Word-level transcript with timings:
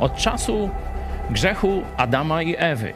Od 0.00 0.16
czasu 0.16 0.70
grzechu 1.30 1.82
Adama 1.96 2.42
i 2.42 2.54
Ewy 2.58 2.92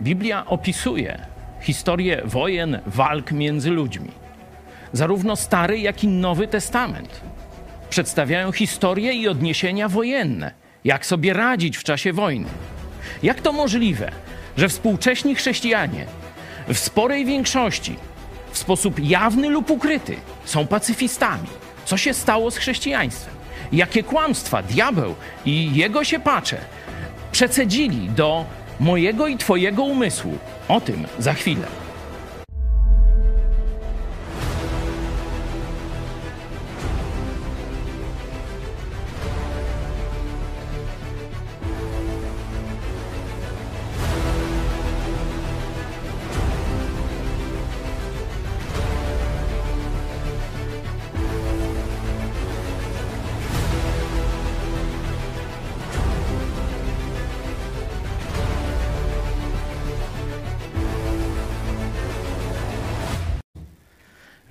Biblia 0.00 0.46
opisuje 0.46 1.26
historię 1.60 2.22
wojen, 2.24 2.80
walk 2.86 3.32
między 3.32 3.70
ludźmi. 3.70 4.10
Zarówno 4.92 5.36
Stary, 5.36 5.78
jak 5.78 6.04
i 6.04 6.08
Nowy 6.08 6.48
Testament 6.48 7.20
przedstawiają 7.90 8.52
historie 8.52 9.12
i 9.12 9.28
odniesienia 9.28 9.88
wojenne, 9.88 10.50
jak 10.84 11.06
sobie 11.06 11.32
radzić 11.32 11.76
w 11.76 11.84
czasie 11.84 12.12
wojny. 12.12 12.48
Jak 13.22 13.40
to 13.40 13.52
możliwe, 13.52 14.10
że 14.56 14.68
współcześni 14.68 15.34
chrześcijanie 15.34 16.06
w 16.68 16.78
sporej 16.78 17.24
większości, 17.24 17.96
w 18.50 18.58
sposób 18.58 19.00
jawny 19.00 19.48
lub 19.48 19.70
ukryty, 19.70 20.16
są 20.44 20.66
pacyfistami? 20.66 21.48
Co 21.84 21.96
się 21.96 22.14
stało 22.14 22.50
z 22.50 22.56
chrześcijaństwem? 22.56 23.34
Jakie 23.74 24.02
kłamstwa 24.02 24.62
diabeł 24.62 25.14
i 25.44 25.74
jego 25.74 26.04
siepacze 26.04 26.56
przecedzili 27.32 28.08
do 28.08 28.44
mojego 28.80 29.26
i 29.26 29.36
Twojego 29.36 29.84
umysłu? 29.84 30.38
O 30.68 30.80
tym 30.80 31.06
za 31.18 31.34
chwilę. 31.34 31.83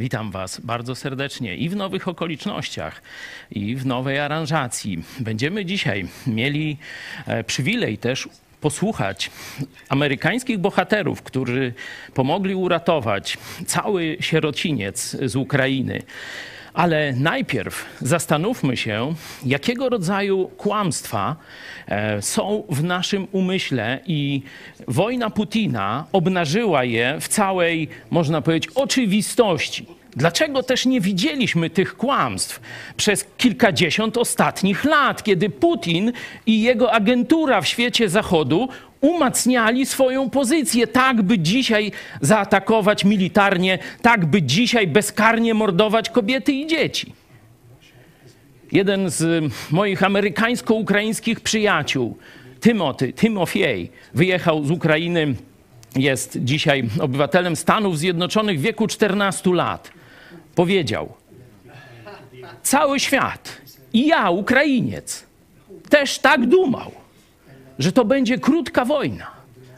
Witam 0.03 0.31
Was 0.31 0.59
bardzo 0.59 0.95
serdecznie 0.95 1.55
i 1.55 1.69
w 1.69 1.75
nowych 1.75 2.07
okolicznościach, 2.07 3.01
i 3.51 3.75
w 3.75 3.85
nowej 3.85 4.19
aranżacji. 4.19 5.03
Będziemy 5.19 5.65
dzisiaj 5.65 6.07
mieli 6.27 6.77
e, 7.25 7.43
przywilej 7.43 7.97
też 7.97 8.29
posłuchać 8.61 9.31
amerykańskich 9.89 10.57
bohaterów, 10.57 11.21
którzy 11.21 11.73
pomogli 12.13 12.55
uratować 12.55 13.37
cały 13.67 14.17
sierociniec 14.19 15.17
z 15.25 15.35
Ukrainy. 15.35 16.03
Ale 16.73 17.13
najpierw 17.13 17.85
zastanówmy 18.02 18.77
się, 18.77 19.13
jakiego 19.45 19.89
rodzaju 19.89 20.52
kłamstwa 20.57 21.35
e, 21.88 22.21
są 22.21 22.63
w 22.69 22.83
naszym 22.83 23.27
umyśle 23.31 23.99
i 24.07 24.41
wojna 24.88 25.29
Putina 25.29 26.05
obnażyła 26.11 26.83
je 26.83 27.17
w 27.21 27.27
całej, 27.27 27.88
można 28.11 28.41
powiedzieć, 28.41 28.71
oczywistości. 28.75 29.85
Dlaczego 30.16 30.63
też 30.63 30.85
nie 30.85 31.01
widzieliśmy 31.01 31.69
tych 31.69 31.97
kłamstw 31.97 32.61
przez 32.97 33.25
kilkadziesiąt 33.38 34.17
ostatnich 34.17 34.83
lat, 34.83 35.23
kiedy 35.23 35.49
Putin 35.49 36.11
i 36.45 36.61
jego 36.61 36.91
agentura 36.91 37.61
w 37.61 37.67
świecie 37.67 38.09
Zachodu 38.09 38.69
umacniali 39.03 39.85
swoją 39.85 40.29
pozycję, 40.29 40.87
tak 40.87 41.21
by 41.21 41.39
dzisiaj 41.39 41.91
zaatakować 42.21 43.05
militarnie, 43.05 43.79
tak 44.01 44.25
by 44.25 44.41
dzisiaj 44.41 44.87
bezkarnie 44.87 45.53
mordować 45.53 46.09
kobiety 46.09 46.51
i 46.51 46.67
dzieci. 46.67 47.13
Jeden 48.71 49.09
z 49.09 49.51
moich 49.71 50.03
amerykańsko-ukraińskich 50.03 51.39
przyjaciół, 51.39 52.17
Timothy, 52.61 53.13
Timofiej, 53.13 53.91
wyjechał 54.13 54.63
z 54.63 54.72
Ukrainy, 54.72 55.35
jest 55.95 56.38
dzisiaj 56.41 56.83
obywatelem 56.99 57.55
Stanów 57.55 57.97
Zjednoczonych 57.97 58.59
w 58.59 58.61
wieku 58.61 58.88
14 58.88 59.53
lat. 59.53 59.91
Powiedział: 60.55 61.13
Cały 62.63 62.99
świat 62.99 63.61
i 63.94 64.07
ja, 64.07 64.29
Ukrainiec, 64.29 65.25
też 65.89 66.19
tak 66.19 66.45
dumał 66.45 67.03
że 67.79 67.91
to 67.91 68.06
będzie 68.06 68.38
krótka 68.38 68.85
wojna, 68.85 69.31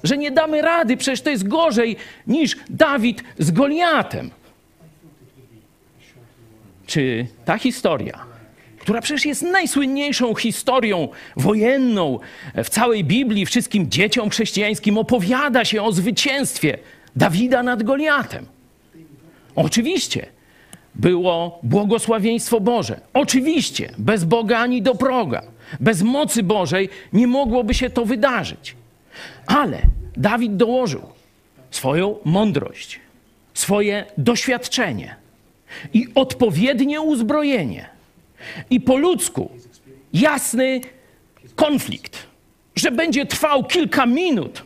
że 0.03 0.17
nie 0.17 0.31
damy 0.31 0.61
rady, 0.61 0.97
przecież 0.97 1.21
to 1.21 1.29
jest 1.29 1.47
gorzej 1.47 1.95
niż 2.27 2.57
Dawid 2.69 3.23
z 3.39 3.51
Goliatem. 3.51 4.31
Czy 6.85 7.27
ta 7.45 7.57
historia, 7.57 8.25
która 8.79 9.01
przecież 9.01 9.25
jest 9.25 9.41
najsłynniejszą 9.41 10.35
historią 10.35 11.07
wojenną 11.37 12.19
w 12.63 12.69
całej 12.69 13.03
Biblii, 13.03 13.45
wszystkim 13.45 13.91
dzieciom 13.91 14.29
chrześcijańskim, 14.29 14.97
opowiada 14.97 15.65
się 15.65 15.83
o 15.83 15.91
zwycięstwie 15.91 16.77
Dawida 17.15 17.63
nad 17.63 17.83
Goliatem? 17.83 18.45
Oczywiście 19.55 20.25
było 20.95 21.59
błogosławieństwo 21.63 22.59
Boże. 22.59 22.99
Oczywiście, 23.13 23.89
bez 23.97 24.23
Boga 24.23 24.59
ani 24.59 24.81
do 24.81 24.95
proga. 24.95 25.41
Bez 25.79 26.01
mocy 26.01 26.43
Bożej 26.43 26.89
nie 27.13 27.27
mogłoby 27.27 27.73
się 27.73 27.89
to 27.89 28.05
wydarzyć. 28.05 28.75
Ale 29.47 29.81
Dawid 30.17 30.55
dołożył 30.55 31.01
swoją 31.71 32.15
mądrość, 32.25 32.99
swoje 33.53 34.05
doświadczenie 34.17 35.15
i 35.93 36.07
odpowiednie 36.15 37.01
uzbrojenie. 37.01 37.89
I 38.69 38.81
po 38.81 38.97
ludzku 38.97 39.51
jasny 40.13 40.81
konflikt, 41.55 42.27
że 42.75 42.91
będzie 42.91 43.25
trwał 43.25 43.63
kilka 43.63 44.05
minut 44.05 44.63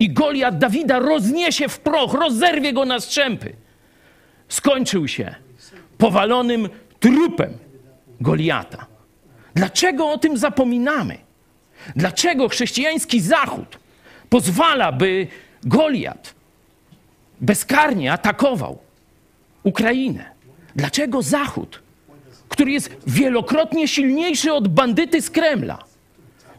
i 0.00 0.10
Goliat 0.10 0.58
Dawida 0.58 0.98
rozniesie 0.98 1.68
w 1.68 1.78
proch, 1.78 2.14
rozerwie 2.14 2.72
go 2.72 2.84
na 2.84 3.00
strzępy. 3.00 3.52
Skończył 4.48 5.08
się 5.08 5.34
powalonym 5.98 6.68
trupem 7.00 7.58
Goliata. 8.20 8.93
Dlaczego 9.54 10.10
o 10.10 10.18
tym 10.18 10.38
zapominamy? 10.38 11.18
Dlaczego 11.96 12.48
chrześcijański 12.48 13.20
Zachód 13.20 13.78
pozwala, 14.28 14.92
by 14.92 15.26
Goliat 15.64 16.34
bezkarnie 17.40 18.12
atakował 18.12 18.78
Ukrainę? 19.62 20.24
Dlaczego 20.76 21.22
Zachód, 21.22 21.82
który 22.48 22.72
jest 22.72 22.96
wielokrotnie 23.06 23.88
silniejszy 23.88 24.52
od 24.52 24.68
bandyty 24.68 25.22
z 25.22 25.30
Kremla, 25.30 25.78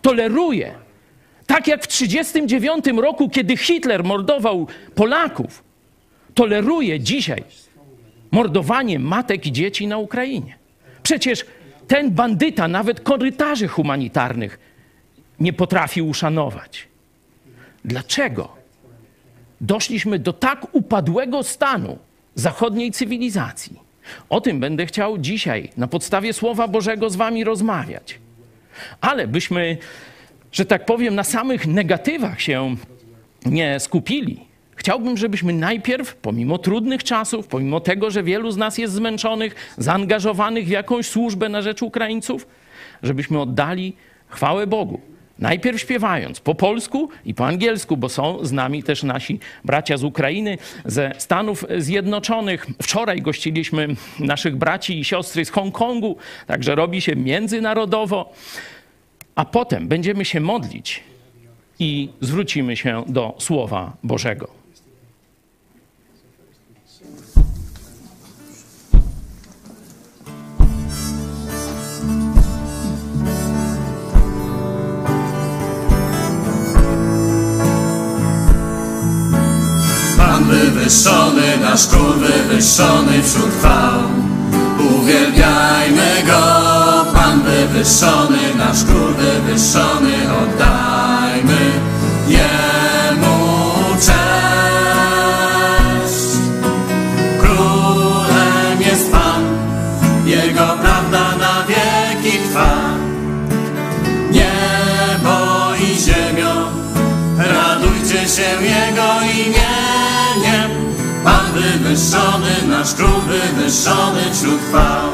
toleruje, 0.01 0.73
tak 1.47 1.67
jak 1.67 1.83
w 1.83 1.87
1939 1.87 3.03
roku, 3.03 3.29
kiedy 3.29 3.57
Hitler 3.57 4.03
mordował 4.03 4.67
Polaków, 4.95 5.63
toleruje 6.33 6.99
dzisiaj 6.99 7.43
mordowanie 8.31 8.99
matek 8.99 9.45
i 9.45 9.51
dzieci 9.51 9.87
na 9.87 9.97
Ukrainie? 9.97 10.57
Przecież 11.03 11.45
ten 11.87 12.11
bandyta 12.11 12.67
nawet 12.67 13.01
korytarzy 13.01 13.67
humanitarnych 13.67 14.59
nie 15.39 15.53
potrafi 15.53 16.01
uszanować. 16.01 16.87
Dlaczego 17.85 18.55
doszliśmy 19.61 20.19
do 20.19 20.33
tak 20.33 20.75
upadłego 20.75 21.43
stanu 21.43 21.97
zachodniej 22.35 22.91
cywilizacji? 22.91 23.79
O 24.29 24.41
tym 24.41 24.59
będę 24.59 24.85
chciał 24.85 25.17
dzisiaj 25.17 25.69
na 25.77 25.87
podstawie 25.87 26.33
Słowa 26.33 26.67
Bożego 26.67 27.09
z 27.09 27.15
Wami 27.15 27.43
rozmawiać. 27.43 28.19
Ale 29.01 29.27
byśmy, 29.27 29.77
że 30.51 30.65
tak 30.65 30.85
powiem, 30.85 31.15
na 31.15 31.23
samych 31.23 31.67
negatywach 31.67 32.41
się 32.41 32.75
nie 33.45 33.79
skupili, 33.79 34.44
Chciałbym, 34.75 35.17
żebyśmy 35.17 35.53
najpierw, 35.53 36.15
pomimo 36.15 36.57
trudnych 36.57 37.03
czasów, 37.03 37.47
pomimo 37.47 37.79
tego, 37.79 38.11
że 38.11 38.23
wielu 38.23 38.51
z 38.51 38.57
nas 38.57 38.77
jest 38.77 38.93
zmęczonych, 38.93 39.55
zaangażowanych 39.77 40.65
w 40.65 40.69
jakąś 40.69 41.07
służbę 41.07 41.49
na 41.49 41.61
rzecz 41.61 41.81
Ukraińców, 41.81 42.47
żebyśmy 43.03 43.41
oddali 43.41 43.95
chwałę 44.27 44.67
Bogu. 44.67 45.01
Najpierw 45.39 45.81
śpiewając 45.81 46.39
po 46.39 46.55
polsku 46.55 47.09
i 47.25 47.33
po 47.33 47.47
angielsku, 47.47 47.97
bo 47.97 48.09
są 48.09 48.45
z 48.45 48.51
nami 48.51 48.83
też 48.83 49.03
nasi 49.03 49.39
bracia 49.65 49.97
z 49.97 50.03
Ukrainy, 50.03 50.57
ze 50.85 51.11
Stanów 51.17 51.65
Zjednoczonych. 51.77 52.67
Wczoraj 52.81 53.21
gościliśmy 53.21 53.87
naszych 54.19 54.55
braci 54.55 54.99
i 54.99 55.03
siostry 55.03 55.45
z 55.45 55.49
Hongkongu, 55.49 56.17
także 56.47 56.75
robi 56.75 57.01
się 57.01 57.15
międzynarodowo. 57.15 58.33
A 59.35 59.45
potem 59.45 59.87
będziemy 59.87 60.25
się 60.25 60.39
modlić 60.39 61.03
i 61.79 62.09
zwrócimy 62.21 62.77
się 62.77 63.03
do 63.07 63.35
Słowa 63.39 63.93
Bożego. 64.03 64.64
Wywyższony, 80.85 81.57
nasz 81.61 81.87
król 81.87 82.13
wywyższony 82.13 83.23
wśród 83.23 83.51
chwał. 83.59 83.99
Uwielbiajmy 84.99 86.23
Go, 86.25 87.11
Pan 87.13 87.41
wywyższony 87.41 88.55
nasz 88.57 88.83
król 88.83 89.13
wywyższony, 89.13 90.13
oddajmy 90.41 91.71
Jemu 92.27 92.74
wywyższony, 111.95 112.67
nasz 112.67 112.93
król 112.93 113.21
wywyższony 113.21 114.21
wśród 114.33 114.61
chwał. 114.69 115.09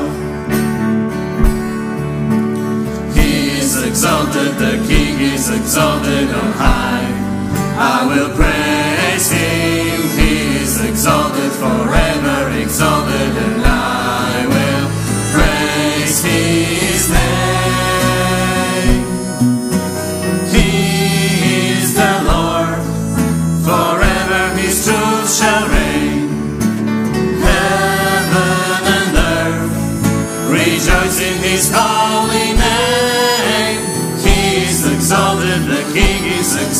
exalted, 3.87 4.57
the 4.57 4.77
King 4.87 5.19
is 5.19 5.49
exalted 5.49 6.29
on 6.29 6.51
high. 6.53 7.07
I 7.77 8.05
will 8.07 8.29
praise 8.35 9.31
Him, 9.31 10.01
He 10.17 10.61
is 10.63 10.81
exalted 10.89 11.51
forever, 11.51 12.49
exalted, 12.61 13.37
and 13.43 13.60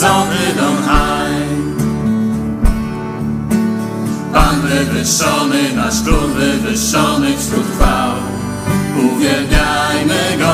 high. 0.01 1.45
Pan 4.33 4.61
wywyższony, 4.61 5.73
nasz 5.75 6.01
król 6.03 6.29
wywyższony 6.29 7.37
wśród 7.37 7.65
chwał. 7.75 8.11
Uwielbiajmy 8.97 10.37
Go, 10.39 10.53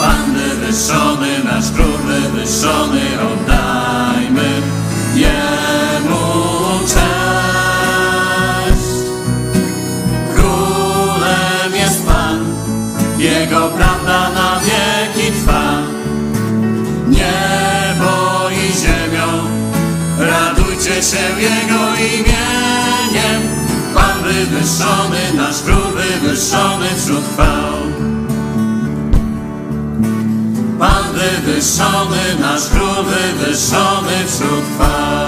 Pan 0.00 0.34
wywyższony, 0.34 1.44
nasz 1.44 1.70
król 1.74 1.98
wywyższony, 2.06 3.00
oddajmy 3.32 4.62
Jemu 5.14 6.26
cześć. 6.86 8.18
Królem 10.34 11.74
jest 11.80 12.06
Pan, 12.06 12.44
Jego 13.18 13.68
prawda 13.68 13.97
się 21.02 21.40
Jego 21.40 21.94
imieniem. 21.94 23.42
Pan 23.94 24.22
wywyższony, 24.22 25.32
nasz 25.34 25.62
król 25.62 25.92
wywyższony 25.92 26.86
wśród 26.96 27.24
chwał. 27.24 27.78
Pan 30.78 31.04
wywyższony, 31.12 32.36
nasz 32.40 32.68
król 32.68 33.04
wywyższony 33.04 34.26
wśród 34.26 34.64
chwał. 34.74 35.27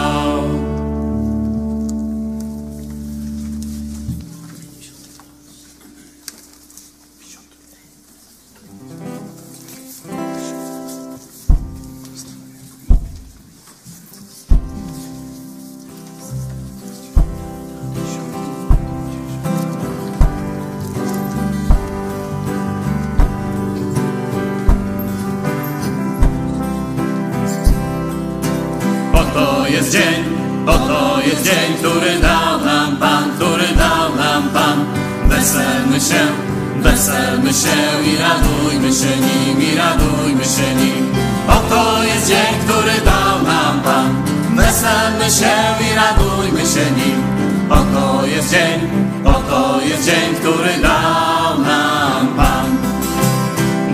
Weselmy 36.83 37.53
się 37.53 37.79
i 38.11 38.17
radujmy 38.17 38.93
się 38.93 39.17
nim, 39.27 39.63
i 39.63 39.77
radujmy 39.77 40.45
się 40.45 40.75
nim. 40.75 41.13
Oto 41.49 42.05
jest 42.05 42.29
dzień, 42.29 42.55
który 42.65 43.01
dał 43.05 43.43
nam 43.43 43.81
Pan. 43.81 44.23
Weselmy 44.57 45.31
się 45.31 45.57
i 45.87 45.95
radujmy 45.95 46.61
się 46.61 46.91
nim. 46.97 47.23
Oto 47.71 48.27
jest 48.27 48.51
dzień, 48.51 48.81
oto 49.25 49.81
jest 49.81 50.05
dzień, 50.05 50.35
który 50.41 50.83
dał 50.83 51.61
nam 51.61 52.29
Pan. 52.37 52.77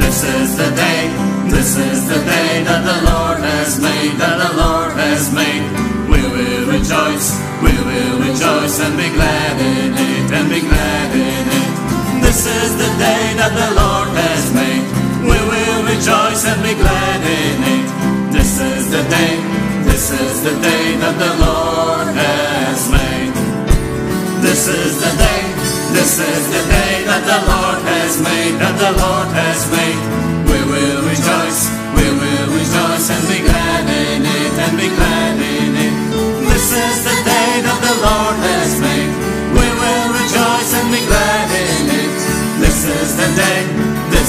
This 0.00 0.24
is 0.42 0.56
the 0.56 0.70
day, 0.70 1.10
this 1.50 1.76
is 1.76 2.08
the 2.08 2.20
day 2.24 2.64
that 2.64 2.84
the 2.84 3.10
Lord 3.10 3.38
has 3.40 3.78
made, 3.80 4.18
that 4.18 4.38
the 4.38 4.56
Lord 4.56 4.92
has 4.92 5.32
made. 5.32 5.62
We 6.08 6.22
will 6.22 6.66
rejoice, 6.66 7.28
we 7.62 7.72
will 7.72 8.18
rejoice 8.28 8.80
and 8.80 8.96
be 8.96 9.08
glad 9.10 9.60
in 9.60 9.94
it, 9.94 10.32
and 10.32 10.48
be 10.48 10.60
glad 10.60 11.10
in 11.10 11.15
it. 11.15 11.15
This 12.36 12.52
is 12.68 12.76
the 12.76 12.92
day 13.00 13.32
that 13.40 13.48
the 13.56 13.70
Lord 13.80 14.12
has 14.12 14.52
made. 14.52 14.84
We 15.24 15.40
will 15.40 15.80
rejoice 15.88 16.44
and 16.44 16.60
be 16.60 16.76
glad 16.76 17.24
in 17.24 17.64
it. 17.64 17.88
This 18.28 18.60
is 18.60 18.92
the 18.92 19.00
day, 19.08 19.40
this 19.88 20.12
is 20.12 20.44
the 20.44 20.52
day 20.60 21.00
that 21.00 21.16
the 21.16 21.32
Lord 21.40 22.12
has 22.12 22.92
made. 22.92 23.32
This 24.44 24.68
is 24.68 25.00
the 25.00 25.12
day, 25.16 25.42
this 25.96 26.20
is 26.20 26.42
the 26.52 26.64
day 26.68 27.08
that 27.08 27.24
the 27.24 27.40
Lord 27.40 27.80
has 27.88 28.20
made, 28.20 28.60
that 28.60 28.76
the 28.84 28.92
Lord 29.00 29.32
has 29.32 29.64
made. 29.72 30.02
We 30.44 30.60
will 30.60 31.08
rejoice, 31.08 31.72
we 31.96 32.04
will 32.20 32.48
rejoice 32.52 33.08
and 33.16 33.24
be 33.32 33.48
glad 33.48 33.65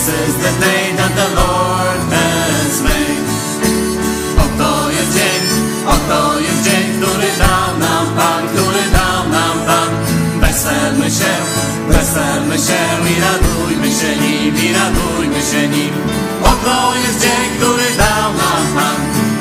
is 0.07 0.35
the 0.39 0.53
day 0.63 0.95
that 0.95 1.11
the 1.19 1.29
Lord 1.35 1.99
has 2.15 2.81
made. 2.87 3.27
Oto 4.39 4.89
jest 4.95 5.11
dzień, 5.17 5.43
oto 5.95 6.39
jest 6.39 6.61
dzień, 6.63 6.85
który 6.97 7.29
dał 7.43 7.69
nam 7.83 8.05
Pan, 8.17 8.41
który 8.53 8.83
dał 8.97 9.21
nam 9.35 9.57
Pan. 9.67 9.91
Weselmy 10.39 11.11
się, 11.11 11.33
weselmy 11.89 12.57
się 12.67 12.81
i 13.11 13.13
radujmy 13.27 13.89
się 13.99 14.11
nim, 14.23 14.53
i 14.65 14.67
radujmy 14.79 15.41
się 15.51 15.67
nim. 15.67 15.93
Oto 16.43 16.95
jest 17.03 17.19
dzień, 17.21 17.45
który 17.57 17.87
dał 17.97 18.29
nam 18.41 18.63
Pan. 18.75 18.99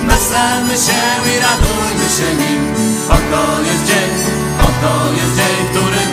Weselmy 0.08 0.76
się 0.87 1.02
i 1.30 1.35
radujmy 1.46 2.06
się 2.16 2.28
nim. 2.42 2.62
Oto 3.16 3.42
jest 3.68 3.85
dzień, 3.90 4.11
oto 4.68 4.92
jest 5.18 5.35
dzień, 5.38 5.58
który 5.70 6.06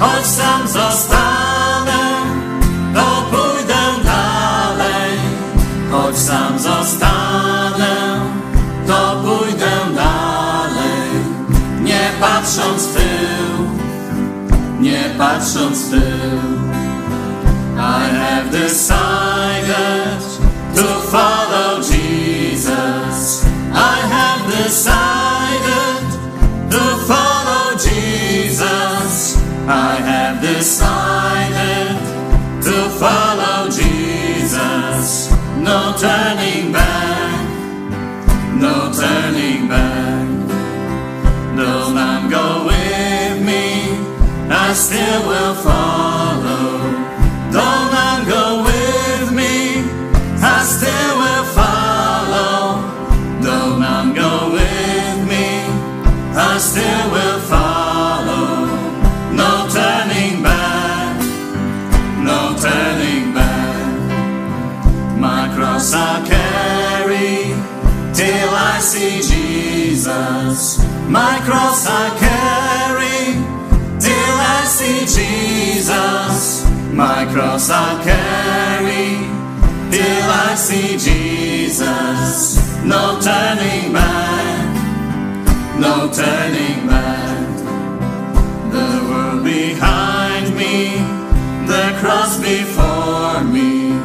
Choć 0.00 0.26
sam 0.26 0.68
zostanę, 0.68 2.00
to 2.94 3.06
pójdę 3.30 4.04
dalej. 4.04 5.18
Choć 5.92 6.18
sam 6.18 6.58
zostanę, 6.58 8.20
to 8.86 9.22
pójdę 9.24 9.70
dalej. 9.94 11.10
Nie 11.82 12.10
patrząc 12.20 12.86
w 12.86 12.94
tył, 12.94 13.66
nie 14.80 15.04
patrząc 15.18 15.78
w 15.78 15.90
tył. 15.90 16.60
I 17.76 18.10
have 18.12 18.50
decided 18.52 19.29
No 35.70 35.94
turning 35.96 36.72
back, 36.72 37.48
no 38.60 38.90
turning 38.92 39.68
back. 39.68 40.26
Though 41.56 41.92
none 41.94 42.28
go 42.28 42.66
with 42.66 43.40
me, 43.40 43.94
I 44.50 44.72
still 44.72 45.28
will 45.28 45.54
follow. 45.54 46.09
My 71.10 71.40
cross 71.44 71.88
I 71.88 72.08
carry 72.20 73.34
till 73.98 74.36
I 74.56 74.62
see 74.64 75.00
Jesus. 75.00 76.64
My 76.92 77.26
cross 77.32 77.68
I 77.68 78.00
carry 78.04 79.18
till 79.90 80.30
I 80.30 80.54
see 80.54 80.92
Jesus. 80.92 82.58
No 82.84 83.18
turning 83.20 83.92
back, 83.92 84.70
no 85.80 86.08
turning 86.14 86.86
back. 86.86 87.56
The 88.70 88.90
world 89.10 89.42
behind 89.42 90.54
me, 90.56 90.94
the 91.66 91.86
cross 91.98 92.38
before 92.38 93.42
me. 93.42 93.98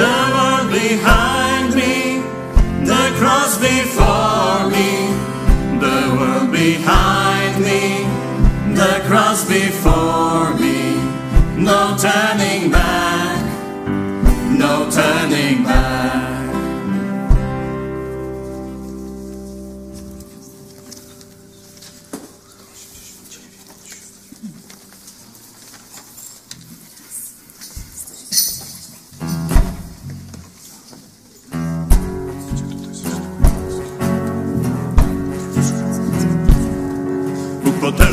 The 0.00 0.16
world 0.32 0.72
behind 0.72 1.74
me, 1.74 2.20
the 2.86 3.04
cross 3.18 3.58
before 3.58 4.27
world 6.28 6.52
behind 6.52 7.62
me, 7.62 8.04
the 8.74 9.02
cross 9.06 9.46
before 9.48 10.54
me. 10.54 10.94
No 11.56 11.96
turning 11.98 12.70
back, 12.70 13.40
no 14.58 14.88
turning 14.90 15.64
back. 15.64 16.17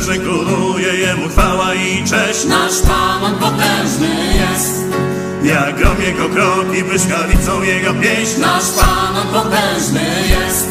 Potężny 0.06 0.24
króluje, 0.24 0.94
Jemu 0.94 1.28
chwała 1.28 1.74
i 1.74 2.04
cześć. 2.04 2.44
Nasz 2.44 2.80
Pan 2.80 3.24
on 3.24 3.38
potężny 3.38 4.08
jest. 4.34 4.84
Jak 5.42 5.76
grom 5.76 6.02
Jego 6.02 6.28
kroki, 6.28 6.84
błyskawicą 6.84 7.62
Jego 7.62 7.94
pieśń. 7.94 8.40
Nasz 8.40 8.70
Pan 8.70 9.16
on 9.16 9.26
potężny 9.26 10.04
jest. 10.28 10.68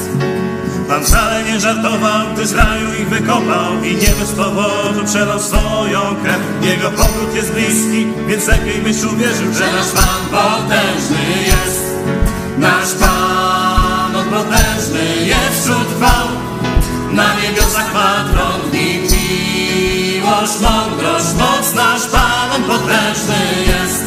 Pan 0.88 1.04
wcale 1.04 1.44
nie 1.44 1.60
żartował, 1.60 2.28
gdy 2.34 2.48
z 2.48 2.54
raju 2.54 2.94
ich 3.02 3.10
wykopał 3.10 3.84
i 3.84 3.96
nie 3.96 4.14
bez 4.20 4.32
powodu 4.32 5.06
przelał 5.06 5.40
swoją 5.40 6.00
krew. 6.24 6.42
Jego 6.62 6.92
powrót 6.92 7.36
jest 7.36 7.54
bliski, 7.54 8.08
więc 8.28 8.48
lepiej 8.48 8.82
byś 8.82 9.04
uwierzył, 9.04 9.54
że 9.54 9.60
Że 9.60 9.72
nasz 9.72 9.92
Pan 9.92 10.26
potężny 10.32 11.44
jest. 11.46 11.82
Nasz 12.58 12.94
Pan 13.00 14.16
on 14.16 14.26
potężny 14.26 15.26
jest 15.26 15.62
wśród 15.62 15.88
chwał. 15.98 16.35
Potężny 23.16 23.64
jest. 23.68 24.04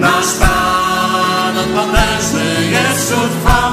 Nasz 0.00 0.32
Pan 0.40 1.54
potężny 1.74 2.70
jest 2.70 3.04
wśród 3.04 3.30
chwał. 3.42 3.72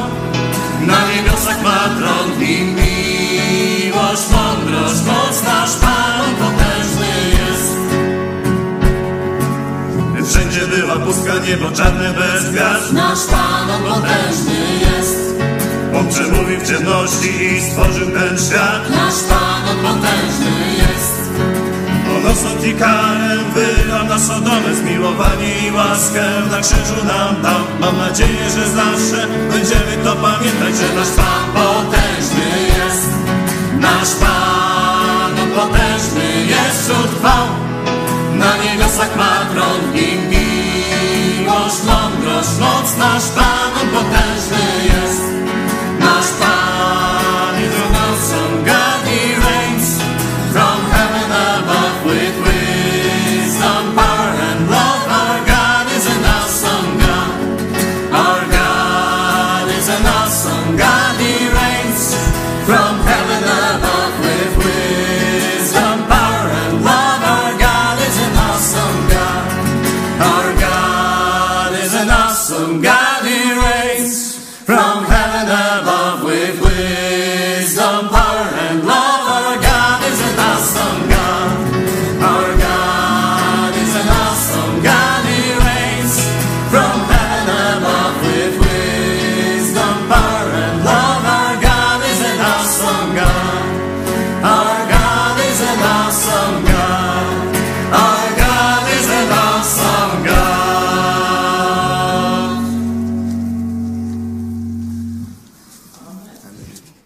Na 0.82 1.12
niebiosach 1.12 1.64
ma 1.64 1.80
tron 2.00 2.32
w 2.36 2.40
nim 2.40 2.76
miłość, 2.76 4.24
mądrość, 4.32 5.02
moc. 5.06 5.44
Nasz 5.44 5.76
Pan 5.82 6.36
potężny 6.40 7.08
jest. 7.32 7.76
Wszędzie 10.30 10.68
była 10.68 10.96
pustka, 10.96 11.34
niebo 11.48 11.72
czarne 11.72 12.14
bez 12.14 12.50
gwiazd. 12.52 12.94
Nasz 12.94 13.26
Pan 13.26 13.68
potężny 13.84 14.60
jest. 14.82 15.36
On 16.00 16.10
przemówił 16.10 16.60
w 16.60 16.68
ciemności 16.68 17.44
i 17.44 17.62
stworzył 17.62 18.12
ten 18.12 18.38
świat. 18.38 18.90
Nasz 18.90 19.24
Pan 19.30 19.78
potężny 19.78 20.76
jest. 20.78 21.15
Osąd 22.32 22.66
i 22.66 22.74
karę 22.74 23.38
wylał 23.54 24.06
na 24.06 24.20
Sodomę 24.20 24.76
Zmiłowanie 24.76 25.68
i 25.68 25.72
łaskę 25.72 26.24
na 26.52 26.60
krzyżu 26.62 27.06
nam 27.08 27.42
dał 27.42 27.62
Mam 27.80 27.98
nadzieję, 27.98 28.50
że 28.56 28.70
zawsze 28.70 29.28
będziemy 29.52 30.04
to 30.04 30.16
pamiętać 30.16 30.76
Że 30.76 30.96
nasz 30.96 31.10
Pan 31.10 31.46
potężny 31.54 32.46
jest. 32.78 33.10
Nasz 33.80 34.16
Pan 34.16 35.36
potężny 35.56 36.46
jest 36.46 36.82
wśród 36.82 37.20
chwał. 37.20 37.48
Na 38.34 38.58
niebiosach 38.64 39.16
ma 39.18 39.54
tron 39.54 39.94
nim 39.94 40.30
miłość, 40.30 41.84
mądrość, 41.86 42.50
moc. 42.60 42.98
Nasz 42.98 43.30
Pan 43.36 43.90
potężny 43.94 44.86
jest. 44.86 45.35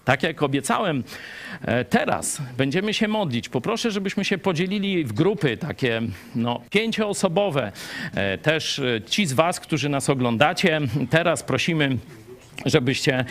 Tak 0.10 0.24
jak 0.24 0.44
obiecałem, 0.44 1.04
e, 1.62 1.86
teraz 1.86 2.42
będziemy 2.58 2.94
się 2.94 3.08
modlić. 3.08 3.50
Poproszę, 3.50 3.92
żebyśmy 3.92 4.26
się 4.26 4.38
podzielili 4.38 5.04
w 5.04 5.14
grupy 5.14 5.58
takie 5.58 6.02
no, 6.36 6.62
pięcioosobowe. 6.70 7.72
E, 8.16 8.38
Też 8.38 8.80
e, 8.80 9.02
ci 9.02 9.26
z 9.26 9.34
Was, 9.34 9.60
którzy 9.60 9.90
nas 9.90 10.10
oglądacie, 10.10 10.82
teraz 11.10 11.44
prosimy 11.44 11.98
żebyście 12.66 13.26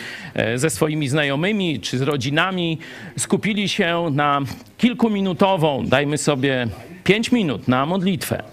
ze 0.55 0.69
swoimi 0.69 1.07
znajomymi 1.07 1.79
czy 1.79 1.97
z 1.97 2.01
rodzinami 2.01 2.77
skupili 3.17 3.69
się 3.69 4.09
na 4.11 4.41
kilkuminutową, 4.77 5.85
dajmy 5.85 6.17
sobie 6.17 6.67
pięć 7.03 7.31
minut 7.31 7.67
na 7.67 7.85
modlitwę. 7.85 8.43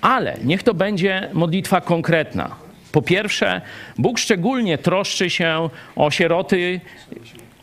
Ale 0.00 0.36
niech 0.44 0.62
to 0.62 0.74
będzie 0.74 1.30
modlitwa 1.32 1.80
konkretna. 1.80 2.64
Po 2.94 3.02
pierwsze, 3.02 3.60
Bóg 3.98 4.18
szczególnie 4.18 4.78
troszczy 4.78 5.30
się 5.30 5.68
o 5.96 6.10
sieroty, 6.10 6.80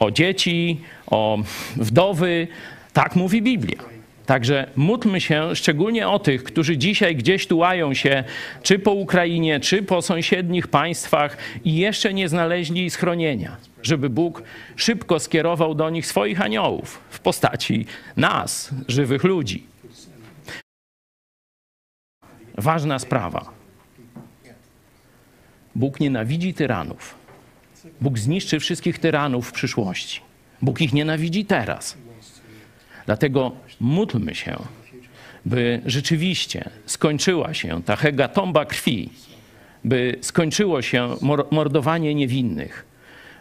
o 0.02 0.12
dzieci, 0.12 0.82
o 1.08 1.38
wdowy. 1.76 2.48
Tak 2.94 3.16
mówi 3.16 3.42
Biblia. 3.42 3.84
Także 4.26 4.68
módlmy 4.76 5.22
się 5.22 5.56
szczególnie 5.56 6.10
o 6.10 6.20
tych, 6.20 6.44
którzy 6.44 6.78
dzisiaj 6.78 7.16
gdzieś 7.16 7.48
tułają 7.48 7.94
się, 7.94 8.24
czy 8.64 8.80
po 8.80 8.92
Ukrainie, 8.92 9.60
czy 9.60 9.84
po 9.84 10.02
sąsiednich 10.02 10.68
państwach 10.68 11.38
i 11.66 11.76
jeszcze 11.76 12.14
nie 12.14 12.30
znaleźli 12.30 12.90
schronienia, 12.90 13.58
żeby 13.84 14.10
Bóg 14.10 14.44
szybko 14.76 15.20
skierował 15.20 15.76
do 15.76 15.90
nich 15.90 16.06
swoich 16.06 16.42
aniołów 16.42 17.02
w 17.10 17.20
postaci 17.20 17.86
nas, 18.18 18.70
żywych 18.88 19.24
ludzi. 19.24 19.64
Ważna 22.58 23.00
sprawa. 23.00 23.52
Bóg 25.76 26.00
nienawidzi 26.00 26.54
tyranów. 26.54 27.21
Bóg 28.02 28.20
zniszczy 28.20 28.60
wszystkich 28.60 29.00
tyranów 29.00 29.50
w 29.50 29.52
przyszłości. 29.52 30.22
Bóg 30.62 30.82
ich 30.82 30.94
nienawidzi 30.94 31.46
teraz. 31.46 31.98
Dlatego 33.06 33.52
módlmy 33.80 34.36
się, 34.36 34.56
by 35.46 35.82
rzeczywiście 35.86 36.70
skończyła 36.86 37.54
się 37.54 37.84
ta 37.84 37.96
hegatomba 37.96 38.66
krwi, 38.66 39.10
by 39.84 40.18
skończyło 40.22 40.82
się 40.82 41.10
mor- 41.22 41.46
mordowanie 41.52 42.16
niewinnych, 42.16 42.86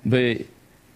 by 0.04 0.44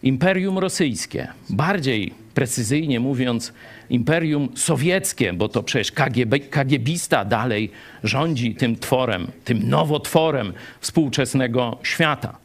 Imperium 0.03 0.59
Rosyjskie, 0.59 1.29
bardziej 1.51 2.15
precyzyjnie 2.35 3.01
mówiąc, 3.01 3.53
Imperium 3.91 4.49
Sowieckie, 4.55 5.33
bo 5.33 5.49
to 5.49 5.63
przecież 5.63 5.93
KGB, 5.93 6.41
KGBista 6.41 7.25
dalej 7.25 7.71
rządzi 8.05 8.55
tym 8.55 8.77
tworem, 8.77 9.27
tym 9.45 9.69
nowotworem 9.69 10.53
współczesnego 10.81 11.79
świata, 11.83 12.44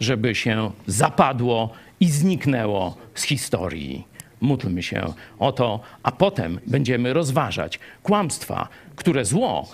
żeby 0.00 0.34
się 0.34 0.70
zapadło 0.86 1.70
i 2.00 2.08
zniknęło 2.08 2.96
z 3.14 3.22
historii. 3.22 4.06
Módlmy 4.40 4.82
się 4.82 5.12
o 5.38 5.52
to, 5.52 5.80
a 6.02 6.12
potem 6.12 6.60
będziemy 6.66 7.12
rozważać 7.12 7.78
kłamstwa, 8.02 8.68
które 8.96 9.24
zło 9.24 9.68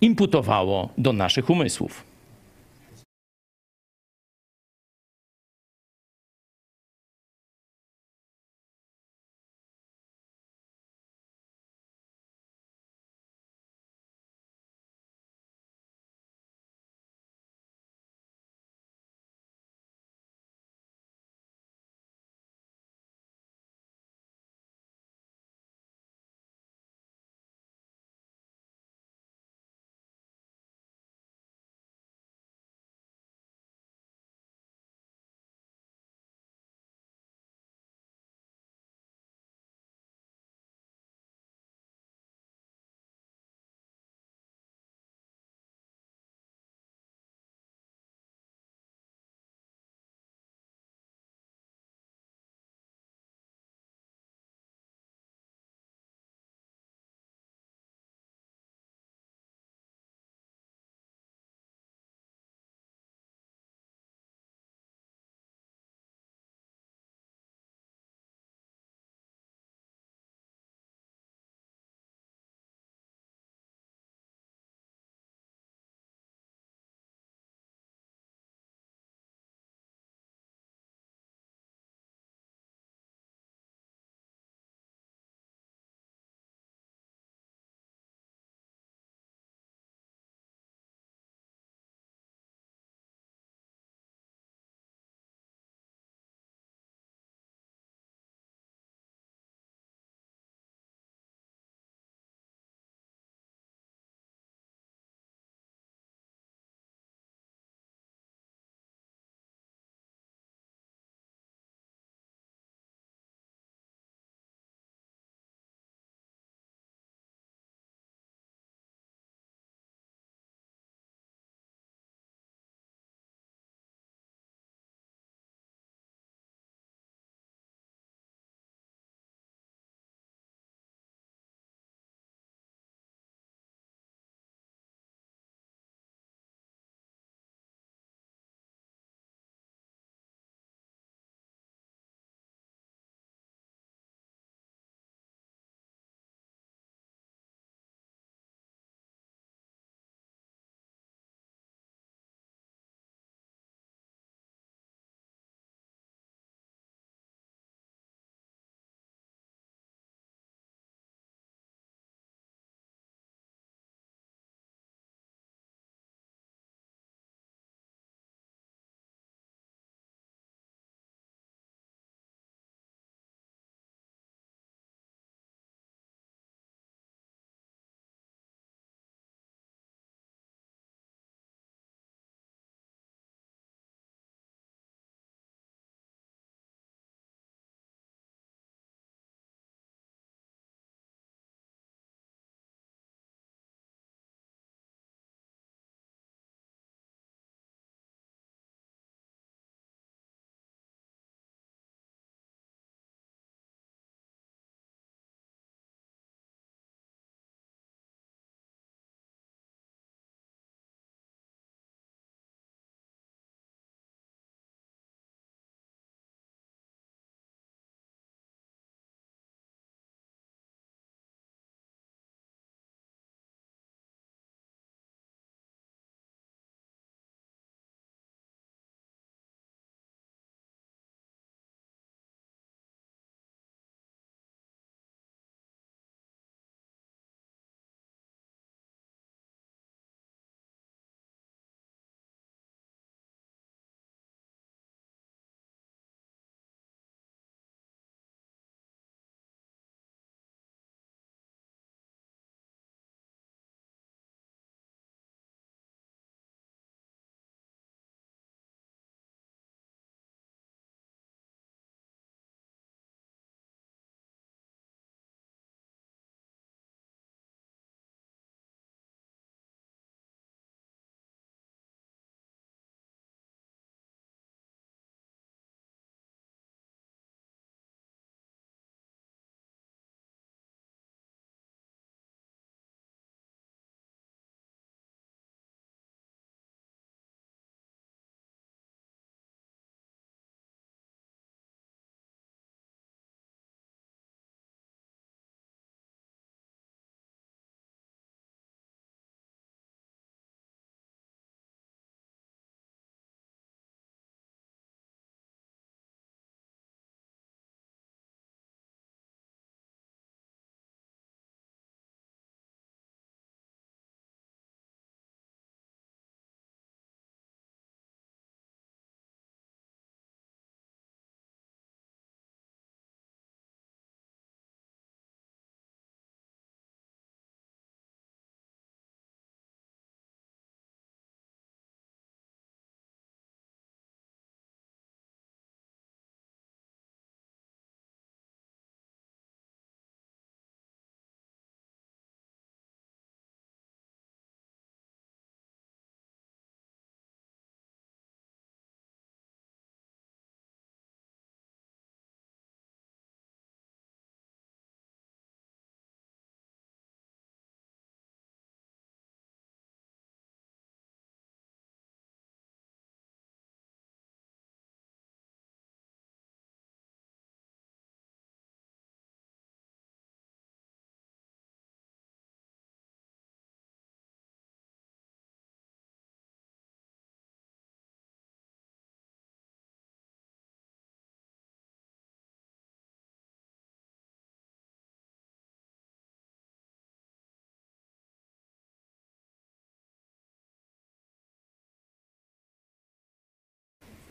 imputowało 0.00 0.88
do 0.98 1.12
naszych 1.12 1.50
umysłów. 1.50 2.09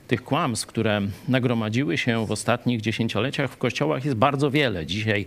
Tych 0.10 0.24
kłamstw, 0.24 0.68
które 0.68 1.02
nagromadziły 1.28 1.98
się 1.98 2.26
w 2.26 2.32
ostatnich 2.32 2.82
dziesięcioleciach 2.82 3.52
w 3.52 3.58
kościołach 3.58 4.06
jest 4.06 4.18
bardzo 4.18 4.52
wiele. 4.52 4.86
Dzisiaj 4.86 5.26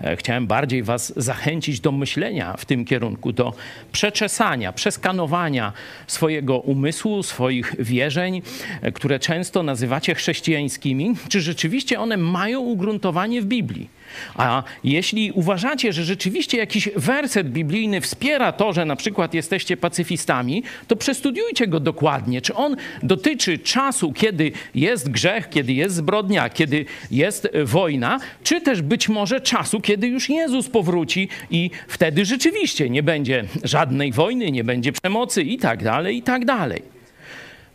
e, 0.00 0.16
chciałem 0.16 0.46
bardziej 0.46 0.82
was 0.82 1.12
zachęcić 1.16 1.80
do 1.80 1.92
myślenia 1.92 2.56
w 2.56 2.64
tym 2.64 2.84
kierunku, 2.84 3.32
do 3.32 3.54
przeczesania, 3.92 4.72
przeskanowania 4.72 5.72
swojego 6.06 6.58
umysłu, 6.58 7.22
swoich 7.22 7.74
wierzeń, 7.78 8.42
e, 8.82 8.92
które 8.92 9.18
często 9.18 9.62
nazywacie 9.62 10.14
chrześcijańskimi. 10.14 11.14
Czy 11.28 11.40
rzeczywiście 11.40 12.00
one 12.00 12.16
mają 12.16 12.60
ugruntowanie 12.60 13.42
w 13.42 13.46
Biblii? 13.46 13.97
A 14.34 14.62
jeśli 14.84 15.32
uważacie, 15.32 15.92
że 15.92 16.04
rzeczywiście 16.04 16.58
jakiś 16.58 16.88
werset 16.96 17.50
biblijny 17.50 18.00
wspiera 18.00 18.52
to, 18.52 18.72
że 18.72 18.84
na 18.84 18.96
przykład 18.96 19.34
jesteście 19.34 19.76
pacyfistami, 19.76 20.62
to 20.86 20.96
przestudiujcie 20.96 21.66
go 21.66 21.80
dokładnie. 21.80 22.40
Czy 22.40 22.54
on 22.54 22.76
dotyczy 23.02 23.58
czasu, 23.58 24.12
kiedy 24.12 24.52
jest 24.74 25.10
grzech, 25.10 25.48
kiedy 25.50 25.72
jest 25.72 25.94
zbrodnia, 25.94 26.50
kiedy 26.50 26.84
jest 27.10 27.48
wojna, 27.64 28.20
czy 28.42 28.60
też 28.60 28.82
być 28.82 29.08
może 29.08 29.40
czasu, 29.40 29.80
kiedy 29.80 30.08
już 30.08 30.28
Jezus 30.28 30.68
powróci 30.68 31.28
i 31.50 31.70
wtedy 31.88 32.24
rzeczywiście 32.24 32.90
nie 32.90 33.02
będzie 33.02 33.44
żadnej 33.64 34.12
wojny, 34.12 34.50
nie 34.50 34.64
będzie 34.64 34.92
przemocy 34.92 35.42
i 35.42 35.58
tak 35.58 35.84
dalej, 35.84 36.16
i 36.16 36.22
tak 36.22 36.44
dalej. 36.44 36.82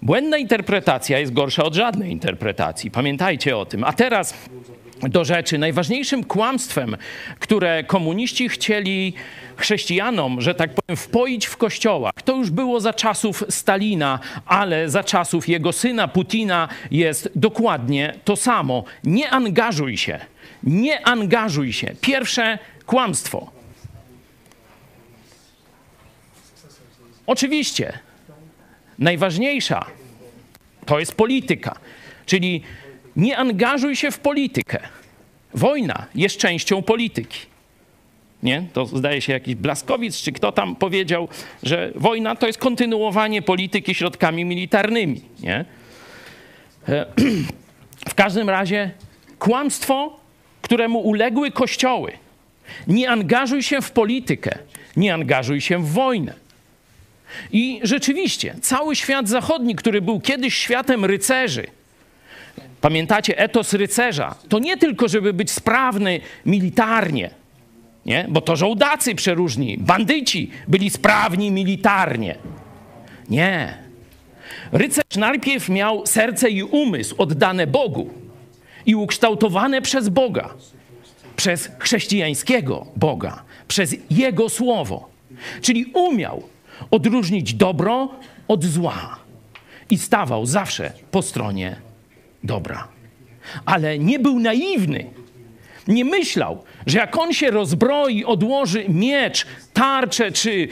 Błędna 0.02 0.38
interpretacja 0.38 1.20
jest 1.20 1.34
gorsza 1.34 1.64
od 1.64 1.76
żadnej 1.76 2.12
interpretacji. 2.12 2.92
Pamiętajcie 2.92 3.58
o 3.58 3.66
tym. 3.66 3.84
A 3.84 3.94
teraz 3.94 4.34
do 5.10 5.26
rzeczy. 5.26 5.58
Najważniejszym 5.58 6.24
kłamstwem, 6.24 6.98
które 7.40 7.84
komuniści 7.84 8.50
chcieli 8.50 9.14
chrześcijanom, 9.58 10.42
że 10.42 10.56
tak 10.56 10.74
powiem, 10.74 10.98
wpoić 10.98 11.46
w 11.46 11.58
kościołach, 11.58 12.14
to 12.26 12.36
już 12.36 12.50
było 12.50 12.80
za 12.80 12.94
czasów 12.94 13.44
Stalina, 13.50 14.20
ale 14.46 14.90
za 14.90 15.04
czasów 15.04 15.50
jego 15.50 15.72
syna 15.72 16.08
Putina 16.08 16.68
jest 16.92 17.30
dokładnie 17.36 18.14
to 18.26 18.36
samo. 18.36 18.84
Nie 19.04 19.30
angażuj 19.30 19.98
się. 19.98 20.20
Nie 20.64 21.08
angażuj 21.08 21.74
się. 21.74 21.96
Pierwsze 22.02 22.60
kłamstwo. 22.86 23.52
Oczywiście, 27.28 28.00
najważniejsza 29.00 29.86
to 30.86 31.00
jest 31.00 31.16
polityka, 31.16 31.76
czyli 32.26 32.64
nie 33.16 33.38
angażuj 33.38 33.96
się 33.96 34.12
w 34.12 34.20
politykę. 34.20 34.80
Wojna 35.54 36.06
jest 36.16 36.38
częścią 36.38 36.82
polityki. 36.82 37.40
Nie? 38.44 38.64
To 38.74 38.86
zdaje 38.86 39.22
się 39.22 39.34
jakiś 39.34 39.56
Blaskowic, 39.56 40.18
czy 40.18 40.32
kto 40.32 40.52
tam 40.52 40.76
powiedział, 40.76 41.28
że 41.64 41.92
wojna 41.96 42.36
to 42.36 42.48
jest 42.48 42.60
kontynuowanie 42.60 43.42
polityki 43.42 43.96
środkami 43.96 44.46
militarnymi. 44.46 45.22
Nie? 45.40 45.66
E, 46.90 47.06
w 48.10 48.16
każdym 48.16 48.50
razie 48.50 48.92
kłamstwo, 49.40 50.20
któremu 50.62 51.00
uległy 51.00 51.52
kościoły. 51.52 52.12
Nie 52.88 53.10
angażuj 53.10 53.64
się 53.64 53.82
w 53.82 53.92
politykę, 53.92 54.58
nie 54.98 55.14
angażuj 55.14 55.62
się 55.62 55.84
w 55.84 55.92
wojnę. 55.92 56.34
I 57.52 57.80
rzeczywiście, 57.84 58.56
cały 58.62 58.96
świat 58.96 59.30
zachodni, 59.30 59.76
który 59.76 60.02
był 60.02 60.20
kiedyś 60.20 60.56
światem 60.56 61.06
rycerzy, 61.06 61.68
Pamiętacie, 62.84 63.38
etos 63.38 63.74
rycerza 63.74 64.36
to 64.50 64.60
nie 64.60 64.78
tylko, 64.78 65.08
żeby 65.08 65.34
być 65.34 65.52
sprawny 65.52 66.20
militarnie, 66.46 67.30
nie? 68.06 68.26
bo 68.30 68.42
to 68.42 68.56
żołdacy 68.56 69.16
przeróżni, 69.16 69.78
bandyci 69.78 70.52
byli 70.68 70.90
sprawni 70.90 71.52
militarnie. 71.52 72.36
Nie. 73.30 73.78
Rycerz 74.72 75.16
najpierw 75.18 75.70
miał 75.70 76.06
serce 76.06 76.50
i 76.50 76.64
umysł 76.64 77.16
oddane 77.18 77.68
Bogu 77.68 78.10
i 78.86 78.96
ukształtowane 78.96 79.82
przez 79.82 80.10
Boga, 80.10 80.54
przez 81.36 81.72
chrześcijańskiego 81.80 82.86
Boga, 82.96 83.44
przez 83.68 83.96
Jego 84.10 84.50
Słowo. 84.50 85.10
Czyli 85.62 85.86
umiał 85.86 86.44
odróżnić 86.92 87.54
dobro 87.54 88.10
od 88.48 88.66
zła 88.66 89.20
i 89.90 89.98
stawał 89.98 90.46
zawsze 90.46 90.94
po 91.12 91.22
stronie 91.22 91.93
dobra. 92.44 92.88
Ale 93.66 94.00
nie 94.00 94.20
był 94.20 94.40
naiwny. 94.40 95.06
Nie 95.88 96.06
myślał, 96.06 96.64
że 96.86 96.98
jak 96.98 97.18
on 97.18 97.34
się 97.34 97.52
rozbroi, 97.52 98.26
odłoży 98.26 98.86
miecz, 98.90 99.46
tarczę 99.74 100.32
czy 100.32 100.68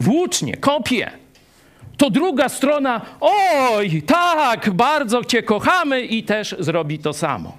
włócznie, 0.00 0.56
kopię, 0.56 1.10
to 1.96 2.10
druga 2.10 2.48
strona, 2.48 3.00
oj, 3.20 4.02
tak, 4.02 4.70
bardzo 4.70 5.24
cię 5.24 5.42
kochamy 5.42 6.02
i 6.02 6.22
też 6.22 6.56
zrobi 6.58 6.98
to 6.98 7.12
samo. 7.12 7.58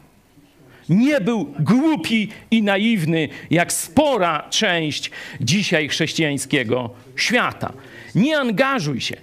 Nie 0.90 1.22
był 1.22 1.54
głupi 1.60 2.30
i 2.52 2.64
naiwny, 2.64 3.30
jak 3.50 3.74
spora 3.74 4.48
część 4.50 5.12
dzisiaj 5.42 5.90
chrześcijańskiego 5.90 6.90
świata. 7.16 7.74
Nie 8.16 8.38
angażuj 8.38 9.02
się. 9.02 9.16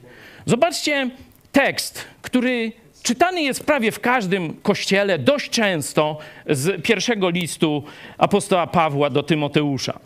Zobaczcie 0.47 1.11
tekst, 1.53 2.05
który 2.23 2.73
czytany 3.09 3.43
jest 3.43 3.65
prawie 3.65 3.93
w 3.93 4.01
każdym 4.01 4.55
kościele, 4.63 5.19
dość 5.19 5.51
często 5.51 6.19
z 6.51 6.83
pierwszego 6.83 7.31
listu 7.31 7.83
apostoła 8.19 8.67
Pawła 8.67 9.11
do 9.11 9.23
Tymoteusza. 9.23 9.99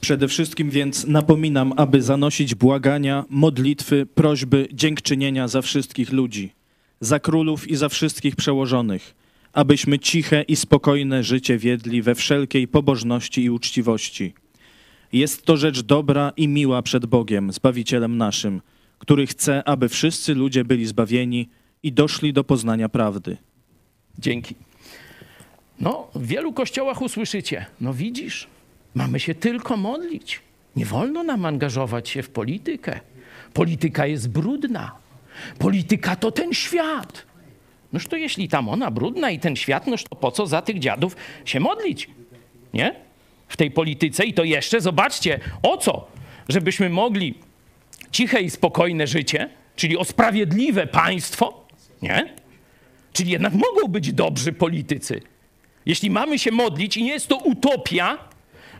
Przede 0.00 0.28
wszystkim 0.28 0.70
więc 0.70 1.06
napominam, 1.06 1.72
aby 1.76 2.02
zanosić 2.02 2.54
błagania, 2.54 3.24
modlitwy, 3.30 4.06
prośby, 4.06 4.68
dziękczynienia 4.72 5.48
za 5.48 5.62
wszystkich 5.62 6.12
ludzi, 6.12 6.52
za 7.00 7.20
królów 7.20 7.68
i 7.68 7.76
za 7.76 7.88
wszystkich 7.88 8.36
przełożonych, 8.36 9.14
abyśmy 9.52 9.98
ciche 9.98 10.42
i 10.42 10.56
spokojne 10.56 11.24
życie 11.24 11.58
wiedli 11.58 12.02
we 12.02 12.14
wszelkiej 12.14 12.68
pobożności 12.68 13.42
i 13.42 13.50
uczciwości. 13.50 14.34
Jest 15.12 15.42
to 15.42 15.56
rzecz 15.56 15.80
dobra 15.80 16.32
i 16.36 16.48
miła 16.48 16.82
przed 16.82 17.06
Bogiem, 17.06 17.52
Zbawicielem 17.52 18.16
naszym, 18.16 18.60
który 18.98 19.26
chce, 19.26 19.68
aby 19.68 19.88
wszyscy 19.88 20.34
ludzie 20.34 20.64
byli 20.64 20.86
zbawieni 20.86 21.48
i 21.82 21.92
doszli 21.92 22.32
do 22.32 22.44
poznania 22.44 22.88
prawdy. 22.88 23.36
Dzięki. 24.18 24.54
No, 25.80 26.08
w 26.14 26.26
wielu 26.26 26.52
kościołach 26.52 27.02
usłyszycie, 27.02 27.66
no 27.80 27.94
widzisz, 27.94 28.46
mamy 28.94 29.20
się 29.20 29.34
tylko 29.34 29.76
modlić. 29.76 30.40
Nie 30.76 30.86
wolno 30.86 31.22
nam 31.22 31.44
angażować 31.44 32.08
się 32.08 32.22
w 32.22 32.30
politykę. 32.30 33.00
Polityka 33.54 34.06
jest 34.06 34.28
brudna. 34.28 34.92
Polityka 35.58 36.16
to 36.16 36.32
ten 36.32 36.52
świat. 36.52 37.26
Noż 37.92 38.06
to 38.06 38.16
jeśli 38.16 38.48
tam 38.48 38.68
ona 38.68 38.90
brudna 38.90 39.30
i 39.30 39.38
ten 39.38 39.56
świat, 39.56 39.86
noż 39.86 40.04
to 40.04 40.16
po 40.16 40.30
co 40.30 40.46
za 40.46 40.62
tych 40.62 40.78
dziadów 40.78 41.16
się 41.44 41.60
modlić? 41.60 42.10
Nie? 42.74 42.94
W 43.48 43.56
tej 43.56 43.70
polityce 43.70 44.24
i 44.24 44.34
to 44.34 44.44
jeszcze 44.44 44.80
zobaczcie, 44.80 45.40
o 45.62 45.76
co? 45.76 46.06
Żebyśmy 46.48 46.90
mogli 46.90 47.34
ciche 48.10 48.40
i 48.40 48.50
spokojne 48.50 49.06
życie, 49.06 49.48
czyli 49.76 49.96
o 49.96 50.04
sprawiedliwe 50.04 50.86
państwo, 50.86 51.66
nie? 52.02 52.34
Czyli 53.12 53.30
jednak 53.30 53.52
mogą 53.52 53.88
być 53.88 54.12
dobrzy 54.12 54.52
politycy. 54.52 55.20
Jeśli 55.86 56.10
mamy 56.10 56.38
się 56.38 56.50
modlić 56.50 56.96
i 56.96 57.02
nie 57.02 57.12
jest 57.12 57.28
to 57.28 57.36
utopia, 57.36 58.18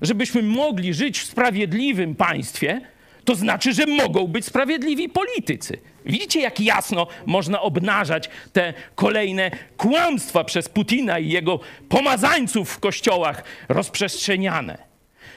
żebyśmy 0.02 0.42
mogli 0.42 0.94
żyć 0.94 1.18
w 1.20 1.26
sprawiedliwym 1.26 2.14
państwie, 2.14 2.80
to 3.24 3.34
znaczy, 3.34 3.72
że 3.72 3.86
mogą 3.86 4.26
być 4.26 4.44
sprawiedliwi 4.44 5.08
politycy. 5.08 5.78
Widzicie, 6.06 6.40
jak 6.40 6.60
jasno 6.60 7.06
można 7.26 7.60
obnażać 7.60 8.30
te 8.52 8.74
kolejne 8.94 9.50
kłamstwa 9.76 10.44
przez 10.44 10.68
Putina 10.68 11.18
i 11.18 11.28
jego 11.28 11.60
pomazańców 11.88 12.70
w 12.70 12.78
kościołach 12.78 13.44
rozprzestrzeniane. 13.68 14.78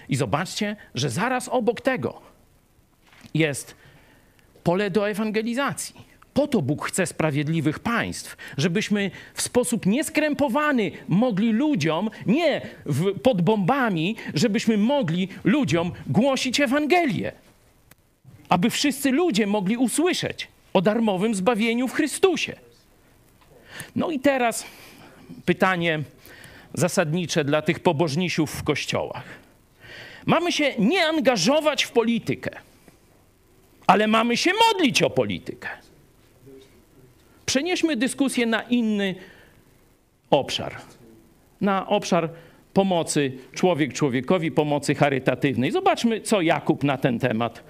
I 0.09 0.15
zobaczcie, 0.15 0.75
że 0.95 1.09
zaraz 1.09 1.49
obok 1.49 1.81
tego 1.81 2.21
jest 3.33 3.75
pole 4.63 4.89
do 4.89 5.09
ewangelizacji. 5.09 6.11
Po 6.33 6.47
to 6.47 6.61
Bóg 6.61 6.85
chce 6.85 7.05
sprawiedliwych 7.05 7.79
państw, 7.79 8.37
żebyśmy 8.57 9.11
w 9.33 9.41
sposób 9.41 9.85
nieskrępowany 9.85 10.91
mogli 11.07 11.51
ludziom, 11.51 12.09
nie 12.25 12.61
w, 12.85 13.19
pod 13.19 13.41
bombami, 13.41 14.15
żebyśmy 14.33 14.77
mogli 14.77 15.27
ludziom 15.43 15.91
głosić 16.07 16.59
Ewangelię. 16.59 17.31
Aby 18.49 18.69
wszyscy 18.69 19.11
ludzie 19.11 19.47
mogli 19.47 19.77
usłyszeć 19.77 20.47
o 20.73 20.81
darmowym 20.81 21.35
zbawieniu 21.35 21.87
w 21.87 21.93
Chrystusie. 21.93 22.55
No 23.95 24.11
i 24.11 24.19
teraz 24.19 24.65
pytanie 25.45 25.99
zasadnicze 26.73 27.43
dla 27.43 27.61
tych 27.61 27.79
pobożnisiów 27.79 28.51
w 28.51 28.63
kościołach. 28.63 29.23
Mamy 30.25 30.51
się 30.51 30.73
nie 30.79 31.05
angażować 31.05 31.83
w 31.83 31.91
politykę 31.91 32.70
ale 33.87 34.07
mamy 34.07 34.37
się 34.37 34.51
modlić 34.69 35.03
o 35.03 35.09
politykę. 35.09 35.69
Przenieśmy 37.45 37.95
dyskusję 37.95 38.45
na 38.45 38.61
inny 38.61 39.15
obszar. 40.29 40.75
Na 41.61 41.87
obszar 41.87 42.29
pomocy 42.73 43.31
człowiek 43.53 43.93
człowiekowi, 43.93 44.51
pomocy 44.51 44.95
charytatywnej. 44.95 45.71
Zobaczmy, 45.71 46.21
co 46.21 46.41
Jakub 46.41 46.83
na 46.83 46.97
ten 46.97 47.19
temat 47.19 47.63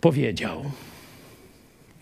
powiedział. 0.00 0.64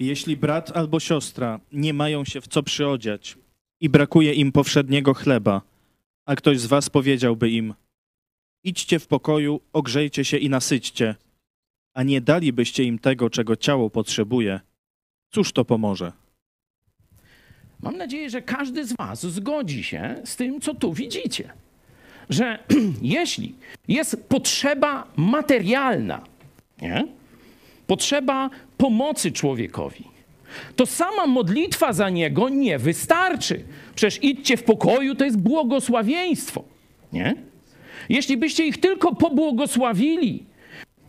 Jeśli 0.01 0.37
brat 0.37 0.77
albo 0.77 1.01
siostra 1.01 1.61
nie 1.73 1.95
mają 1.95 2.25
się 2.25 2.41
w 2.41 2.49
co 2.49 2.63
przyodziać 2.63 3.37
i 3.81 3.89
brakuje 3.89 4.33
im 4.33 4.53
powszedniego 4.53 5.15
chleba, 5.15 5.63
a 6.27 6.37
ktoś 6.37 6.59
z 6.61 6.67
was 6.67 6.91
powiedziałby 6.91 7.51
im: 7.51 7.75
Idźcie 8.65 8.99
w 8.99 9.07
pokoju, 9.07 9.61
ogrzejcie 9.73 10.25
się 10.25 10.37
i 10.37 10.51
nasyćcie, 10.51 11.15
a 11.95 12.03
nie 12.03 12.21
dalibyście 12.21 12.85
im 12.85 12.99
tego, 12.99 13.31
czego 13.31 13.57
ciało 13.57 13.91
potrzebuje, 13.91 14.61
cóż 15.31 15.53
to 15.53 15.65
pomoże? 15.65 16.13
Mam 17.81 17.97
nadzieję, 17.97 18.31
że 18.31 18.43
każdy 18.43 18.85
z 18.85 18.97
Was 18.97 19.27
zgodzi 19.27 19.85
się 19.85 20.17
z 20.25 20.37
tym, 20.37 20.61
co 20.61 20.75
tu 20.75 20.93
widzicie. 20.93 21.53
Że 22.31 22.59
jeśli 23.03 23.55
jest 23.89 24.29
potrzeba 24.29 25.07
materialna, 25.17 26.25
nie? 26.83 27.07
potrzeba 27.87 28.51
pomocy 28.79 29.33
człowiekowi, 29.33 30.05
to 30.77 30.87
sama 30.87 31.27
modlitwa 31.27 31.93
za 31.93 32.11
niego 32.11 32.49
nie 32.49 32.79
wystarczy. 32.79 33.65
Przecież 33.95 34.25
idźcie 34.25 34.57
w 34.57 34.63
pokoju, 34.63 35.15
to 35.15 35.25
jest 35.25 35.39
błogosławieństwo. 35.39 36.65
Nie? 37.13 37.35
Jeśli 38.09 38.37
byście 38.37 38.67
ich 38.67 38.81
tylko 38.81 39.15
pobłogosławili, 39.15 40.45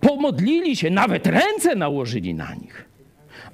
pomodlili 0.03 0.75
się, 0.75 0.89
nawet 0.89 1.27
ręce 1.27 1.75
nałożyli 1.75 2.33
na 2.33 2.55
nich, 2.55 2.85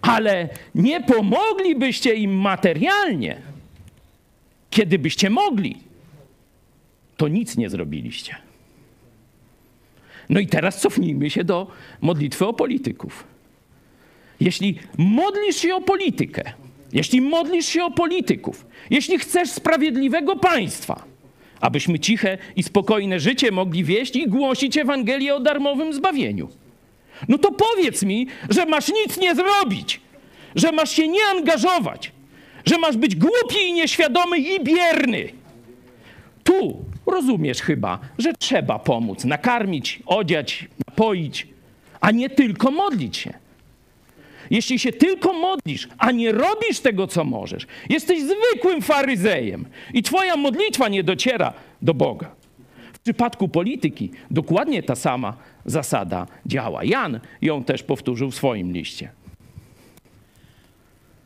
ale 0.01 0.49
nie 0.75 1.01
pomoglibyście 1.01 2.15
im 2.15 2.31
materialnie, 2.31 3.41
kiedy 4.69 4.99
byście 4.99 5.29
mogli, 5.29 5.77
to 7.17 7.27
nic 7.27 7.57
nie 7.57 7.69
zrobiliście. 7.69 8.35
No 10.29 10.39
i 10.39 10.47
teraz 10.47 10.81
cofnijmy 10.81 11.29
się 11.29 11.43
do 11.43 11.67
modlitwy 12.01 12.45
o 12.45 12.53
polityków. 12.53 13.23
Jeśli 14.39 14.79
modlisz 14.97 15.55
się 15.55 15.75
o 15.75 15.81
politykę, 15.81 16.43
jeśli 16.93 17.21
modlisz 17.21 17.65
się 17.65 17.83
o 17.83 17.91
polityków, 17.91 18.65
jeśli 18.89 19.19
chcesz 19.19 19.49
sprawiedliwego 19.49 20.35
państwa, 20.35 21.08
abyśmy 21.61 21.99
ciche 21.99 22.37
i 22.55 22.63
spokojne 22.63 23.19
życie 23.19 23.51
mogli 23.51 23.83
wieść 23.83 24.15
i 24.15 24.27
głosić 24.27 24.77
Ewangelię 24.77 25.35
o 25.35 25.39
darmowym 25.39 25.93
zbawieniu, 25.93 26.49
no 27.27 27.37
to 27.37 27.51
powiedz 27.51 28.03
mi, 28.03 28.27
że 28.49 28.65
masz 28.65 28.87
nic 28.89 29.17
nie 29.17 29.35
zrobić, 29.35 30.01
że 30.55 30.71
masz 30.71 30.91
się 30.91 31.07
nie 31.07 31.25
angażować, 31.31 32.11
że 32.65 32.77
masz 32.77 32.97
być 32.97 33.15
głupi 33.15 33.57
i 33.67 33.73
nieświadomy 33.73 34.37
i 34.37 34.63
bierny. 34.63 35.29
Tu 36.43 36.85
rozumiesz 37.05 37.61
chyba, 37.61 37.99
że 38.17 38.33
trzeba 38.33 38.79
pomóc, 38.79 39.25
nakarmić, 39.25 39.99
odziać, 40.05 40.67
napoić, 40.87 41.47
a 42.01 42.11
nie 42.11 42.29
tylko 42.29 42.71
modlić 42.71 43.17
się. 43.17 43.33
Jeśli 44.49 44.79
się 44.79 44.91
tylko 44.91 45.33
modlisz, 45.33 45.87
a 45.97 46.11
nie 46.11 46.31
robisz 46.31 46.79
tego, 46.79 47.07
co 47.07 47.23
możesz, 47.23 47.67
jesteś 47.89 48.23
zwykłym 48.23 48.81
faryzejem 48.81 49.65
i 49.93 50.03
twoja 50.03 50.37
modlitwa 50.37 50.89
nie 50.89 51.03
dociera 51.03 51.53
do 51.81 51.93
Boga. 51.93 52.35
W 52.93 52.99
przypadku 52.99 53.47
polityki 53.47 54.11
dokładnie 54.31 54.83
ta 54.83 54.95
sama 54.95 55.37
zasada 55.65 56.27
działa. 56.45 56.83
Jan 56.83 57.19
ją 57.41 57.63
też 57.63 57.83
powtórzył 57.83 58.31
w 58.31 58.35
swoim 58.35 58.73
liście. 58.73 59.11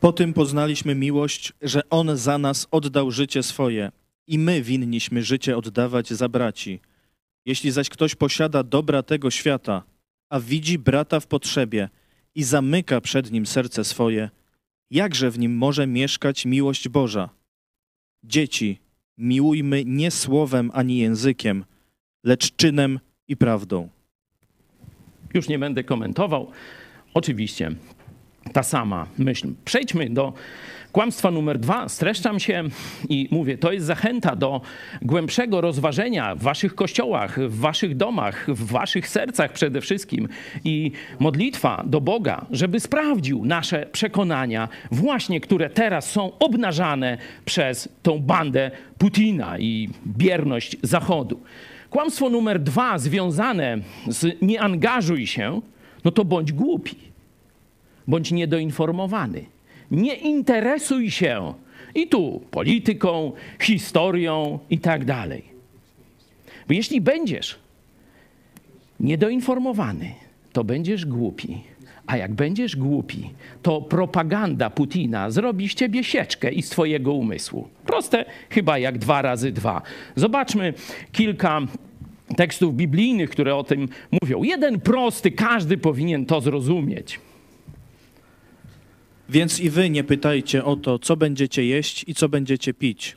Po 0.00 0.12
tym 0.12 0.32
poznaliśmy 0.32 0.94
miłość, 0.94 1.52
że 1.62 1.88
On 1.90 2.16
za 2.16 2.38
nas 2.38 2.68
oddał 2.70 3.10
życie 3.10 3.42
swoje 3.42 3.90
i 4.26 4.38
my 4.38 4.62
winniśmy 4.62 5.22
życie 5.22 5.56
oddawać 5.56 6.08
za 6.08 6.28
braci. 6.28 6.80
Jeśli 7.46 7.70
zaś 7.70 7.88
ktoś 7.88 8.14
posiada 8.14 8.62
dobra 8.62 9.02
tego 9.02 9.30
świata, 9.30 9.82
a 10.30 10.40
widzi 10.40 10.78
brata 10.78 11.20
w 11.20 11.26
potrzebie 11.26 11.88
i 12.34 12.42
zamyka 12.42 13.00
przed 13.00 13.32
nim 13.32 13.46
serce 13.46 13.84
swoje, 13.84 14.30
jakże 14.90 15.30
w 15.30 15.38
nim 15.38 15.56
może 15.56 15.86
mieszkać 15.86 16.46
miłość 16.46 16.88
Boża? 16.88 17.28
Dzieci, 18.24 18.78
miłujmy 19.18 19.82
nie 19.86 20.10
słowem 20.10 20.70
ani 20.74 20.98
językiem, 20.98 21.64
lecz 22.24 22.56
czynem 22.56 23.00
i 23.28 23.36
prawdą. 23.36 23.88
Już 25.34 25.48
nie 25.48 25.58
będę 25.58 25.84
komentował. 25.84 26.50
Oczywiście 27.14 27.70
ta 28.52 28.62
sama 28.62 29.06
myśl. 29.18 29.52
Przejdźmy 29.64 30.10
do 30.10 30.32
kłamstwa 30.94 31.30
numer 31.30 31.58
dwa. 31.58 31.88
Streszczam 31.88 32.40
się 32.40 32.64
i 33.08 33.28
mówię, 33.30 33.58
to 33.58 33.72
jest 33.72 33.86
zachęta 33.86 34.36
do 34.36 34.60
głębszego 35.02 35.60
rozważenia 35.60 36.34
w 36.34 36.42
waszych 36.42 36.74
kościołach, 36.74 37.40
w 37.40 37.58
waszych 37.58 37.96
domach, 37.96 38.46
w 38.48 38.72
waszych 38.72 39.08
sercach 39.08 39.52
przede 39.52 39.80
wszystkim 39.80 40.28
i 40.64 40.92
modlitwa 41.18 41.84
do 41.86 42.00
Boga, 42.00 42.46
żeby 42.50 42.80
sprawdził 42.80 43.44
nasze 43.44 43.86
przekonania, 43.92 44.68
właśnie 44.90 45.40
które 45.40 45.70
teraz 45.70 46.10
są 46.10 46.38
obnażane 46.38 47.18
przez 47.44 47.88
tą 48.02 48.18
bandę 48.18 48.70
Putina 48.98 49.58
i 49.58 49.88
bierność 50.06 50.76
Zachodu. 50.82 51.40
Kłamstwo 51.90 52.30
numer 52.30 52.60
dwa 52.60 52.98
związane 52.98 53.78
z 54.08 54.42
nie 54.42 54.60
angażuj 54.60 55.26
się, 55.26 55.60
no 56.04 56.10
to 56.10 56.24
bądź 56.24 56.52
głupi, 56.52 56.96
bądź 58.06 58.32
niedoinformowany. 58.32 59.53
Nie 59.94 60.14
interesuj 60.14 61.10
się 61.10 61.54
i 61.94 62.06
tu 62.08 62.42
polityką, 62.50 63.32
historią 63.60 64.58
i 64.70 64.78
tak 64.78 65.04
dalej. 65.04 65.42
Bo 66.68 66.74
jeśli 66.74 67.00
będziesz 67.00 67.58
niedoinformowany, 69.00 70.14
to 70.52 70.64
będziesz 70.64 71.06
głupi. 71.06 71.60
A 72.06 72.16
jak 72.16 72.34
będziesz 72.34 72.76
głupi, 72.76 73.30
to 73.62 73.82
propaganda 73.82 74.70
Putina 74.70 75.30
zrobi 75.30 75.68
z 75.68 75.74
ciebie 75.74 76.04
sieczkę 76.04 76.52
i 76.52 76.62
z 76.62 76.68
twojego 76.68 77.12
umysłu. 77.12 77.68
Proste 77.86 78.24
chyba 78.50 78.78
jak 78.78 78.98
dwa 78.98 79.22
razy 79.22 79.52
dwa. 79.52 79.82
Zobaczmy 80.16 80.74
kilka 81.12 81.60
tekstów 82.36 82.76
biblijnych, 82.76 83.30
które 83.30 83.56
o 83.56 83.64
tym 83.64 83.88
mówią. 84.22 84.42
Jeden 84.42 84.80
prosty, 84.80 85.30
każdy 85.30 85.78
powinien 85.78 86.26
to 86.26 86.40
zrozumieć. 86.40 87.20
Więc 89.28 89.60
i 89.60 89.70
wy 89.70 89.90
nie 89.90 90.04
pytajcie 90.04 90.64
o 90.64 90.76
to, 90.76 90.98
co 90.98 91.16
będziecie 91.16 91.64
jeść 91.64 92.04
i 92.08 92.14
co 92.14 92.28
będziecie 92.28 92.74
pić. 92.74 93.16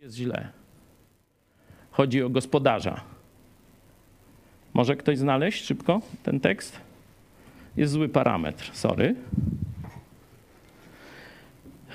Jest 0.00 0.16
źle. 0.16 0.48
Chodzi 1.90 2.22
o 2.22 2.30
gospodarza. 2.30 3.00
Może 4.72 4.96
ktoś 4.96 5.18
znaleźć 5.18 5.64
szybko 5.64 6.02
ten 6.22 6.40
tekst? 6.40 6.80
Jest 7.76 7.92
zły 7.92 8.08
parametr, 8.08 8.70
sorry. 8.72 9.14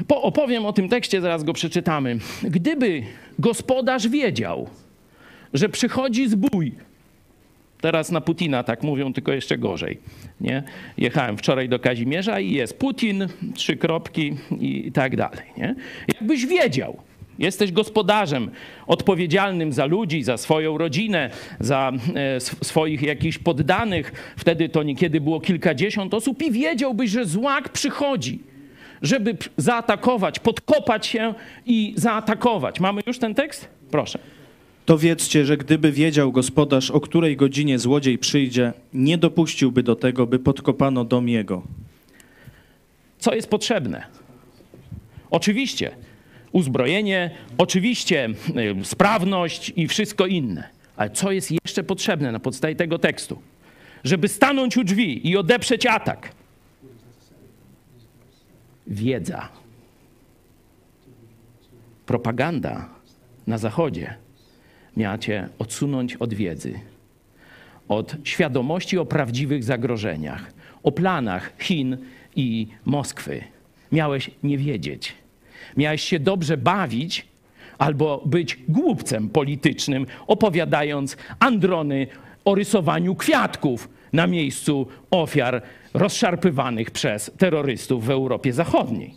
Po, 0.08 0.22
opowiem 0.22 0.66
o 0.66 0.74
tym 0.74 0.90
tekście, 0.90 1.22
zaraz 1.22 1.44
go 1.44 1.54
przeczytamy. 1.54 2.20
Gdyby 2.44 3.04
gospodarz 3.40 4.08
wiedział, 4.08 4.70
że 5.54 5.70
przychodzi 5.70 6.30
zbój, 6.30 6.76
teraz 7.82 8.12
na 8.12 8.22
Putina 8.22 8.64
tak 8.64 8.84
mówią, 8.84 9.14
tylko 9.14 9.32
jeszcze 9.32 9.58
gorzej. 9.58 10.00
Nie? 10.42 10.64
Jechałem 10.98 11.38
wczoraj 11.38 11.70
do 11.70 11.80
Kazimierza 11.80 12.40
i 12.40 12.52
jest 12.52 12.80
Putin, 12.80 13.28
trzy 13.54 13.78
kropki 13.78 14.36
i 14.60 14.92
tak 14.92 15.16
dalej. 15.16 15.46
Nie? 15.58 15.76
Jakbyś 16.08 16.46
wiedział, 16.46 16.98
Jesteś 17.40 17.72
gospodarzem 17.72 18.52
odpowiedzialnym 18.88 19.74
za 19.74 19.86
ludzi, 19.86 20.24
za 20.24 20.38
swoją 20.38 20.78
rodzinę, 20.78 21.30
za 21.60 21.92
e, 22.16 22.40
swoich 22.40 23.02
jakichś 23.02 23.38
poddanych. 23.38 24.34
Wtedy 24.38 24.70
to 24.70 24.84
niekiedy 24.84 25.22
było 25.22 25.40
kilkadziesiąt 25.40 26.14
osób 26.14 26.44
i 26.44 26.52
wiedziałbyś, 26.52 27.12
że 27.12 27.26
złak 27.26 27.70
przychodzi, 27.70 28.40
żeby 29.02 29.38
zaatakować, 29.58 30.40
podkopać 30.40 31.08
się 31.08 31.34
i 31.66 31.94
zaatakować. 31.98 32.80
Mamy 32.80 33.02
już 33.08 33.20
ten 33.20 33.36
tekst? 33.36 33.70
Proszę. 33.92 34.20
To 34.86 34.98
wiedzcie, 34.98 35.46
że 35.46 35.58
gdyby 35.58 35.92
wiedział 35.92 36.32
gospodarz, 36.32 36.92
o 36.92 37.00
której 37.00 37.38
godzinie 37.38 37.80
złodziej 37.80 38.18
przyjdzie, 38.18 38.74
nie 38.94 39.18
dopuściłby 39.18 39.84
do 39.84 39.96
tego, 39.96 40.28
by 40.28 40.40
podkopano 40.40 41.06
dom 41.06 41.30
jego. 41.30 41.64
Co 43.20 43.36
jest 43.36 43.50
potrzebne? 43.50 44.04
Oczywiście 45.32 45.92
uzbrojenie, 46.52 47.32
oczywiście 47.58 48.30
sprawność 48.84 49.74
i 49.76 49.88
wszystko 49.88 50.26
inne. 50.26 50.70
Ale 50.96 51.10
co 51.10 51.32
jest 51.32 51.52
jeszcze 51.52 51.84
potrzebne 51.84 52.32
na 52.32 52.40
podstawie 52.40 52.76
tego 52.76 53.00
tekstu? 53.00 53.42
Żeby 54.04 54.28
stanąć 54.28 54.78
u 54.78 54.84
drzwi 54.84 55.30
i 55.30 55.38
odeprzeć 55.38 55.86
atak. 55.86 56.32
Wiedza. 58.88 59.50
Propaganda 62.06 62.90
na 63.48 63.58
Zachodzie 63.58 64.25
miała 64.98 65.18
cię 65.18 65.50
odsunąć 65.60 66.16
od 66.16 66.34
wiedzy, 66.34 66.80
od 67.88 68.16
świadomości 68.24 68.98
o 68.98 69.06
prawdziwych 69.06 69.64
zagrożeniach, 69.64 70.54
o 70.84 70.92
planach 70.92 71.54
Chin 71.60 71.98
i 72.36 72.68
Moskwy. 72.86 73.44
Miałeś 73.92 74.32
nie 74.44 74.58
wiedzieć. 74.58 75.14
Miałeś 75.78 76.02
się 76.02 76.20
dobrze 76.20 76.58
bawić 76.58 77.28
albo 77.78 78.24
być 78.26 78.60
głupcem 78.68 79.30
politycznym, 79.30 80.06
opowiadając 80.28 81.18
androny 81.40 82.08
o 82.46 82.56
rysowaniu 82.56 83.16
kwiatków 83.16 83.90
na 84.14 84.28
miejscu 84.28 84.88
ofiar 85.12 85.62
rozszarpywanych 85.94 86.92
przez 86.92 87.32
terrorystów 87.38 88.06
w 88.06 88.10
Europie 88.10 88.54
Zachodniej. 88.54 89.14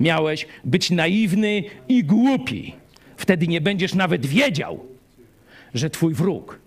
Miałeś 0.00 0.46
być 0.64 0.90
naiwny 0.90 1.62
i 1.88 2.04
głupi. 2.04 2.74
Wtedy 3.16 3.48
nie 3.48 3.60
będziesz 3.60 3.94
nawet 3.94 4.26
wiedział, 4.26 4.86
że 5.74 5.90
twój 5.90 6.14
wróg 6.14 6.58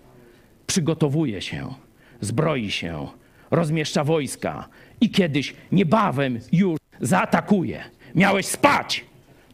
przygotowuje 0.67 1.41
się, 1.41 1.73
zbroi 2.21 2.71
się, 2.71 3.07
rozmieszcza 3.51 4.03
wojska 4.03 4.67
i 5.01 5.09
kiedyś 5.09 5.53
niebawem 5.71 6.39
już 6.51 6.79
zaatakuje. 7.01 7.83
Miałeś 8.15 8.45
spać. 8.45 9.05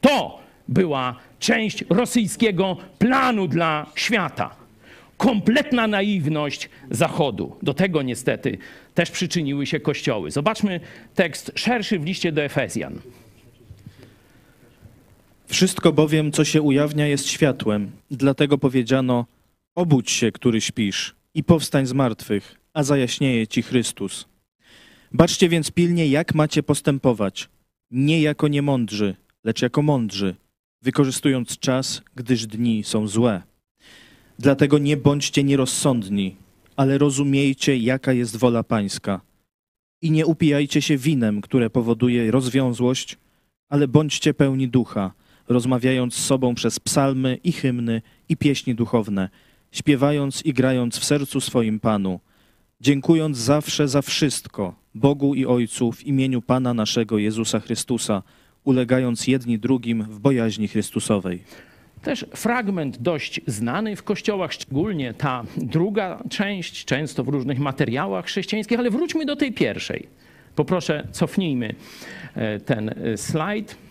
To 0.02 0.40
była 0.68 1.16
część 1.40 1.84
rosyjskiego 1.90 2.78
planu 3.00 3.48
dla 3.48 3.86
świata. 3.96 4.56
Kompletna 5.18 5.88
naiwność 5.88 6.70
Zachodu. 6.92 7.58
Do 7.62 7.74
tego 7.74 8.02
niestety 8.02 8.58
też 8.94 9.12
przyczyniły 9.12 9.66
się 9.66 9.80
kościoły. 9.80 10.32
Zobaczmy 10.32 10.80
tekst 11.16 11.52
szerszy 11.56 12.00
w 12.00 12.06
liście 12.06 12.32
do 12.32 12.44
Efezjan. 12.44 13.00
Wszystko 15.48 15.94
bowiem, 15.94 16.32
co 16.32 16.46
się 16.46 16.62
ujawnia, 16.62 17.08
jest 17.08 17.28
światłem. 17.28 17.92
Dlatego 18.12 18.58
powiedziano: 18.58 19.26
Obudź 19.76 20.12
się, 20.12 20.32
który 20.32 20.62
śpisz, 20.62 21.16
i 21.34 21.44
powstań 21.44 21.86
z 21.86 21.94
martwych, 21.94 22.56
a 22.74 22.84
zajaśnieje 22.84 23.48
ci 23.48 23.62
Chrystus. 23.62 24.26
Baczcie 25.12 25.50
więc 25.50 25.72
pilnie, 25.72 26.08
jak 26.08 26.36
macie 26.36 26.64
postępować, 26.64 27.50
nie 27.92 28.22
jako 28.22 28.48
niemądrzy, 28.48 29.16
lecz 29.44 29.62
jako 29.62 29.82
mądrzy, 29.82 30.36
wykorzystując 30.82 31.60
czas, 31.60 32.02
gdyż 32.16 32.46
dni 32.46 32.84
są 32.84 33.08
złe. 33.08 33.42
Dlatego 34.40 34.78
nie 34.78 34.98
bądźcie 34.98 35.44
nierozsądni, 35.44 36.36
ale 36.76 36.98
rozumiejcie, 36.98 37.78
jaka 37.78 38.14
jest 38.14 38.38
wola 38.38 38.64
Pańska. 38.64 39.22
I 40.02 40.12
nie 40.12 40.26
upijajcie 40.26 40.82
się 40.82 40.98
winem, 40.98 41.42
które 41.42 41.70
powoduje 41.70 42.32
rozwiązłość, 42.32 43.18
ale 43.70 43.88
bądźcie 43.88 44.34
pełni 44.34 44.68
ducha, 44.68 45.14
rozmawiając 45.48 46.16
z 46.16 46.26
sobą 46.26 46.56
przez 46.56 46.80
psalmy 46.80 47.38
i 47.44 47.52
hymny 47.52 48.02
i 48.30 48.38
pieśni 48.38 48.76
duchowne, 48.76 49.30
śpiewając 49.72 50.46
i 50.46 50.54
grając 50.54 50.98
w 50.98 51.06
sercu 51.06 51.42
swoim 51.42 51.80
Panu, 51.80 52.20
dziękując 52.82 53.38
zawsze 53.38 53.88
za 53.88 54.02
wszystko 54.02 54.76
Bogu 54.96 55.36
i 55.36 55.46
Ojcu 55.46 55.92
w 55.92 56.04
imieniu 56.04 56.42
Pana 56.42 56.74
naszego 56.74 57.18
Jezusa 57.18 57.60
Chrystusa, 57.60 58.24
ulegając 58.64 59.28
jedni 59.28 59.60
drugim 59.60 60.04
w 60.04 60.20
bojaźni 60.20 60.68
Chrystusowej. 60.68 61.44
Też 62.02 62.26
fragment 62.36 62.98
dość 62.98 63.42
znany 63.48 63.96
w 63.96 64.04
kościołach, 64.04 64.54
szczególnie 64.54 65.14
ta 65.14 65.44
druga 65.58 66.24
część, 66.30 66.86
często 66.86 67.24
w 67.24 67.28
różnych 67.28 67.60
materiałach 67.60 68.26
chrześcijańskich, 68.26 68.80
ale 68.80 68.90
wróćmy 68.90 69.26
do 69.26 69.36
tej 69.36 69.54
pierwszej. 69.54 70.08
Poproszę, 70.56 71.08
cofnijmy 71.12 71.76
e, 72.36 72.60
ten 72.60 72.90
e, 72.90 73.18
slajd. 73.18 73.87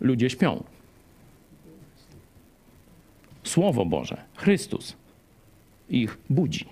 Ludzie 0.00 0.30
śpią. 0.30 0.64
Słowo 3.42 3.84
Boże, 3.84 4.16
Chrystus 4.36 4.96
ich 5.90 6.18
budzi. 6.30 6.64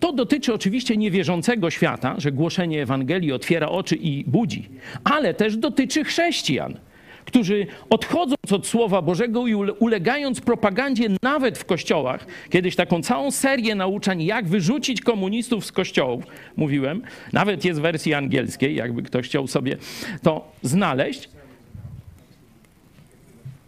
To 0.00 0.12
dotyczy 0.12 0.54
oczywiście 0.54 0.96
niewierzącego 0.96 1.70
świata, 1.70 2.14
że 2.18 2.32
głoszenie 2.32 2.82
Ewangelii 2.82 3.32
otwiera 3.32 3.68
oczy 3.68 3.96
i 3.96 4.24
budzi, 4.24 4.68
ale 5.04 5.34
też 5.34 5.56
dotyczy 5.56 6.04
chrześcijan, 6.04 6.78
którzy 7.24 7.66
odchodząc 7.90 8.52
od 8.52 8.66
Słowa 8.66 9.02
Bożego 9.02 9.46
i 9.46 9.54
ulegając 9.54 10.40
propagandzie 10.40 11.08
nawet 11.22 11.58
w 11.58 11.64
kościołach, 11.64 12.26
kiedyś 12.50 12.76
taką 12.76 13.02
całą 13.02 13.30
serię 13.30 13.74
nauczań, 13.74 14.22
jak 14.22 14.48
wyrzucić 14.48 15.00
komunistów 15.00 15.66
z 15.66 15.72
kościołów, 15.72 16.24
mówiłem, 16.56 17.02
nawet 17.32 17.64
jest 17.64 17.80
w 17.80 17.82
wersji 17.82 18.14
angielskiej, 18.14 18.74
jakby 18.74 19.02
ktoś 19.02 19.26
chciał 19.26 19.46
sobie 19.46 19.76
to 20.22 20.52
znaleźć, 20.62 21.28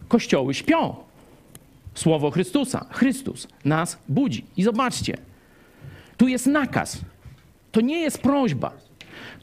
kościoły 0.09 0.53
śpią. 0.53 0.95
Słowo 1.93 2.31
Chrystusa, 2.31 2.85
Chrystus 2.91 3.47
nas 3.65 3.97
budzi. 4.09 4.45
I 4.57 4.63
zobaczcie, 4.63 5.17
tu 6.17 6.27
jest 6.27 6.47
nakaz. 6.47 7.01
To 7.71 7.81
nie 7.81 7.99
jest 7.99 8.21
prośba. 8.21 8.71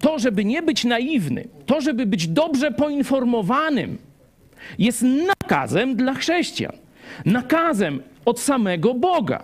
To, 0.01 0.19
żeby 0.19 0.45
nie 0.45 0.62
być 0.62 0.85
naiwny, 0.85 1.49
to, 1.67 1.81
żeby 1.81 2.07
być 2.07 2.29
dobrze 2.29 2.71
poinformowanym, 2.71 3.99
jest 4.79 5.05
nakazem 5.27 5.97
dla 5.97 6.14
chrześcijan. 6.14 6.73
Nakazem 7.25 8.03
od 8.25 8.41
samego 8.41 8.95
Boga. 8.95 9.43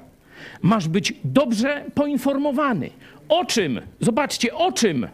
Masz 0.62 0.88
być 0.88 1.14
dobrze 1.24 1.84
poinformowany. 1.94 2.90
O 3.28 3.44
czym? 3.44 3.80
Zobaczcie, 4.00 4.54
o 4.54 4.72
czym? 4.72 5.08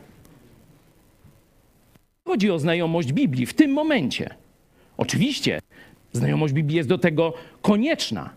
Chodzi 2.25 2.51
o 2.51 2.59
znajomość 2.59 3.13
Biblii 3.13 3.47
w 3.47 3.55
tym 3.55 3.73
momencie. 3.73 4.35
Oczywiście, 4.97 5.61
znajomość 6.19 6.55
Biblii 6.55 6.77
jest 6.77 6.89
do 6.89 6.99
tego 6.99 7.35
konieczna. 7.63 8.31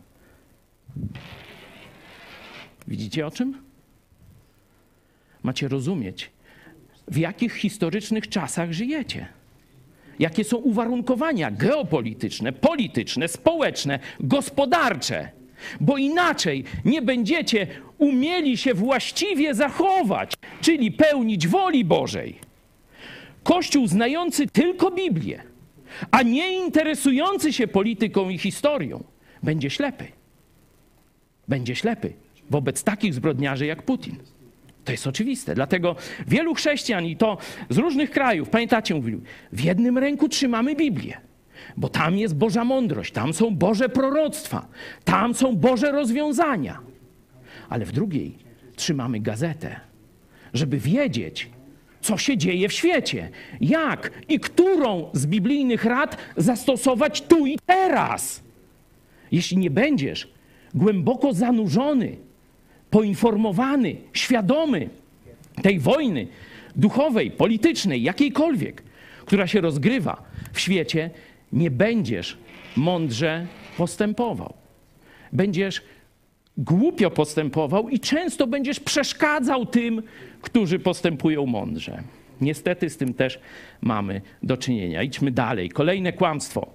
Widzicie 2.88 3.28
o 3.28 3.32
czym? 3.32 3.58
Macie 5.44 5.68
rozumieć, 5.68 6.32
w 7.08 7.18
jakich 7.18 7.54
historycznych 7.54 8.30
czasach 8.30 8.72
żyjecie. 8.72 9.28
Jakie 10.20 10.44
są 10.44 10.58
uwarunkowania 10.58 11.52
geopolityczne, 11.52 12.54
polityczne, 12.54 13.28
społeczne, 13.28 14.00
gospodarcze. 14.20 15.30
Bo 15.80 15.98
inaczej 15.98 16.64
nie 16.86 17.02
będziecie 17.02 17.68
umieli 17.98 18.58
się 18.58 18.74
właściwie 18.74 19.56
zachować, 19.56 20.34
czyli 20.62 20.92
pełnić 20.92 21.48
woli 21.48 21.86
Bożej. 21.86 22.36
Kościół 23.44 23.88
znający 23.88 24.48
tylko 24.48 24.92
Biblię, 24.92 25.44
a 26.12 26.22
nie 26.22 26.66
interesujący 26.66 27.54
się 27.54 27.68
polityką 27.68 28.30
i 28.30 28.38
historią, 28.38 29.04
będzie 29.44 29.70
ślepy. 29.70 30.08
Będzie 31.48 31.76
ślepy 31.76 32.14
wobec 32.50 32.84
takich 32.84 33.14
zbrodniarzy 33.14 33.66
jak 33.66 33.84
Putin. 33.84 34.16
To 34.86 34.92
jest 34.92 35.08
oczywiste. 35.08 35.56
Dlatego 35.56 35.96
wielu 36.28 36.54
chrześcijan 36.54 37.06
i 37.06 37.16
to 37.16 37.38
z 37.70 37.78
różnych 37.78 38.12
krajów, 38.12 38.50
pamiętacie, 38.50 38.96
mówili, 38.96 39.22
w 39.52 39.62
jednym 39.62 39.98
ręku 39.98 40.30
trzymamy 40.30 40.76
Biblię, 40.76 41.18
bo 41.78 41.90
tam 41.90 42.18
jest 42.18 42.36
Boża 42.36 42.66
mądrość, 42.66 43.12
tam 43.12 43.34
są 43.34 43.56
Boże 43.56 43.90
proroctwa, 43.90 44.68
tam 45.04 45.34
są 45.34 45.56
Boże 45.56 45.92
rozwiązania. 45.92 46.80
Ale 47.70 47.86
w 47.86 47.92
drugiej 47.92 48.38
trzymamy 48.76 49.20
gazetę, 49.20 49.80
żeby 50.54 50.78
wiedzieć, 50.78 51.50
co 52.02 52.18
się 52.18 52.38
dzieje 52.38 52.70
w 52.70 52.74
świecie, 52.74 53.30
jak 53.62 54.12
i 54.30 54.40
którą 54.40 55.10
z 55.14 55.26
biblijnych 55.26 55.86
rad 55.86 56.18
zastosować 56.38 57.22
tu 57.22 57.46
i 57.46 57.60
teraz. 57.66 58.44
Jeśli 59.32 59.58
nie 59.58 59.70
będziesz 59.70 60.28
głęboko 60.74 61.34
zanurzony 61.34 62.18
poinformowany, 62.90 63.96
świadomy 64.14 64.90
tej 65.62 65.80
wojny 65.80 66.28
duchowej, 66.76 67.32
politycznej, 67.32 68.04
jakiejkolwiek, 68.04 68.84
która 69.26 69.48
się 69.48 69.62
rozgrywa 69.62 70.24
w 70.54 70.60
świecie, 70.60 71.10
nie 71.54 71.72
będziesz 71.72 72.38
mądrze 72.76 73.48
postępował. 73.78 74.54
Będziesz 75.34 75.82
głupio 76.58 77.12
postępował 77.12 77.90
i 77.90 78.00
często 78.00 78.48
będziesz 78.48 78.80
przeszkadzał 78.80 79.66
tym, 79.66 80.04
którzy 80.42 80.80
postępują 80.80 81.46
mądrze. 81.46 82.04
Niestety 82.42 82.90
z 82.90 82.98
tym 82.98 83.14
też 83.14 83.40
mamy 83.82 84.22
do 84.44 84.58
czynienia. 84.58 85.04
Idźmy 85.04 85.32
dalej. 85.32 85.70
Kolejne 85.70 86.14
kłamstwo. 86.14 86.68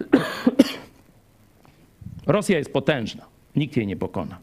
Rosja 2.26 2.58
jest 2.58 2.72
potężna. 2.72 3.26
Nikt 3.56 3.76
jej 3.76 3.86
nie 3.86 3.96
pokona. 3.96 4.38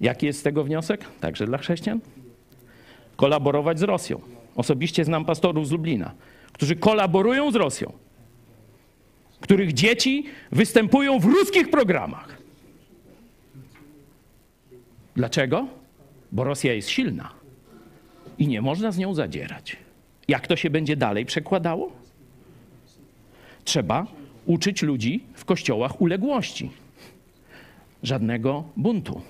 Jaki 0.00 0.26
jest 0.26 0.38
z 0.38 0.42
tego 0.42 0.64
wniosek? 0.64 1.04
Także 1.20 1.46
dla 1.46 1.58
chrześcijan? 1.58 2.00
Kolaborować 3.16 3.78
z 3.78 3.82
Rosją. 3.82 4.20
Osobiście 4.56 5.04
znam 5.04 5.24
pastorów 5.24 5.68
z 5.68 5.70
Lublina, 5.70 6.14
którzy 6.52 6.76
kolaborują 6.76 7.50
z 7.50 7.54
Rosją, 7.54 7.92
których 9.46 9.72
dzieci 9.72 10.24
występują 10.52 11.18
w 11.18 11.24
ruskich 11.24 11.70
programach. 11.70 12.38
Dlaczego? 15.16 15.68
Bo 16.32 16.44
Rosja 16.44 16.72
jest 16.72 16.88
silna 16.88 17.30
i 18.38 18.48
nie 18.48 18.62
można 18.62 18.92
z 18.92 18.98
nią 18.98 19.14
zadzierać. 19.14 19.76
Jak 20.28 20.46
to 20.46 20.56
się 20.56 20.70
będzie 20.70 20.96
dalej 20.96 21.26
przekładało? 21.26 21.92
Trzeba 23.64 24.06
uczyć 24.46 24.82
ludzi 24.82 25.24
w 25.34 25.44
kościołach 25.44 26.00
uległości. 26.00 26.70
Żadnego 28.02 28.64
buntu. 28.76 29.20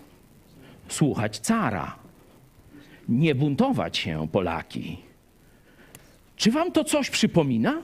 Słuchać 0.88 1.38
cara. 1.38 1.96
Nie 3.08 3.34
buntować 3.34 3.96
się, 3.96 4.28
Polaki. 4.32 4.96
Czy 6.36 6.50
wam 6.50 6.72
to 6.72 6.84
coś 6.84 7.10
przypomina? 7.10 7.82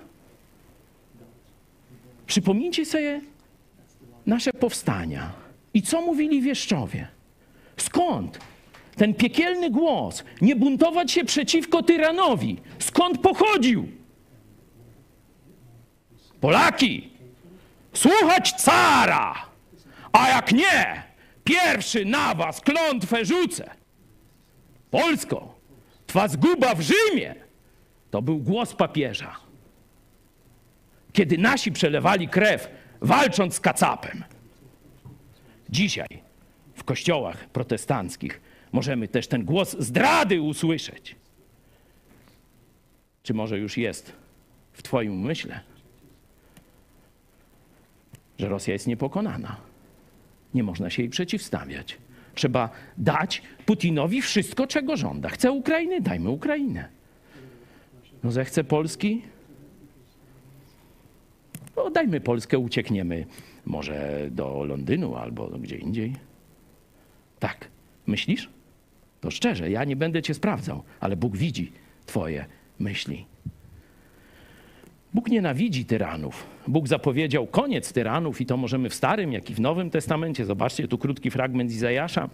Przypomnijcie 2.27 2.85
sobie 2.87 3.21
nasze 4.27 4.53
powstania 4.53 5.33
i 5.75 5.83
co 5.83 6.01
mówili 6.01 6.43
wieszczowie? 6.43 7.09
Skąd 7.77 8.39
ten 8.97 9.15
piekielny 9.15 9.71
głos 9.71 10.25
nie 10.41 10.57
buntować 10.57 11.13
się 11.13 11.25
przeciwko 11.25 11.83
tyranowi? 11.83 12.61
Skąd 12.79 13.19
pochodził? 13.21 13.89
Polaki, 16.41 17.11
słuchać 17.93 18.53
cara, 18.53 19.35
a 20.13 20.29
jak 20.29 20.53
nie, 20.53 21.03
pierwszy 21.45 22.05
na 22.05 22.35
was 22.35 22.61
klątwę 22.61 23.25
rzucę. 23.25 23.71
Polsko, 24.91 25.55
twa 26.07 26.29
zguba 26.29 26.75
w 26.75 26.81
Rzymie, 26.81 27.35
to 28.11 28.23
był 28.23 28.39
głos 28.39 28.75
papieża. 28.75 29.37
Kiedy 31.13 31.39
nasi 31.39 31.73
przelewali 31.73 32.29
krew, 32.29 32.69
walcząc 33.01 33.55
z 33.55 33.61
kacapem. 33.61 34.25
Dzisiaj 35.71 36.09
w 36.75 36.85
kościołach 36.85 37.49
protestanckich 37.49 38.41
możemy 38.73 39.09
też 39.09 39.29
ten 39.29 39.45
głos 39.45 39.77
zdrady 39.79 40.41
usłyszeć. 40.41 41.17
Czy 43.23 43.35
może 43.35 43.59
już 43.59 43.77
jest 43.77 44.13
w 44.73 44.83
Twoim 44.83 45.21
myśle, 45.21 45.61
że 48.39 48.49
Rosja 48.49 48.73
jest 48.73 48.87
niepokonana? 48.87 49.57
Nie 50.55 50.63
można 50.63 50.91
się 50.91 51.03
jej 51.03 51.11
przeciwstawiać. 51.11 51.99
Trzeba 52.35 52.71
dać 52.99 53.43
Putinowi 53.67 54.23
wszystko, 54.23 54.67
czego 54.67 54.97
żąda. 54.97 55.29
Chce 55.29 55.53
Ukrainy? 55.53 56.01
Dajmy 56.01 56.31
Ukrainę. 56.31 56.89
No 58.25 58.33
zechce 58.33 58.65
Polski? 58.65 59.23
No 61.85 61.91
dajmy 61.91 62.21
Polskę, 62.21 62.59
uciekniemy 62.59 63.27
może 63.67 64.29
do 64.31 64.65
Londynu 64.65 65.17
albo 65.17 65.49
gdzie 65.49 65.77
indziej. 65.77 66.17
Tak. 67.39 67.69
Myślisz? 68.07 68.49
To 69.21 69.31
szczerze, 69.31 69.71
ja 69.71 69.85
nie 69.85 69.97
będę 69.97 70.23
cię 70.23 70.35
sprawdzał, 70.35 70.83
ale 71.01 71.17
Bóg 71.17 71.37
widzi 71.37 71.73
twoje 72.07 72.47
myśli. 72.79 73.27
Bóg 75.15 75.29
nienawidzi 75.29 75.85
tyranów. 75.85 76.47
Bóg 76.69 76.89
zapowiedział 76.89 77.47
koniec 77.47 77.93
tyranów 77.93 78.41
i 78.41 78.47
to 78.47 78.57
możemy 78.57 78.91
w 78.91 78.95
Starym, 78.95 79.33
jak 79.33 79.51
i 79.51 79.55
w 79.55 79.61
Nowym 79.61 79.91
Testamencie. 79.91 80.45
Zobaczcie 80.45 80.89
tu 80.89 80.99
krótki 80.99 81.31
fragment 81.31 81.71
Izajasza. 81.71 82.29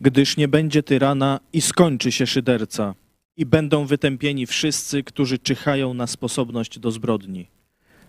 Gdyż 0.00 0.36
nie 0.36 0.48
będzie 0.48 0.82
tyrana 0.82 1.40
i 1.52 1.60
skończy 1.60 2.12
się 2.12 2.26
szyderca, 2.26 2.94
i 3.36 3.46
będą 3.46 3.86
wytępieni 3.86 4.46
wszyscy, 4.46 5.02
którzy 5.02 5.38
czyhają 5.38 5.94
na 5.94 6.06
sposobność 6.06 6.78
do 6.78 6.90
zbrodni. 6.90 7.55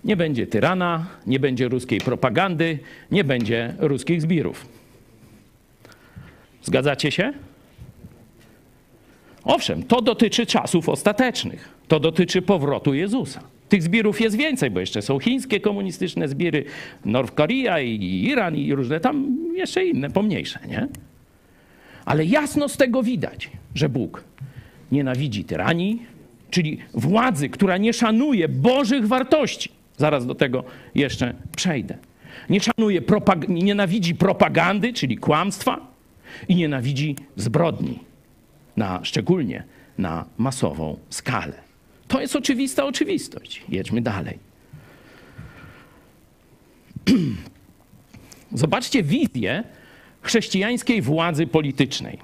Nie 0.04 0.18
będzie 0.18 0.48
tyrana, 0.48 1.06
nie 1.28 1.39
będzie 1.39 1.68
ruskiej 1.68 2.00
propagandy, 2.00 2.80
nie 3.12 3.24
będzie 3.24 3.74
ruskich 3.80 4.22
zbirów. 4.22 4.66
Zgadzacie 6.64 7.12
się? 7.12 7.34
Owszem, 9.43 9.84
to 9.84 10.02
dotyczy 10.02 10.45
czasów 10.45 10.89
ostatecznych. 10.89 11.70
To 11.88 12.00
dotyczy 12.00 12.41
powrotu 12.41 12.93
Jezusa. 12.93 13.41
Tych 13.70 13.84
zbirów 13.84 14.22
jest 14.22 14.38
więcej, 14.38 14.72
bo 14.72 14.80
jeszcze 14.80 15.02
są 15.02 15.20
chińskie 15.20 15.60
komunistyczne 15.60 16.28
zbiry, 16.28 16.66
North 17.06 17.34
Korea 17.34 17.80
i 17.80 18.24
Iran 18.24 18.56
i 18.56 18.74
różne 18.74 19.00
tam 19.00 19.38
jeszcze 19.56 19.86
inne, 19.86 20.10
pomniejsze, 20.10 20.60
nie? 20.68 20.88
Ale 22.06 22.26
jasno 22.26 22.70
z 22.70 22.78
tego 22.78 23.04
widać, 23.04 23.50
że 23.76 23.89
Bóg 23.89 24.24
nienawidzi 24.91 25.43
tyranii, 25.43 26.02
czyli 26.50 26.78
władzy, 26.93 27.50
która 27.50 27.78
nie 27.78 27.93
szanuje 27.93 28.50
Bożych 28.50 29.08
wartości. 29.08 29.77
Zaraz 29.98 30.26
do 30.26 30.36
tego 30.36 30.64
jeszcze 30.95 31.34
przejdę. 31.56 31.98
Nie 32.50 32.60
szanuje, 32.60 33.02
propag 33.02 33.50
nienawidzi 33.50 34.16
propagandy, 34.16 34.93
czyli 34.93 35.18
kłamstwa 35.18 35.88
i 36.48 36.56
nienawidzi 36.56 37.16
zbrodni, 37.36 38.00
na, 38.78 39.00
szczególnie 39.04 39.64
na 39.98 40.26
masową 40.38 40.98
skalę. 41.10 41.54
To 42.08 42.22
jest 42.22 42.36
oczywista 42.36 42.86
oczywistość. 42.86 43.64
Jedźmy 43.70 44.02
dalej. 44.02 44.39
Zobaczcie 48.54 49.04
wizję 49.04 49.64
chrześcijańskiej 50.22 51.02
władzy 51.02 51.48
politycznej. 51.48 52.20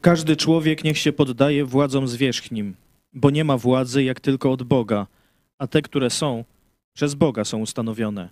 Każdy 0.00 0.36
człowiek 0.36 0.84
niech 0.84 0.98
się 0.98 1.12
poddaje 1.12 1.64
władzom 1.64 2.08
zwierzchnim, 2.08 2.74
bo 3.12 3.30
nie 3.30 3.44
ma 3.44 3.58
władzy 3.58 4.04
jak 4.04 4.20
tylko 4.20 4.52
od 4.52 4.62
Boga, 4.62 5.06
a 5.64 5.66
te, 5.66 5.82
które 5.82 6.10
są, 6.10 6.44
przez 6.92 7.14
Boga 7.14 7.44
są 7.44 7.58
ustanowione. 7.58 8.28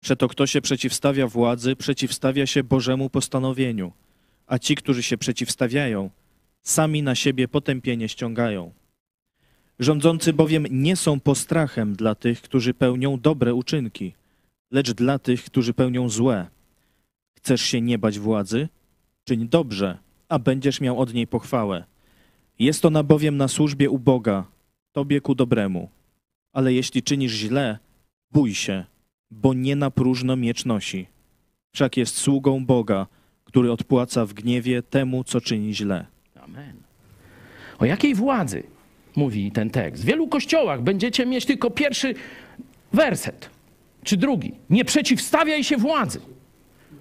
Przeto 0.00 0.28
kto 0.28 0.46
się 0.46 0.60
przeciwstawia 0.60 1.26
władzy, 1.26 1.76
przeciwstawia 1.76 2.46
się 2.46 2.64
Bożemu 2.64 3.10
postanowieniu, 3.10 3.92
a 4.46 4.58
ci, 4.58 4.74
którzy 4.74 5.02
się 5.02 5.18
przeciwstawiają, 5.18 6.10
sami 6.62 7.02
na 7.02 7.14
siebie 7.14 7.48
potępienie 7.48 8.08
ściągają. 8.08 8.72
Rządzący 9.78 10.32
bowiem 10.32 10.66
nie 10.70 10.96
są 10.96 11.20
postrachem 11.20 11.96
dla 11.96 12.14
tych, 12.14 12.42
którzy 12.42 12.74
pełnią 12.74 13.20
dobre 13.20 13.54
uczynki, 13.54 14.12
lecz 14.70 14.92
dla 14.92 15.18
tych, 15.18 15.44
którzy 15.44 15.74
pełnią 15.74 16.08
złe. 16.08 16.46
Chcesz 17.36 17.62
się 17.62 17.80
nie 17.80 17.98
bać 17.98 18.18
władzy? 18.18 18.68
Czyń 19.24 19.48
dobrze, 19.48 19.98
a 20.28 20.38
będziesz 20.38 20.80
miał 20.80 21.00
od 21.00 21.14
niej 21.14 21.26
pochwałę. 21.26 21.84
Jest 22.58 22.84
ona 22.84 23.02
bowiem 23.02 23.36
na 23.36 23.48
służbie 23.48 23.90
u 23.90 23.98
Boga, 23.98 24.44
tobie 24.92 25.20
ku 25.20 25.34
dobremu. 25.34 25.95
Ale 26.56 26.72
jeśli 26.72 27.02
czynisz 27.02 27.32
źle, 27.32 27.78
bój 28.32 28.54
się, 28.54 28.84
bo 29.30 29.54
nie 29.54 29.76
na 29.76 29.90
próżno 29.90 30.36
miecz 30.36 30.64
nosi. 30.64 31.06
Wszak 31.74 31.96
jest 31.96 32.16
sługą 32.16 32.66
Boga, 32.66 33.06
który 33.44 33.72
odpłaca 33.72 34.26
w 34.26 34.32
gniewie 34.32 34.82
temu, 34.82 35.24
co 35.24 35.40
czyni 35.40 35.74
źle. 35.74 36.06
Amen. 36.42 36.76
O 37.78 37.84
jakiej 37.84 38.14
władzy 38.14 38.62
mówi 39.16 39.52
ten 39.52 39.70
tekst? 39.70 40.02
W 40.02 40.06
wielu 40.06 40.28
kościołach 40.28 40.82
będziecie 40.82 41.26
mieć 41.26 41.46
tylko 41.46 41.70
pierwszy 41.70 42.14
werset, 42.92 43.50
czy 44.04 44.16
drugi. 44.16 44.52
Nie 44.70 44.84
przeciwstawiaj 44.84 45.64
się 45.64 45.76
władzy. 45.76 46.20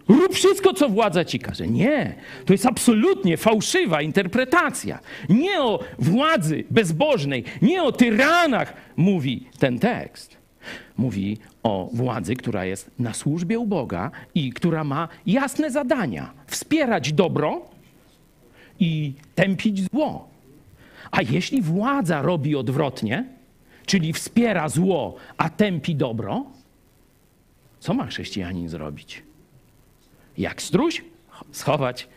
Rób 0.08 0.34
wszystko, 0.34 0.74
co 0.74 0.89
władza 0.89 1.26
ci 1.26 1.39
każe. 1.39 1.68
Nie, 1.68 2.16
to 2.45 2.53
jest 2.53 2.66
absolutnie 2.66 3.38
fałszywa 3.38 4.01
interpretacja. 4.01 4.99
Nie 5.30 5.62
o 5.62 5.80
władzy 5.99 6.64
bezbożnej, 6.72 7.43
nie 7.62 7.84
o 7.84 7.91
tyranach 7.91 8.74
mówi 8.95 9.47
ten 9.60 9.80
tekst. 9.80 10.38
Mówi 10.97 11.38
o 11.64 11.89
władzy, 11.93 12.36
która 12.36 12.66
jest 12.66 12.91
na 12.99 13.14
służbie 13.14 13.60
u 13.60 13.66
Boga 13.66 14.12
i 14.36 14.53
która 14.53 14.84
ma 14.84 15.08
jasne 15.26 15.72
zadania: 15.72 16.34
wspierać 16.47 17.14
dobro 17.14 17.62
i 18.80 19.14
tępić 19.36 19.84
zło. 19.91 20.30
A 21.12 21.22
jeśli 21.22 21.62
władza 21.62 22.22
robi 22.22 22.56
odwrotnie, 22.56 23.26
czyli 23.86 24.14
wspiera 24.14 24.70
zło, 24.70 25.16
a 25.38 25.49
tępi 25.49 25.95
dobro, 25.95 26.45
co 27.80 27.93
ma 27.93 28.06
chrześcijanin 28.06 28.70
zrobić? 28.70 29.24
Jak 30.38 30.61
struś, 30.61 31.03
schować 31.51 32.07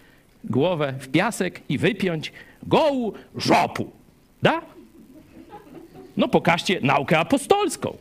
głowę 0.45 0.95
w 1.01 1.09
piasek 1.09 1.61
i 1.69 1.79
wypiąć 1.79 2.33
gołu 2.63 3.13
żopu. 3.37 3.91
Da? 4.43 4.63
No 6.17 6.29
pokażcie 6.29 6.81
naukę 6.83 7.19
apostolską. 7.19 7.97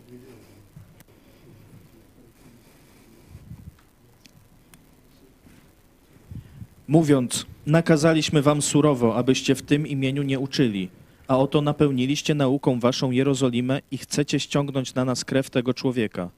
Mówiąc, 6.87 7.45
nakazaliśmy 7.65 8.41
wam 8.41 8.61
surowo, 8.61 9.15
abyście 9.15 9.55
w 9.55 9.61
tym 9.61 9.87
imieniu 9.87 10.23
nie 10.23 10.39
uczyli, 10.39 10.89
a 11.27 11.37
oto 11.37 11.61
napełniliście 11.61 12.35
nauką 12.35 12.79
waszą 12.79 13.11
Jerozolimę 13.11 13.81
i 13.91 13.97
chcecie 13.97 14.39
ściągnąć 14.39 14.93
na 14.93 15.05
nas 15.05 15.25
krew 15.25 15.49
tego 15.49 15.73
człowieka. 15.73 16.29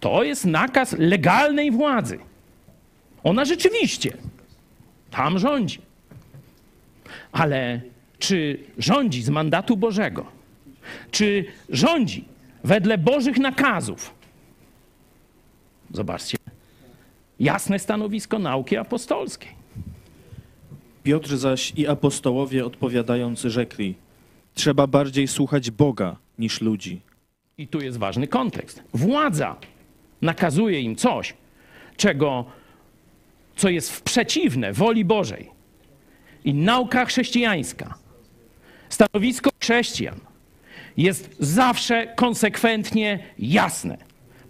To 0.00 0.22
jest 0.22 0.44
nakaz 0.44 0.92
legalnej 0.98 1.70
władzy. 1.70 2.18
Ona 3.24 3.44
rzeczywiście 3.44 4.16
tam 5.10 5.38
rządzi. 5.38 5.78
Ale 7.32 7.80
czy 8.18 8.58
rządzi 8.78 9.22
z 9.22 9.28
mandatu 9.28 9.76
Bożego? 9.76 10.26
Czy 11.10 11.44
rządzi 11.68 12.24
wedle 12.64 12.98
Bożych 12.98 13.38
nakazów? 13.38 14.14
Zobaczcie. 15.90 16.38
Jasne 17.40 17.78
stanowisko 17.78 18.38
nauki 18.38 18.76
apostolskiej. 18.76 19.50
Piotr 21.02 21.36
zaś 21.36 21.72
i 21.76 21.86
apostołowie 21.86 22.66
odpowiadając 22.66 23.40
rzekli: 23.40 23.94
Trzeba 24.54 24.86
bardziej 24.86 25.28
słuchać 25.28 25.70
Boga 25.70 26.16
niż 26.38 26.60
ludzi. 26.60 27.00
I 27.58 27.68
tu 27.68 27.80
jest 27.80 27.98
ważny 27.98 28.28
kontekst. 28.28 28.82
Władza 28.94 29.56
nakazuje 30.22 30.80
im 30.80 30.96
coś, 30.96 31.34
czego, 31.96 32.44
co 33.56 33.68
jest 33.68 33.92
w 33.92 34.02
przeciwne 34.02 34.72
woli 34.72 35.04
Bożej. 35.04 35.50
I 36.44 36.54
nauka 36.54 37.04
chrześcijańska, 37.04 37.94
stanowisko 38.88 39.50
chrześcijan 39.60 40.20
jest 40.96 41.36
zawsze 41.38 42.06
konsekwentnie 42.16 43.18
jasne. 43.38 43.98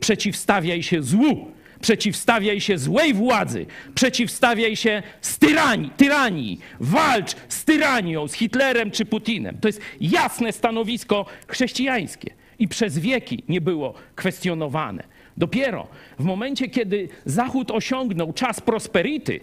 Przeciwstawiaj 0.00 0.82
się 0.82 1.02
złu, 1.02 1.50
przeciwstawiaj 1.80 2.60
się 2.60 2.78
złej 2.78 3.14
władzy, 3.14 3.66
przeciwstawiaj 3.94 4.76
się 4.76 5.02
z 5.20 5.38
tyranii, 5.38 5.90
tyranii, 5.96 6.60
walcz 6.80 7.36
z 7.48 7.64
tyranią, 7.64 8.28
z 8.28 8.32
Hitlerem 8.32 8.90
czy 8.90 9.04
Putinem. 9.04 9.58
To 9.60 9.68
jest 9.68 9.80
jasne 10.00 10.52
stanowisko 10.52 11.26
chrześcijańskie 11.48 12.30
i 12.58 12.68
przez 12.68 12.98
wieki 12.98 13.44
nie 13.48 13.60
było 13.60 13.94
kwestionowane. 14.14 15.09
Dopiero 15.36 15.86
w 16.18 16.24
momencie, 16.24 16.68
kiedy 16.68 17.08
Zachód 17.24 17.70
osiągnął 17.70 18.32
czas 18.32 18.60
prosperity, 18.60 19.40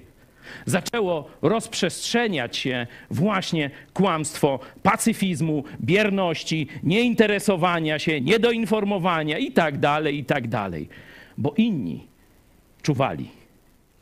zaczęło 0.66 1.30
rozprzestrzeniać 1.42 2.58
się 2.58 2.88
właśnie 3.12 3.72
kłamstwo 3.94 4.60
pacyfizmu, 4.84 5.64
bierności, 5.82 6.68
nieinteresowania 6.84 8.00
się, 8.00 8.22
niedoinformowania 8.22 9.38
i 9.38 9.52
tak 9.52 9.78
dalej, 9.78 10.18
i 10.18 10.26
tak 10.26 10.48
dalej. 10.48 10.90
Bo 11.38 11.54
inni 11.58 12.08
czuwali, 12.82 13.30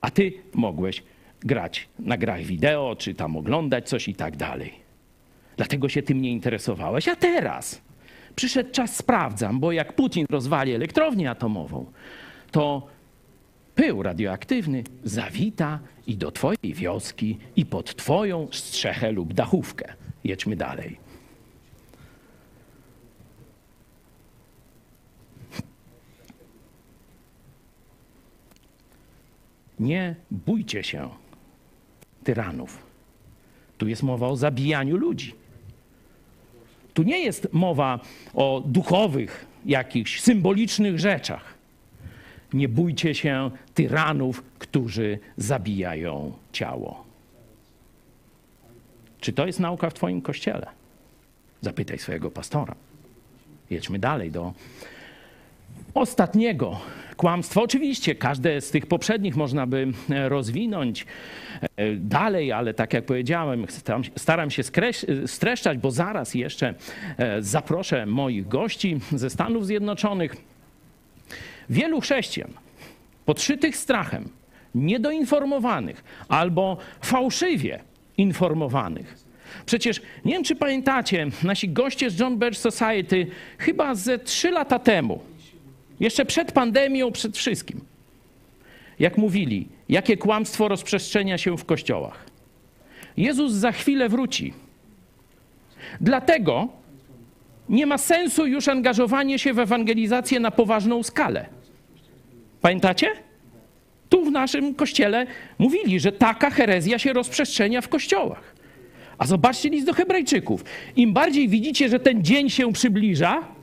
a 0.02 0.12
ty 0.12 0.34
mogłeś 0.54 1.04
grać 1.40 1.88
na 2.00 2.18
grach 2.18 2.42
wideo, 2.42 2.96
czy 2.96 3.14
tam 3.14 3.38
oglądać 3.38 3.90
coś 3.90 4.08
i 4.08 4.16
tak 4.16 4.36
dalej. 4.36 4.74
Dlatego 5.58 5.90
się 5.90 6.02
tym 6.02 6.22
nie 6.22 6.32
interesowałeś. 6.32 7.08
A 7.08 7.16
teraz 7.16 7.82
przyszedł 8.36 8.72
czas, 8.72 8.96
sprawdzam, 8.96 9.60
bo 9.60 9.72
jak 9.72 9.94
Putin 9.94 10.26
rozwali 10.30 10.74
elektrownię 10.74 11.30
atomową, 11.30 11.86
to 12.52 12.88
pył 13.76 14.04
radioaktywny 14.04 14.84
zawita 15.04 15.80
i 16.08 16.18
do 16.18 16.32
twojej 16.32 16.74
wioski, 16.74 17.38
i 17.56 17.66
pod 17.66 17.96
twoją 17.96 18.48
strzechę 18.52 19.12
lub 19.12 19.34
dachówkę. 19.34 19.94
Jedźmy 20.24 20.56
dalej. 20.56 21.06
Nie 29.80 30.16
bójcie 30.32 30.84
się 30.84 31.10
tyranów. 32.24 32.86
Tu 33.78 33.88
jest 33.88 34.04
mowa 34.04 34.28
o 34.28 34.36
zabijaniu 34.36 34.98
ludzi. 34.98 35.45
Tu 36.96 37.04
nie 37.04 37.20
jest 37.20 37.48
mowa 37.52 38.00
o 38.34 38.64
duchowych, 38.66 39.46
jakichś 39.66 40.22
symbolicznych 40.22 41.00
rzeczach. 41.00 41.54
Nie 42.54 42.70
bójcie 42.70 43.16
się 43.16 43.52
tyranów, 43.74 44.44
którzy 44.60 45.20
zabijają 45.38 46.32
ciało. 46.52 47.06
Czy 49.20 49.34
to 49.34 49.46
jest 49.46 49.60
nauka 49.60 49.90
w 49.90 49.94
Twoim 49.94 50.22
kościele? 50.22 50.68
Zapytaj 51.62 52.00
swojego 52.00 52.32
pastora. 52.32 52.76
Jedźmy 53.70 54.00
dalej 54.00 54.32
do 54.32 54.54
ostatniego 55.96 56.80
kłamstwa. 57.18 57.62
Oczywiście 57.62 58.16
każde 58.16 58.62
z 58.62 58.72
tych 58.72 58.86
poprzednich 58.86 59.36
można 59.36 59.68
by 59.68 59.88
e, 60.10 60.30
rozwinąć 60.30 61.06
e, 61.78 61.96
dalej, 61.96 62.52
ale 62.52 62.74
tak 62.74 62.94
jak 62.94 63.06
powiedziałem, 63.06 63.66
staram 64.16 64.52
się 64.52 64.64
streszczać, 65.26 65.78
bo 65.78 65.92
zaraz 65.92 66.36
jeszcze 66.36 66.74
e, 67.18 67.42
zaproszę 67.42 68.06
moich 68.06 68.48
gości 68.48 69.00
ze 69.12 69.30
Stanów 69.30 69.66
Zjednoczonych. 69.66 70.36
Wielu 71.70 72.02
chrześcijan 72.02 72.52
podszytych 73.26 73.78
strachem, 73.78 74.30
niedoinformowanych 74.76 76.04
albo 76.30 76.78
fałszywie 77.02 77.80
informowanych. 78.18 79.26
Przecież 79.66 80.02
nie 80.26 80.34
wiem, 80.34 80.44
czy 80.44 80.56
pamiętacie, 80.56 81.28
nasi 81.44 81.70
goście 81.70 82.10
z 82.10 82.20
John 82.20 82.40
Birch 82.40 82.58
Society 82.58 83.28
chyba 83.58 83.96
ze 83.96 84.20
trzy 84.20 84.52
lata 84.52 84.80
temu, 84.80 85.20
jeszcze 86.00 86.26
przed 86.26 86.52
pandemią, 86.52 87.12
przed 87.12 87.38
wszystkim, 87.38 87.82
jak 89.00 89.18
mówili, 89.18 89.68
jakie 89.90 90.18
kłamstwo 90.18 90.68
rozprzestrzenia 90.68 91.38
się 91.38 91.58
w 91.58 91.66
kościołach. 91.66 92.26
Jezus 93.18 93.54
za 93.54 93.72
chwilę 93.72 94.10
wróci. 94.10 94.54
Dlatego 96.02 96.68
nie 97.70 97.86
ma 97.86 97.98
sensu 97.98 98.48
już 98.48 98.68
angażowanie 98.68 99.40
się 99.40 99.54
w 99.54 99.60
ewangelizację 99.60 100.40
na 100.40 100.52
poważną 100.52 101.04
skalę. 101.04 101.46
Pamiętacie? 102.62 103.08
Tu 104.10 104.26
w 104.26 104.32
naszym 104.32 104.76
kościele 104.76 105.28
mówili, 105.60 106.00
że 106.00 106.12
taka 106.12 106.50
herezja 106.50 107.00
się 107.00 107.14
rozprzestrzenia 107.14 107.82
w 107.82 107.90
kościołach. 107.90 108.56
A 109.18 109.26
zobaczcie 109.26 109.70
list 109.70 109.86
do 109.86 109.94
Hebrajczyków. 109.94 110.64
Im 110.96 111.14
bardziej 111.14 111.50
widzicie, 111.50 111.90
że 111.90 112.00
ten 112.00 112.24
dzień 112.24 112.50
się 112.50 112.74
przybliża, 112.74 113.55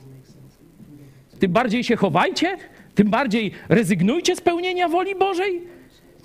tym 1.43 1.51
bardziej 1.51 1.83
się 1.83 1.95
chowajcie, 1.95 2.57
tym 2.95 3.09
bardziej 3.09 3.51
rezygnujcie 3.69 4.35
z 4.35 4.41
pełnienia 4.41 4.89
woli 4.89 5.15
Bożej. 5.15 5.61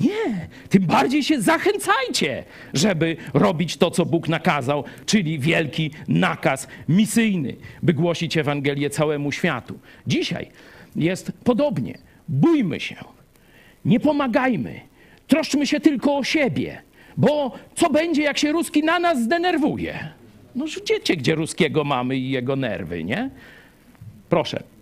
Nie, 0.00 0.48
tym 0.68 0.82
bardziej 0.82 1.22
się 1.22 1.42
zachęcajcie, 1.42 2.44
żeby 2.74 3.16
robić 3.34 3.76
to, 3.76 3.90
co 3.90 4.06
Bóg 4.06 4.28
nakazał, 4.28 4.84
czyli 5.06 5.38
wielki 5.38 5.90
nakaz 6.08 6.68
misyjny, 6.88 7.56
by 7.82 7.94
głosić 7.94 8.36
Ewangelię 8.36 8.90
całemu 8.90 9.32
światu. 9.32 9.78
Dzisiaj 10.06 10.50
jest 10.96 11.32
podobnie. 11.44 11.98
Bójmy 12.28 12.80
się, 12.80 12.96
nie 13.84 14.00
pomagajmy, 14.00 14.80
troszczmy 15.26 15.66
się 15.66 15.80
tylko 15.80 16.16
o 16.16 16.24
siebie, 16.24 16.82
bo 17.16 17.58
co 17.74 17.90
będzie, 17.90 18.22
jak 18.22 18.38
się 18.38 18.52
Ruski 18.52 18.82
na 18.82 18.98
nas 18.98 19.22
zdenerwuje? 19.22 20.08
No 20.54 20.64
wiecie, 20.90 21.16
gdzie 21.16 21.34
Ruskiego 21.34 21.84
mamy 21.84 22.16
i 22.16 22.30
jego 22.30 22.56
nerwy, 22.56 23.04
nie? 23.04 23.30
Proszę. 24.28 24.77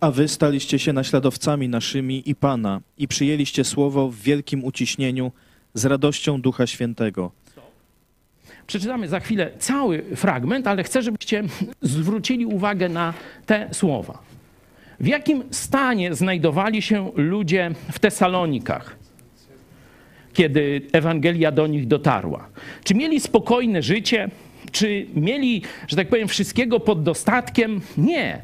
A 0.00 0.10
wy 0.10 0.28
staliście 0.28 0.78
się 0.78 0.92
naśladowcami 0.92 1.68
naszymi 1.68 2.30
i 2.30 2.34
Pana 2.34 2.80
i 2.98 3.08
przyjęliście 3.08 3.64
słowo 3.64 4.08
w 4.08 4.16
wielkim 4.16 4.64
uciśnieniu 4.64 5.32
z 5.74 5.84
radością 5.84 6.40
Ducha 6.40 6.66
Świętego. 6.66 7.32
Przeczytamy 8.66 9.08
za 9.08 9.20
chwilę 9.20 9.50
cały 9.58 10.02
fragment, 10.16 10.66
ale 10.66 10.84
chcę, 10.84 11.02
żebyście 11.02 11.44
zwrócili 11.82 12.46
uwagę 12.46 12.88
na 12.88 13.14
te 13.46 13.68
słowa. 13.72 14.22
W 15.00 15.06
jakim 15.06 15.42
stanie 15.50 16.14
znajdowali 16.14 16.82
się 16.82 17.12
ludzie 17.14 17.70
w 17.92 17.98
Tesalonikach, 17.98 18.96
kiedy 20.32 20.82
Ewangelia 20.92 21.52
do 21.52 21.66
nich 21.66 21.86
dotarła? 21.86 22.48
Czy 22.84 22.94
mieli 22.94 23.20
spokojne 23.20 23.82
życie? 23.82 24.30
Czy 24.72 25.06
mieli, 25.14 25.62
że 25.88 25.96
tak 25.96 26.08
powiem, 26.08 26.28
wszystkiego 26.28 26.80
pod 26.80 27.02
dostatkiem? 27.02 27.80
Nie. 27.98 28.38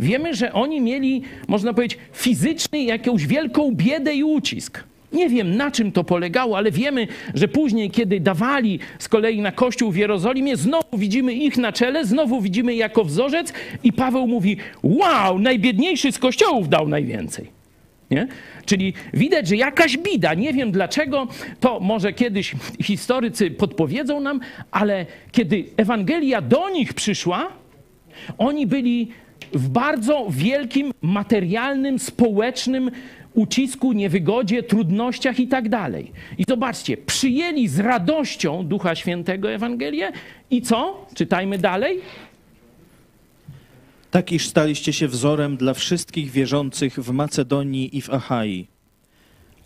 Wiemy, 0.00 0.34
że 0.34 0.52
oni 0.52 0.80
mieli, 0.80 1.22
można 1.48 1.74
powiedzieć, 1.74 1.98
fizyczny 2.12 2.82
jakąś 2.82 3.26
wielką 3.26 3.74
biedę 3.74 4.14
i 4.14 4.24
ucisk. 4.24 4.84
Nie 5.12 5.28
wiem, 5.28 5.56
na 5.56 5.70
czym 5.70 5.92
to 5.92 6.04
polegało, 6.04 6.56
ale 6.56 6.70
wiemy, 6.70 7.06
że 7.34 7.48
później, 7.48 7.90
kiedy 7.90 8.20
dawali 8.20 8.78
z 8.98 9.08
kolei 9.08 9.40
na 9.40 9.52
kościół 9.52 9.90
w 9.90 9.96
Jerozolimie, 9.96 10.56
znowu 10.56 10.98
widzimy 10.98 11.34
ich 11.34 11.56
na 11.56 11.72
czele, 11.72 12.06
znowu 12.06 12.40
widzimy 12.40 12.74
jako 12.74 13.04
wzorzec 13.04 13.52
i 13.84 13.92
Paweł 13.92 14.26
mówi: 14.26 14.56
Wow, 14.82 15.38
najbiedniejszy 15.38 16.12
z 16.12 16.18
kościołów 16.18 16.68
dał 16.68 16.88
najwięcej. 16.88 17.53
Nie? 18.14 18.26
Czyli 18.66 18.94
widać, 19.12 19.48
że 19.48 19.56
jakaś 19.56 19.98
bida, 19.98 20.34
nie 20.34 20.52
wiem 20.52 20.72
dlaczego, 20.72 21.28
to 21.60 21.80
może 21.80 22.12
kiedyś 22.12 22.54
historycy 22.82 23.50
podpowiedzą 23.50 24.20
nam, 24.20 24.40
ale 24.70 25.06
kiedy 25.32 25.64
Ewangelia 25.76 26.40
do 26.40 26.70
nich 26.70 26.94
przyszła, 26.94 27.48
oni 28.38 28.66
byli 28.66 29.08
w 29.52 29.68
bardzo 29.68 30.26
wielkim 30.30 30.92
materialnym, 31.02 31.98
społecznym 31.98 32.90
ucisku, 33.34 33.92
niewygodzie, 33.92 34.62
trudnościach 34.62 35.40
i 35.40 35.48
tak 35.48 35.68
dalej. 35.68 36.12
I 36.38 36.44
zobaczcie, 36.48 36.96
przyjęli 36.96 37.68
z 37.68 37.80
radością 37.80 38.66
Ducha 38.66 38.94
Świętego 38.94 39.50
Ewangelię 39.50 40.12
i 40.50 40.62
co? 40.62 41.06
Czytajmy 41.14 41.58
dalej. 41.58 42.00
Tak 44.14 44.32
iż 44.32 44.48
staliście 44.48 44.92
się 44.92 45.08
wzorem 45.08 45.56
dla 45.56 45.74
wszystkich 45.74 46.30
wierzących 46.30 46.98
w 46.98 47.10
Macedonii 47.10 47.96
i 47.96 48.02
w 48.02 48.10
Achai. 48.10 48.66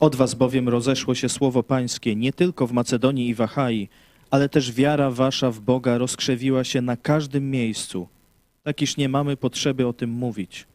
Od 0.00 0.16
was 0.16 0.34
bowiem 0.34 0.68
rozeszło 0.68 1.14
się 1.14 1.28
słowo 1.28 1.62
pańskie 1.62 2.16
nie 2.16 2.32
tylko 2.32 2.66
w 2.66 2.72
Macedonii 2.72 3.28
i 3.28 3.34
w 3.34 3.40
Achai, 3.40 3.88
ale 4.30 4.48
też 4.48 4.72
wiara 4.72 5.10
wasza 5.10 5.50
w 5.50 5.60
Boga 5.60 5.98
rozkrzewiła 5.98 6.64
się 6.64 6.80
na 6.80 6.96
każdym 6.96 7.50
miejscu. 7.50 8.08
Tak 8.64 8.82
iż 8.82 8.96
nie 8.96 9.08
mamy 9.08 9.36
potrzeby 9.36 9.86
o 9.86 9.92
tym 9.92 10.10
mówić, 10.10 10.66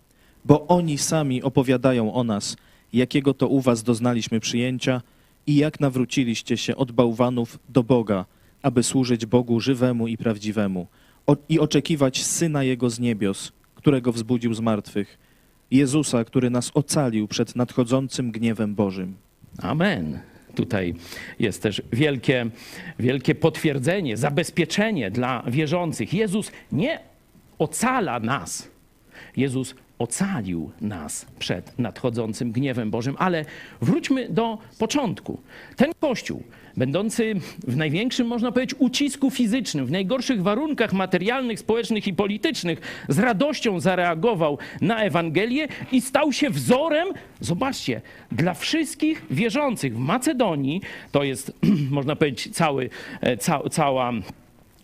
bo 0.45 0.67
oni 0.67 0.97
sami 0.97 1.43
opowiadają 1.43 2.13
o 2.13 2.23
nas– 2.23 2.55
jakiego 2.93 3.33
to 3.33 3.47
u 3.47 3.61
was 3.61 3.83
doznaliśmy 3.83 4.39
przyjęcia 4.39 5.01
i 5.47 5.55
jak 5.55 5.79
nawróciliście 5.79 6.57
się 6.57 6.75
od 6.75 6.91
bałwanów 6.91 7.59
do 7.69 7.83
Boga, 7.83 8.25
aby 8.61 8.83
służyć 8.83 9.25
Bogu 9.25 9.59
żywemu 9.59 10.07
i 10.07 10.17
prawdziwemu 10.17 10.87
i 11.49 11.59
oczekiwać 11.59 12.23
Syna 12.23 12.63
Jego 12.63 12.89
z 12.89 12.99
niebios, 12.99 13.51
którego 13.83 14.11
wzbudził 14.11 14.53
z 14.53 14.59
martwych, 14.59 15.17
Jezusa, 15.71 16.23
który 16.23 16.49
nas 16.49 16.71
ocalił 16.73 17.27
przed 17.27 17.55
nadchodzącym 17.55 18.31
gniewem 18.31 18.75
Bożym. 18.75 19.15
Amen. 19.61 20.19
Tutaj 20.55 20.93
jest 21.39 21.61
też 21.61 21.81
wielkie, 21.93 22.45
wielkie 22.99 23.35
potwierdzenie, 23.35 24.17
zabezpieczenie 24.17 25.11
dla 25.11 25.43
wierzących. 25.47 26.13
Jezus 26.13 26.51
nie 26.71 26.99
ocala 27.59 28.19
nas. 28.19 28.67
Jezus 29.37 29.75
ocalił 29.99 30.71
nas 30.81 31.25
przed 31.39 31.79
nadchodzącym 31.79 32.51
gniewem 32.51 32.91
Bożym, 32.91 33.15
ale 33.19 33.45
wróćmy 33.81 34.29
do 34.29 34.57
początku. 34.79 35.41
Ten 35.75 35.91
Kościół, 35.99 36.43
będący 36.77 37.35
w 37.67 37.77
największym, 37.77 38.27
można 38.27 38.51
powiedzieć, 38.51 38.75
ucisku 38.79 39.29
fizycznym, 39.29 39.85
w 39.85 39.91
najgorszych 39.91 40.43
warunkach 40.43 40.93
materialnych, 40.93 41.59
społecznych 41.59 42.07
i 42.07 42.13
politycznych, 42.13 43.05
z 43.09 43.19
radością 43.19 43.79
zareagował 43.79 44.57
na 44.81 45.03
Ewangelię 45.03 45.67
i 45.91 46.01
stał 46.01 46.33
się 46.33 46.49
wzorem, 46.49 47.07
zobaczcie, 47.39 48.01
dla 48.31 48.53
wszystkich 48.53 49.25
wierzących 49.31 49.95
w 49.95 49.99
Macedonii, 49.99 50.81
to 51.11 51.23
jest, 51.23 51.51
można 51.91 52.15
powiedzieć, 52.15 52.55
cały, 52.55 52.89
e, 53.21 53.37
ca, 53.37 53.69
cała 53.69 54.11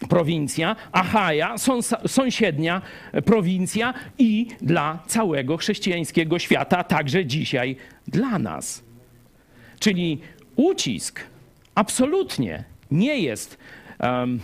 prowincja, 0.10 0.76
Achaja, 0.92 1.56
sąsiednia 2.08 2.82
prowincja 3.26 3.94
i 4.18 4.48
dla 4.62 5.00
całego 5.08 5.58
chrześcijańskiego 5.58 6.40
świata, 6.40 6.84
także 6.84 7.26
dzisiaj 7.26 7.76
dla 8.08 8.40
nas. 8.40 8.84
Czyli 9.80 10.20
ucisk 10.56 11.29
absolutnie 11.80 12.64
nie 12.92 13.20
jest 13.20 13.58
um, 14.00 14.40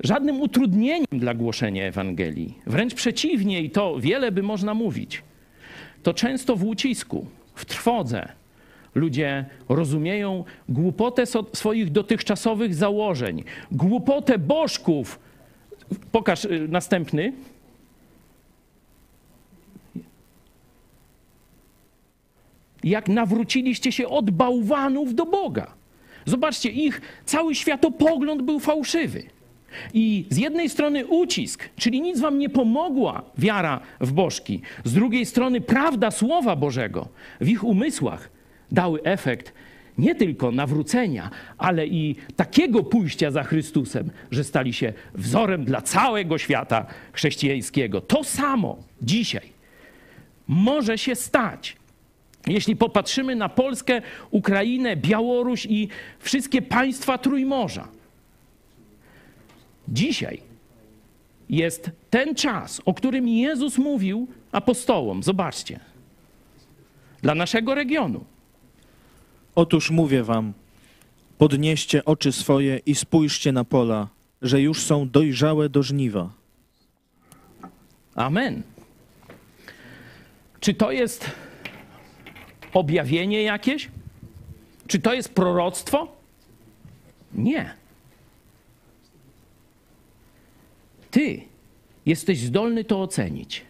żadnym 0.00 0.40
utrudnieniem 0.40 1.06
dla 1.12 1.34
głoszenia 1.34 1.84
Ewangelii. 1.84 2.58
Wręcz 2.66 2.94
przeciwnie, 2.94 3.62
i 3.62 3.70
to 3.70 4.00
wiele 4.00 4.32
by 4.32 4.42
można 4.42 4.74
mówić. 4.74 5.22
To 6.02 6.14
często 6.14 6.56
w 6.56 6.64
ucisku, 6.64 7.26
w 7.54 7.64
trwodze, 7.64 8.32
Ludzie 8.94 9.44
rozumieją 9.68 10.44
głupotę 10.68 11.24
swoich 11.52 11.90
dotychczasowych 11.90 12.74
założeń, 12.74 13.44
głupotę 13.72 14.38
bożków. 14.38 15.18
Pokaż 16.12 16.44
y, 16.44 16.68
następny. 16.68 17.32
Jak 22.84 23.08
nawróciliście 23.08 23.92
się 23.92 24.08
od 24.08 24.30
bałwanów 24.30 25.14
do 25.14 25.26
Boga. 25.26 25.83
Zobaczcie, 26.24 26.70
ich 26.70 27.00
cały 27.24 27.54
światopogląd 27.54 28.42
był 28.42 28.60
fałszywy. 28.60 29.22
I 29.94 30.26
z 30.30 30.36
jednej 30.36 30.68
strony 30.68 31.06
ucisk, 31.06 31.68
czyli 31.76 32.00
nic 32.00 32.20
wam 32.20 32.38
nie 32.38 32.50
pomogła 32.50 33.22
wiara 33.38 33.80
w 34.00 34.12
bożki. 34.12 34.60
Z 34.84 34.92
drugiej 34.92 35.26
strony 35.26 35.60
prawda 35.60 36.10
Słowa 36.10 36.56
Bożego 36.56 37.08
w 37.40 37.48
ich 37.48 37.64
umysłach 37.64 38.30
dały 38.72 39.02
efekt 39.02 39.52
nie 39.98 40.14
tylko 40.14 40.50
nawrócenia, 40.50 41.30
ale 41.58 41.86
i 41.86 42.16
takiego 42.36 42.82
pójścia 42.82 43.30
za 43.30 43.42
Chrystusem, 43.42 44.10
że 44.30 44.44
stali 44.44 44.72
się 44.72 44.92
wzorem 45.14 45.64
dla 45.64 45.82
całego 45.82 46.38
świata 46.38 46.86
chrześcijańskiego. 47.12 48.00
To 48.00 48.24
samo 48.24 48.78
dzisiaj 49.02 49.54
może 50.48 50.98
się 50.98 51.14
stać. 51.14 51.76
Jeśli 52.46 52.76
popatrzymy 52.76 53.36
na 53.36 53.48
Polskę, 53.48 54.02
Ukrainę, 54.30 54.96
Białoruś 54.96 55.66
i 55.66 55.88
wszystkie 56.18 56.62
państwa 56.62 57.18
Trójmorza. 57.18 57.88
Dzisiaj 59.88 60.40
jest 61.50 61.90
ten 62.10 62.34
czas, 62.34 62.80
o 62.84 62.94
którym 62.94 63.28
Jezus 63.28 63.78
mówił 63.78 64.28
apostołom. 64.52 65.22
Zobaczcie. 65.22 65.80
Dla 67.22 67.34
naszego 67.34 67.74
regionu 67.74 68.24
Otóż 69.54 69.90
mówię 69.90 70.22
wam, 70.22 70.52
podnieście 71.38 72.04
oczy 72.04 72.32
swoje 72.32 72.80
i 72.86 72.94
spójrzcie 72.94 73.52
na 73.52 73.64
pola, 73.64 74.08
że 74.42 74.60
już 74.60 74.82
są 74.82 75.08
dojrzałe 75.08 75.68
do 75.68 75.82
żniwa. 75.82 76.30
Amen. 78.14 78.62
Czy 80.60 80.74
to 80.74 80.92
jest 80.92 81.30
objawienie 82.74 83.42
jakieś? 83.42 83.88
Czy 84.86 84.98
to 84.98 85.14
jest 85.14 85.34
proroctwo? 85.34 86.16
Nie. 87.34 87.74
Ty 91.10 91.40
jesteś 92.06 92.38
zdolny 92.38 92.84
to 92.84 93.02
ocenić. 93.02 93.62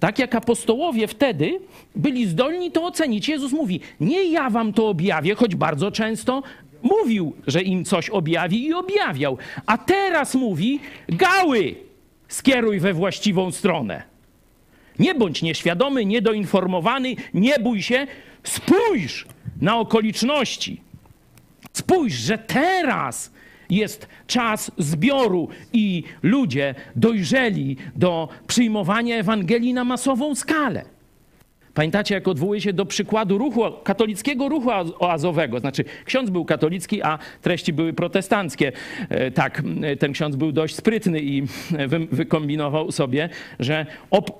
Tak 0.00 0.18
jak 0.18 0.34
apostołowie 0.34 1.06
wtedy 1.08 1.60
byli 1.96 2.26
zdolni 2.26 2.70
to 2.70 2.84
ocenić. 2.84 3.28
Jezus 3.28 3.52
mówi: 3.52 3.80
Nie 4.00 4.24
ja 4.24 4.50
wam 4.50 4.72
to 4.72 4.88
objawię, 4.88 5.34
choć 5.34 5.54
bardzo 5.54 5.90
często 5.90 6.42
mówił, 6.82 7.32
że 7.46 7.62
im 7.62 7.84
coś 7.84 8.10
objawi 8.10 8.66
i 8.66 8.74
objawiał. 8.74 9.38
A 9.66 9.78
teraz 9.78 10.34
mówi: 10.34 10.80
Gały, 11.08 11.74
skieruj 12.28 12.80
we 12.80 12.92
właściwą 12.94 13.52
stronę. 13.52 14.02
Nie 14.98 15.14
bądź 15.14 15.42
nieświadomy, 15.42 16.04
niedoinformowany, 16.04 17.16
nie 17.34 17.58
bój 17.58 17.82
się, 17.82 18.06
spójrz 18.44 19.26
na 19.60 19.76
okoliczności. 19.76 20.80
Spójrz, 21.72 22.14
że 22.14 22.38
teraz 22.38 23.32
jest 23.70 24.08
czas 24.26 24.70
zbioru 24.78 25.48
i 25.72 26.04
ludzie 26.22 26.74
dojrzeli 26.96 27.76
do 27.96 28.28
przyjmowania 28.46 29.16
Ewangelii 29.16 29.74
na 29.74 29.84
masową 29.84 30.34
skalę. 30.34 30.84
Pamiętacie, 31.74 32.14
jak 32.14 32.28
odwołuje 32.28 32.60
się 32.60 32.72
do 32.72 32.86
przykładu 32.86 33.38
ruchu, 33.38 33.62
katolickiego 33.84 34.48
ruchu 34.48 34.70
oazowego. 34.98 35.60
Znaczy, 35.60 35.84
ksiądz 36.04 36.30
był 36.30 36.44
katolicki, 36.44 37.02
a 37.02 37.18
treści 37.42 37.72
były 37.72 37.92
protestanckie. 37.92 38.72
E, 39.08 39.30
tak, 39.30 39.62
ten 39.98 40.12
ksiądz 40.12 40.36
był 40.36 40.52
dość 40.52 40.74
sprytny 40.74 41.20
i 41.20 41.42
wykombinował 42.12 42.92
sobie, 42.92 43.28
że 43.58 43.86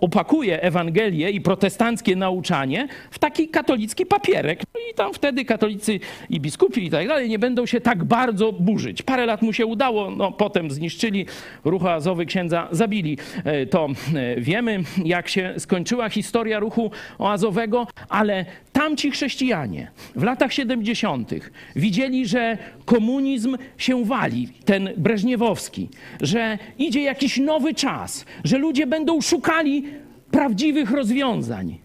opakuje 0.01 0.63
Ewangelię 0.63 1.31
i 1.31 1.41
protestanckie 1.41 2.17
nauczanie 2.17 2.89
w 3.11 3.19
taki 3.19 3.49
katolicki 3.49 4.07
papierek. 4.07 4.61
No 4.75 4.81
i 4.91 4.95
tam 4.95 5.15
wtedy 5.15 5.45
katolicy 5.45 6.01
i 6.31 6.41
biskupi 6.41 6.85
i 6.85 6.91
tak 6.91 7.09
dalej 7.09 7.29
nie 7.29 7.39
będą 7.39 7.67
się 7.67 7.81
tak 7.81 8.05
bardzo 8.05 8.53
burzyć. 8.53 9.03
Parę 9.03 9.27
lat 9.27 9.43
mu 9.43 9.53
się 9.53 9.67
udało, 9.67 10.11
no 10.11 10.33
potem 10.33 10.71
zniszczyli 10.71 11.27
ruch 11.65 11.85
oazowy, 11.85 12.27
księdza 12.27 12.69
zabili. 12.71 13.19
E, 13.45 13.67
to 13.67 13.89
e, 14.15 14.41
wiemy, 14.41 14.83
jak 15.05 15.29
się 15.29 15.55
skończyła 15.59 16.09
historia 16.09 16.59
ruchu 16.59 16.91
oazowego, 17.21 17.87
ale 18.09 18.47
tamci 18.73 19.11
chrześcijanie 19.11 19.91
w 20.17 20.23
latach 20.23 20.53
70. 20.53 21.31
widzieli, 21.77 22.27
że 22.27 22.59
komunizm 22.85 23.57
się 23.79 24.05
wali, 24.05 24.49
ten 24.65 24.91
breżniewowski, 24.97 25.89
że 26.21 26.59
idzie 26.79 27.03
jakiś 27.03 27.39
nowy 27.39 27.75
czas, 27.75 28.25
że 28.45 28.59
ludzie 28.59 28.87
będą 28.87 29.21
szukali 29.21 29.85
prawdziwych 30.31 30.91
rozwiązań 30.91 31.79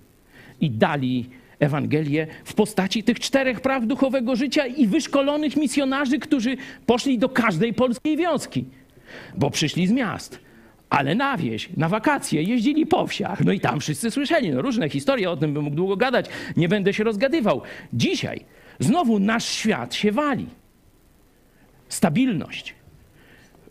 i 0.62 0.72
dali 0.72 1.26
Ewangelię 1.60 2.28
w 2.44 2.54
postaci 2.54 3.04
tych 3.04 3.20
czterech 3.20 3.62
praw 3.62 3.86
duchowego 3.86 4.36
życia 4.36 4.66
i 4.66 4.88
wyszkolonych 4.88 5.58
misjonarzy, 5.58 6.20
którzy 6.20 6.58
poszli 6.86 7.18
do 7.18 7.30
każdej 7.30 7.74
polskiej 7.74 8.18
wioski, 8.18 8.66
bo 9.38 9.52
przyszli 9.52 9.88
z 9.88 9.92
miast 9.92 10.45
ale 10.96 11.16
na 11.16 11.38
wieś, 11.38 11.70
na 11.78 11.90
wakacje 11.90 12.44
jeździli 12.44 12.86
po 12.86 13.08
wsiach. 13.08 13.46
No 13.46 13.52
i 13.52 13.60
tam 13.60 13.80
wszyscy 13.80 14.12
słyszeli 14.12 14.50
no, 14.50 14.62
różne 14.62 14.90
historie, 14.90 15.32
o 15.32 15.38
tym 15.38 15.54
bym 15.54 15.64
mógł 15.64 15.76
długo 15.76 15.98
gadać, 15.98 16.26
nie 16.58 16.70
będę 16.70 16.94
się 16.94 17.04
rozgadywał. 17.04 17.62
Dzisiaj 17.94 18.46
znowu 18.80 19.20
nasz 19.20 19.46
świat 19.46 19.96
się 19.96 20.12
wali. 20.12 20.48
Stabilność, 21.90 22.76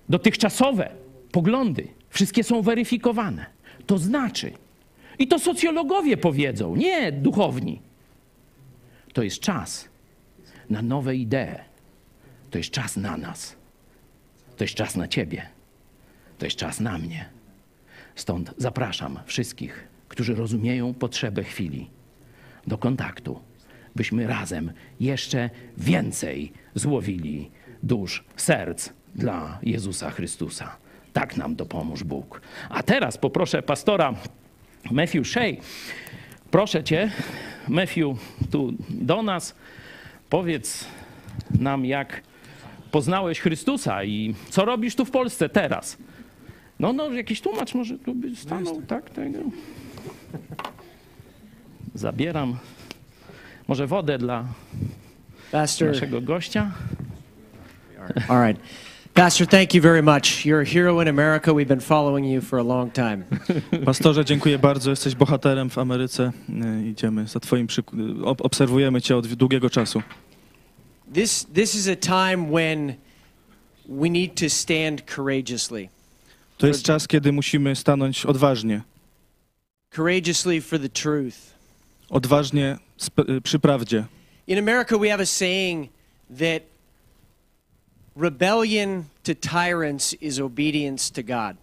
dotychczasowe 0.08 0.90
poglądy, 1.32 1.88
wszystkie 2.08 2.44
są 2.44 2.62
weryfikowane. 2.62 3.46
To 3.86 3.98
znaczy, 3.98 4.52
i 5.18 5.28
to 5.28 5.38
socjologowie 5.38 6.16
powiedzą, 6.16 6.76
nie 6.76 7.12
duchowni, 7.12 7.80
to 9.12 9.22
jest 9.22 9.40
czas 9.40 9.88
na 10.70 10.82
nowe 10.82 11.16
idee. 11.16 11.58
To 12.50 12.58
jest 12.58 12.70
czas 12.70 12.96
na 12.96 13.16
nas. 13.16 13.56
To 14.56 14.64
jest 14.64 14.74
czas 14.74 14.96
na 14.96 15.08
ciebie 15.08 15.53
to 16.38 16.46
jest 16.46 16.56
czas 16.56 16.80
na 16.80 16.98
mnie. 16.98 17.28
Stąd 18.14 18.54
zapraszam 18.56 19.18
wszystkich, 19.26 19.88
którzy 20.08 20.34
rozumieją 20.34 20.94
potrzebę 20.94 21.44
chwili, 21.44 21.90
do 22.66 22.78
kontaktu, 22.78 23.40
byśmy 23.96 24.26
razem 24.26 24.72
jeszcze 25.00 25.50
więcej 25.76 26.52
złowili 26.74 27.50
dusz, 27.82 28.24
serc 28.36 28.90
dla 29.14 29.58
Jezusa 29.62 30.10
Chrystusa. 30.10 30.76
Tak 31.12 31.36
nam 31.36 31.56
dopomóż 31.56 32.04
Bóg. 32.04 32.40
A 32.68 32.82
teraz 32.82 33.18
poproszę 33.18 33.62
pastora 33.62 34.14
Matthew 34.90 35.28
Shea. 35.28 35.52
Proszę 36.50 36.84
cię, 36.84 37.10
Matthew, 37.68 38.06
tu 38.50 38.72
do 38.90 39.22
nas. 39.22 39.54
Powiedz 40.30 40.86
nam, 41.60 41.84
jak 41.84 42.22
poznałeś 42.90 43.40
Chrystusa 43.40 44.04
i 44.04 44.34
co 44.50 44.64
robisz 44.64 44.96
tu 44.96 45.04
w 45.04 45.10
Polsce 45.10 45.48
teraz. 45.48 45.98
No, 46.80 46.92
no, 46.92 47.12
jakiś 47.12 47.40
tłumacz 47.40 47.74
może 47.74 47.98
tu 47.98 48.14
by 48.14 48.36
stanął, 48.36 48.82
tak, 48.82 49.10
tego. 49.10 49.38
Zabieram 51.94 52.56
może 53.68 53.86
wodę 53.86 54.18
dla 54.18 54.44
Pastor. 55.52 55.88
naszego 55.88 56.20
gościa. 56.20 56.72
All 58.28 58.46
right. 58.46 58.60
Pastor, 59.14 59.46
thank 59.46 59.74
you 59.74 59.82
very 59.82 60.02
much. 60.02 60.44
You're 60.44 60.62
a 60.62 60.64
hero 60.64 61.02
in 61.02 61.08
America. 61.08 61.52
We've 61.52 61.66
been 61.68 61.80
following 61.80 62.26
you 62.26 62.40
for 62.40 62.58
a 62.58 62.62
long 62.62 62.92
time. 62.92 63.24
Pastorze, 63.86 64.24
dziękuję 64.24 64.58
bardzo. 64.58 64.90
Jesteś 64.90 65.14
bohaterem 65.14 65.70
w 65.70 65.78
Ameryce. 65.78 66.32
E, 66.64 66.86
Idziemy 66.88 67.26
za 67.26 67.40
twoim 67.40 67.66
przyk- 67.66 68.24
ob- 68.24 68.40
obserwujemy 68.44 69.00
cię 69.02 69.16
od 69.16 69.26
długiego 69.26 69.70
czasu. 69.70 70.02
This, 71.14 71.46
this 71.54 71.74
is 71.74 71.88
a 71.88 71.96
time 71.96 72.46
when 72.52 72.94
we 73.88 74.10
need 74.10 74.40
to 74.40 74.50
stand 74.50 75.02
courageously. 75.16 75.88
To 76.58 76.66
jest 76.66 76.82
czas, 76.82 77.08
kiedy 77.08 77.32
musimy 77.32 77.76
stanąć 77.76 78.26
odważnie. 78.26 78.80
Courageously 79.90 80.60
for 80.60 80.80
the 80.80 80.88
truth. 80.88 81.36
Odważnie 82.10 82.78
sp- 83.06 83.40
przy 83.42 83.58
prawdzie. 83.58 84.04
In 84.46 84.58
America, 84.58 84.98
we 84.98 85.10
have 85.10 85.22
a 85.22 85.26
saying 85.26 85.90
that 86.38 86.62
rebellion 88.16 89.04
to 89.22 89.34
tyrants 89.34 90.14
is 90.20 90.38
obedience 90.40 91.10
to 91.12 91.22
God. 91.22 91.56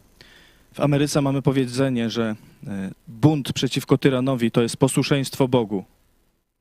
W 0.73 0.79
Ameryce 0.79 1.21
mamy 1.21 1.41
powiedzenie, 1.41 2.09
że 2.09 2.35
e, 2.67 2.91
bunt 3.07 3.53
przeciwko 3.53 3.97
tyranowi 3.97 4.51
to 4.51 4.61
jest 4.61 4.77
posłuszeństwo 4.77 5.47
Bogu. 5.47 5.85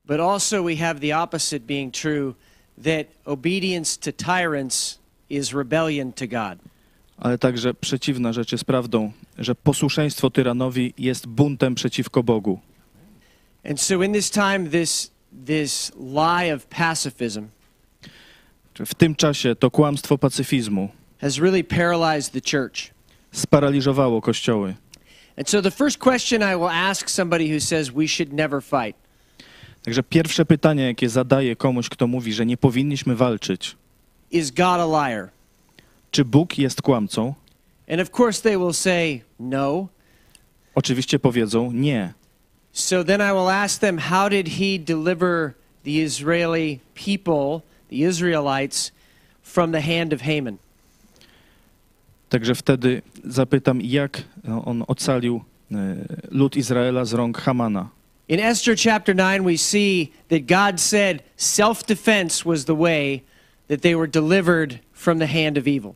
But 0.05 0.21
also, 0.21 0.65
we 0.65 0.77
have 0.77 1.01
the 1.01 1.19
opposite 1.19 1.61
being 1.61 1.95
true 1.95 2.35
that 2.85 3.07
obedience 3.25 3.99
to 4.01 4.13
tyrants 4.13 4.99
is 5.31 5.53
rebellion 5.53 6.13
to 6.13 6.27
God. 6.27 6.59
Ale 7.21 7.39
także 7.39 7.75
przeciwna 7.75 8.33
rzecz 8.33 8.53
jest 8.53 8.65
prawdą, 8.65 9.13
że 9.39 9.55
posłuszeństwo 9.55 10.31
tyranowi 10.31 10.95
jest 10.99 11.27
buntem 11.27 11.75
przeciwko 11.75 12.23
Bogu. 12.23 12.61
And 13.71 13.81
so, 13.81 14.03
in 14.03 14.13
this 14.13 14.31
time, 14.31 14.71
this, 14.71 15.11
this 15.47 15.93
lie 15.97 16.55
of 16.55 16.67
pacifism 16.67 17.47
W 18.87 18.95
tym 18.95 19.15
czasie 19.15 19.55
to 19.55 19.71
kłamstwo 19.71 20.19
pacyfizmu 20.19 20.89
has 21.21 21.39
really 21.39 21.65
paralyzed 21.65 22.33
the 22.33 22.41
church. 22.59 22.91
sparaliżowało 23.33 24.21
kościoły. 24.21 24.75
And 25.37 25.51
so, 25.51 25.63
the 25.63 25.71
first 25.71 25.99
question 25.99 26.43
I 26.43 26.57
will 26.57 26.69
ask 26.69 27.11
somebody 27.11 27.55
who 27.55 27.61
says 27.61 27.91
we 27.91 28.09
should 28.09 28.33
never 28.33 28.63
fight 28.63 29.01
Także 29.85 30.03
pierwsze 30.03 30.45
pytanie, 30.45 30.83
jakie 30.83 31.09
zadaję 31.09 31.57
komuś, 31.57 31.89
kto 31.89 32.07
mówi, 32.07 32.33
że 32.33 32.47
nie 32.47 32.57
powinniśmy 32.57 33.17
walczyć, 33.17 33.77
is 34.31 34.51
God 34.51 34.81
a 34.81 35.09
liar? 35.09 35.29
Czy 36.11 36.25
Bóg 36.25 36.59
jest 36.59 36.83
kłamcą? 36.83 37.35
And 37.89 38.01
of 38.01 38.11
course, 38.21 38.43
they 38.43 38.59
will 38.59 38.75
say 38.75 39.21
no. 39.41 39.89
Oczywiście 40.75 41.19
powiedzą 41.19 41.73
nie. 41.73 42.13
So 42.73 43.05
then 43.05 43.21
I 43.21 43.33
will 43.33 43.49
ask 43.49 43.81
them, 43.81 43.99
how 43.99 44.29
did 44.29 44.49
he 44.49 44.79
deliver 44.79 45.55
the 45.85 46.03
Israeli 46.03 46.81
people, 46.95 47.63
the 47.89 47.97
Israelites, 47.97 48.93
from 49.43 49.73
the 49.73 49.81
hand 49.81 50.13
of 50.13 50.21
Haman? 50.21 50.59
Także 52.29 52.55
wtedy 52.55 53.03
zapytam, 53.25 53.81
jak 53.83 54.23
on 54.65 54.85
ocalił 54.87 55.41
e, 55.73 55.77
lud 56.31 56.57
Izraela 56.57 57.05
z 57.05 57.13
rąk 57.13 57.39
Hamana. 57.39 57.89
In 58.29 58.41
Esther 58.41 58.77
chapter 58.77 59.17
9, 59.17 59.45
we 59.45 59.59
see 59.59 60.13
that 60.29 60.47
God 60.47 60.81
said 60.81 61.23
self 61.37 61.87
defense 61.87 62.49
was 62.49 62.65
the 62.65 62.77
way 62.77 63.23
that 63.69 63.83
they 63.83 63.97
were 63.97 64.07
delivered 64.07 64.79
from 64.93 65.19
the 65.19 65.27
hand 65.27 65.59
of 65.59 65.67
evil. 65.67 65.95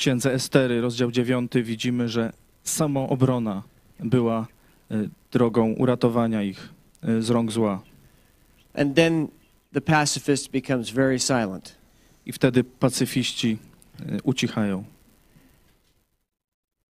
W 0.00 0.02
księdze 0.02 0.32
Estery, 0.32 0.80
rozdział 0.80 1.10
9, 1.10 1.52
widzimy, 1.62 2.08
że 2.08 2.32
samoobrona 2.64 3.62
była 3.98 4.46
e, 4.90 5.08
drogą 5.32 5.72
uratowania 5.72 6.42
ich 6.42 6.68
e, 7.02 7.22
z 7.22 7.30
rąk 7.30 7.52
zła. 7.52 7.82
And 8.74 8.96
then 8.96 9.28
the 9.72 9.80
pacifist 9.80 10.50
becomes 10.50 10.90
very 10.90 11.18
silent. 11.18 11.76
I 12.26 12.32
wtedy 12.32 12.64
pacyfiści 12.64 13.58
e, 14.00 14.18
ucichają. 14.22 14.84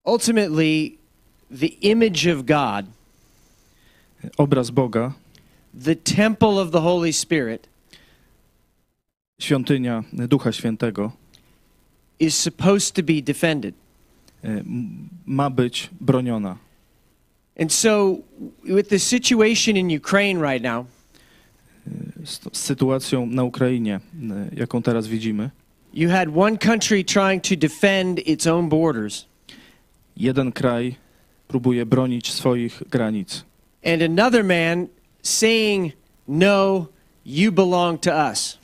Ultimately, 0.05 0.91
the 1.59 1.67
image 1.67 2.33
of 2.33 2.45
God, 2.45 2.85
Obraz 4.37 4.69
Boga, 4.69 5.13
the 5.85 5.95
temple 5.95 6.61
of 6.61 6.71
the 6.71 6.81
Holy 6.81 7.13
Spirit, 7.13 7.69
świątynia 9.39 10.03
Ducha 10.13 10.51
Świętego, 10.51 11.18
is 12.19 12.35
supposed 12.39 12.95
to 12.95 13.03
be 13.03 13.21
defended. 13.21 13.73
e, 14.43 14.63
ma 15.25 15.49
być 15.49 15.89
broniona. 16.01 16.57
And 17.61 17.71
so, 17.73 18.17
with 18.63 18.89
the 18.89 18.99
situation 18.99 19.77
in 19.77 19.89
Ukraine 19.97 20.39
right 20.51 20.63
now, 20.63 20.85
Z, 22.23 22.39
z 22.53 22.57
sytuacją 22.57 23.25
na 23.25 23.43
Ukrainie, 23.43 23.99
e, 24.31 24.49
jaką 24.55 24.81
teraz 24.81 25.07
widzimy, 25.07 25.49
you 25.93 26.09
had 26.09 26.29
one 26.37 26.57
country 26.57 27.03
trying 27.03 27.43
to 27.43 27.55
defend 27.55 28.19
its 28.27 28.47
own 28.47 28.69
borders, 28.69 29.25
jeden 30.17 30.51
kraj 30.51 30.95
próbuje 31.47 31.85
bronić 31.85 32.31
swoich 32.31 32.83
granic, 32.89 33.43
and 33.85 34.01
another 34.01 34.43
man 34.43 34.87
saying, 35.23 35.93
No, 36.27 36.87
you 37.25 37.51
belong 37.51 38.01
to 38.01 38.11
us. 38.31 38.57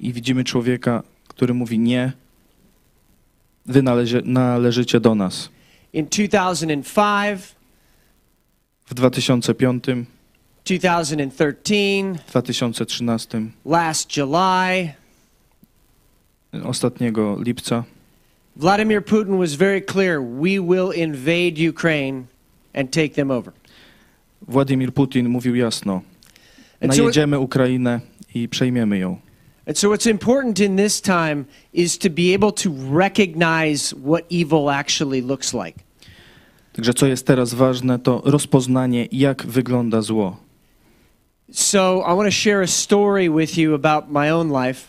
i 0.00 0.12
widzimy 0.12 0.44
człowieka, 0.44 1.02
który 1.28 1.54
mówi 1.54 1.78
nie, 1.78 2.12
wy 3.66 3.82
nalezie, 3.82 4.22
należycie 4.24 5.00
do 5.00 5.14
nas. 5.14 5.48
In 5.92 6.06
2005, 6.06 7.54
W 8.86 8.94
2005, 8.94 9.84
2013, 10.64 12.14
2013, 12.30 13.50
last 13.64 14.16
July, 14.16 14.92
ostatniego 16.64 17.38
lipca, 17.40 17.84
Vladimir 18.56 19.04
Putin 19.04 19.38
was 19.38 19.54
very 19.54 19.80
clear 19.80 20.20
we 20.20 20.60
will 20.60 20.90
invade 20.90 21.68
Ukraine 21.68 22.26
and 22.74 22.90
take 22.90 23.14
them 23.14 23.30
over. 23.30 23.52
Władimir 24.48 24.92
Putin 24.92 25.28
mówił 25.28 25.54
jasno: 25.54 26.02
najedziemy 26.80 27.38
Ukrainę 27.38 28.00
i 28.34 28.48
przejmiemy 28.48 28.98
ją. 28.98 29.18
And 29.72 29.78
so, 29.78 29.88
what's 29.88 30.06
important 30.06 30.60
in 30.60 30.76
this 30.76 31.00
time 31.00 31.46
is 31.72 31.96
to 31.98 32.10
be 32.10 32.34
able 32.34 32.52
to 32.52 32.70
recognize 32.90 33.94
what 33.94 34.24
evil 34.28 34.68
actually 34.70 35.22
looks 35.22 35.54
like. 35.54 35.78
Także 36.72 36.94
co 36.94 37.06
jest 37.06 37.26
teraz 37.26 37.54
ważne, 37.54 37.98
to 37.98 38.22
rozpoznanie, 38.24 39.08
jak 39.12 39.46
wygląda 39.46 40.02
zło. 40.02 40.36
So, 41.52 42.04
I 42.06 42.16
want 42.16 42.28
to 42.28 42.30
share 42.30 42.62
a 42.62 42.66
story 42.66 43.30
with 43.30 43.58
you 43.58 43.74
about 43.74 44.10
my 44.10 44.34
own 44.34 44.66
life 44.66 44.88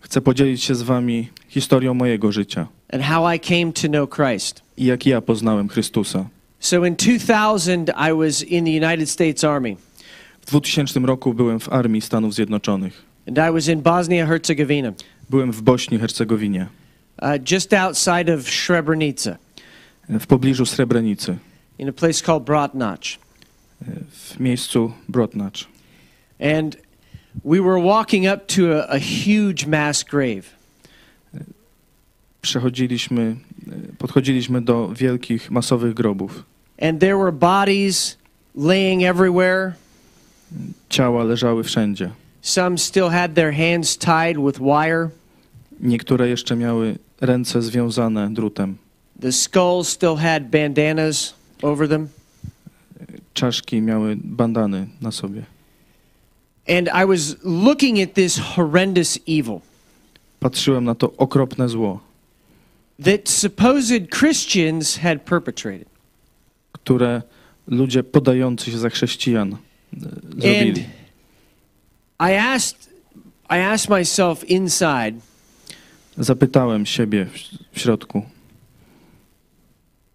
Chcę 0.00 0.20
podzielić 0.20 0.64
się 0.64 0.74
z 0.74 0.82
wami 0.82 1.28
historią 1.48 1.94
mojego 1.94 2.32
życia 2.32 2.66
and 2.92 3.02
how 3.02 3.34
I 3.34 3.40
came 3.40 3.72
to 3.72 3.88
know 3.88 4.10
Christ. 4.10 4.62
i 4.76 4.84
jak 4.84 5.06
ja 5.06 5.20
poznałem 5.20 5.68
Chrystusa. 5.68 6.26
So, 6.60 6.86
in 6.86 6.96
2000, 6.96 7.92
I 8.10 8.12
was 8.12 8.42
in 8.42 8.64
the 8.64 8.86
United 8.86 9.10
States 9.10 9.44
Army, 9.44 9.76
W 10.40 10.46
2000 10.46 11.00
roku 11.00 11.34
byłem 11.34 11.60
w 11.60 11.68
Armii 11.68 12.00
Stanów 12.00 12.34
Zjednoczonych. 12.34 13.13
And 13.26 13.38
I 13.38 13.50
was 13.50 13.68
in 13.68 13.82
Bosnia 13.82 14.26
Herzegovina, 14.26 14.92
Byłem 15.30 15.52
w 15.52 15.62
Bośni 15.62 15.98
Hercegowinie, 15.98 16.66
uh, 17.22 17.50
just 17.50 17.72
outside 17.72 18.34
of 18.34 18.40
Srebrenica, 18.50 19.36
w 20.08 20.26
pobliżu 20.26 20.66
Srebrenicy, 20.66 21.36
in 21.78 21.88
a 21.88 21.92
place 21.92 22.24
called 22.24 22.44
Bratnach. 22.44 23.24
w 24.10 24.40
miejscu 24.40 24.92
Brodnacz. 25.08 25.68
And 26.40 26.76
we 27.44 27.60
were 27.60 27.80
walking 27.80 28.26
up 28.26 28.46
to 28.46 28.72
a, 28.72 28.96
a 28.96 28.98
huge 28.98 29.66
mass 29.66 30.04
grave. 30.04 30.44
Przechodziliśmy, 32.42 33.36
e, 33.68 33.96
podchodziliśmy 33.98 34.62
do 34.62 34.88
wielkich, 34.88 35.50
masowych 35.50 35.94
grobów. 35.94 36.44
And 36.80 37.00
there 37.00 37.16
were 37.18 37.32
bodies 37.32 38.18
laying 38.54 39.02
everywhere. 39.02 39.72
Ciała 40.88 41.24
leżały 41.24 41.64
wszędzie. 41.64 42.10
Some 42.44 42.78
still 42.78 43.08
had 43.08 43.34
their 43.34 43.52
hands 43.52 43.96
tied 43.96 44.36
with 44.36 44.58
wire. 44.58 45.10
Niektóre 45.80 46.28
jeszcze 46.28 46.56
miały 46.56 46.98
ręce 47.20 47.62
związane 47.62 48.34
drutem. 48.34 48.76
The 49.20 49.32
skulls 49.32 49.88
still 49.88 50.16
had 50.16 50.50
bandanas 50.50 51.34
over 51.62 51.88
them. 51.88 52.08
Czaszki 53.34 53.82
miały 53.82 54.16
bandany 54.16 54.86
na 55.00 55.12
sobie. 55.12 55.42
And 56.68 56.88
I 56.88 57.06
was 57.06 57.36
looking 57.44 58.00
at 58.00 58.14
this 58.14 58.38
horrendous 58.38 59.18
evil 59.28 59.60
Patrzyłem 60.40 60.84
na 60.84 60.94
to 60.94 61.12
okropne 61.16 61.68
zło, 61.68 62.00
that 63.04 63.28
supposed 63.28 64.10
Christians 64.18 64.96
had 64.98 65.22
perpetrated. 65.22 65.88
które 66.72 67.22
ludzie 67.66 68.02
podający 68.02 68.70
się 68.70 68.78
za 68.78 68.90
chrześcijan 68.90 69.52
e, 69.52 69.56
And 69.96 70.42
zrobili. 70.42 70.84
I 72.20 72.32
asked 72.32 72.90
I 73.50 73.58
asked 73.58 73.90
myself 73.90 74.44
inside, 74.44 75.20
Zapytałem 76.18 76.86
siebie 76.86 77.26
w, 77.72 77.80
środku, 77.80 78.22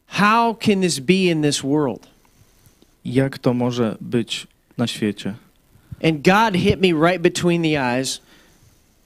how 0.08 0.56
can 0.56 0.82
this 0.82 1.00
be 1.00 1.14
in 1.14 1.42
this 1.42 1.62
world? 1.62 2.08
jak 3.06 3.38
to 3.38 3.54
może 3.54 3.98
być 4.02 4.48
na 4.78 4.88
świecie? 4.88 5.34
And 6.04 6.22
God 6.22 6.56
hit 6.62 6.82
me 6.82 7.10
right 7.10 7.22
between 7.22 7.62
the 7.64 7.82
eyes 7.82 8.22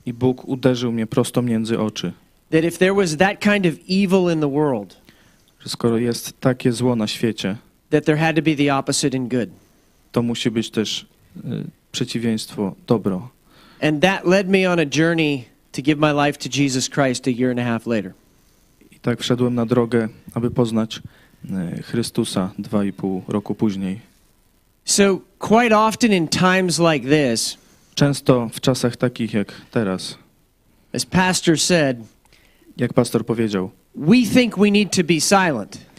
I 0.06 0.14
Bóg 0.14 0.46
uderzył 0.46 0.92
mnie 0.92 1.08
prosto 1.08 1.42
między 1.42 1.80
oczy, 1.80 2.14
that 2.52 2.64
if 2.64 2.78
there 2.78 2.94
was 2.94 3.18
that 3.18 3.40
kind 3.40 3.66
of 3.66 3.74
evil 3.90 4.34
in 4.34 4.40
the 4.40 4.52
world, 4.52 4.98
że 5.60 5.70
skoro 5.70 5.98
jest 5.98 6.40
takie 6.40 6.72
zło 6.72 6.96
na 6.96 7.08
świecie, 7.08 7.58
that 7.90 8.06
there 8.06 8.18
had 8.18 8.36
to 8.36 8.42
be 8.42 8.56
the 8.56 8.76
opposite 8.76 9.18
in 9.18 9.30
good. 9.30 9.50
to 10.12 10.22
musi 10.22 10.52
być 10.52 10.70
też 10.70 11.06
y, 11.46 11.64
przeciwieństwo 11.94 12.76
dobro. 12.88 13.30
And 13.82 14.02
that 14.02 14.26
led 14.26 14.50
me 14.50 14.72
on 14.72 14.80
a 14.80 14.86
journey 14.86 15.46
to 15.72 15.82
give 15.82 16.00
my 16.00 16.26
life 16.26 16.38
to 16.40 16.50
Jesus 16.62 16.90
Christ 16.90 17.28
a 17.28 17.32
year 17.32 17.50
and 17.52 17.60
a 17.60 17.64
half 17.64 17.88
later. 17.88 18.14
I 18.92 19.00
tak 19.00 19.20
wszedłem 19.20 19.56
na 19.56 19.66
drogę, 19.66 20.10
aby 20.34 20.52
poznać 20.52 21.02
y, 21.80 21.84
Chrystusa 21.84 22.52
dwa 22.60 22.86
i 22.86 22.94
pół 22.94 23.24
roku 23.28 23.56
później. 23.56 24.00
So, 24.86 25.20
quite 25.40 25.78
often 25.78 26.14
in 26.14 26.28
times 26.28 26.80
like 26.80 27.10
this, 27.10 27.58
Często 27.96 28.50
w 28.54 28.62
czasach 28.62 28.98
takich 28.98 29.34
jak 29.34 29.54
teraz, 29.72 30.18
as 30.94 31.06
Pastor 31.06 31.60
said, 31.60 31.98
jak 32.78 32.94
pastor 32.94 33.26
powiedział, 33.26 33.72
we 33.96 34.22
think 34.34 34.58
we 34.58 34.72
need 34.72 34.96
to 34.96 35.04
be 35.04 35.22
silent 35.22 35.94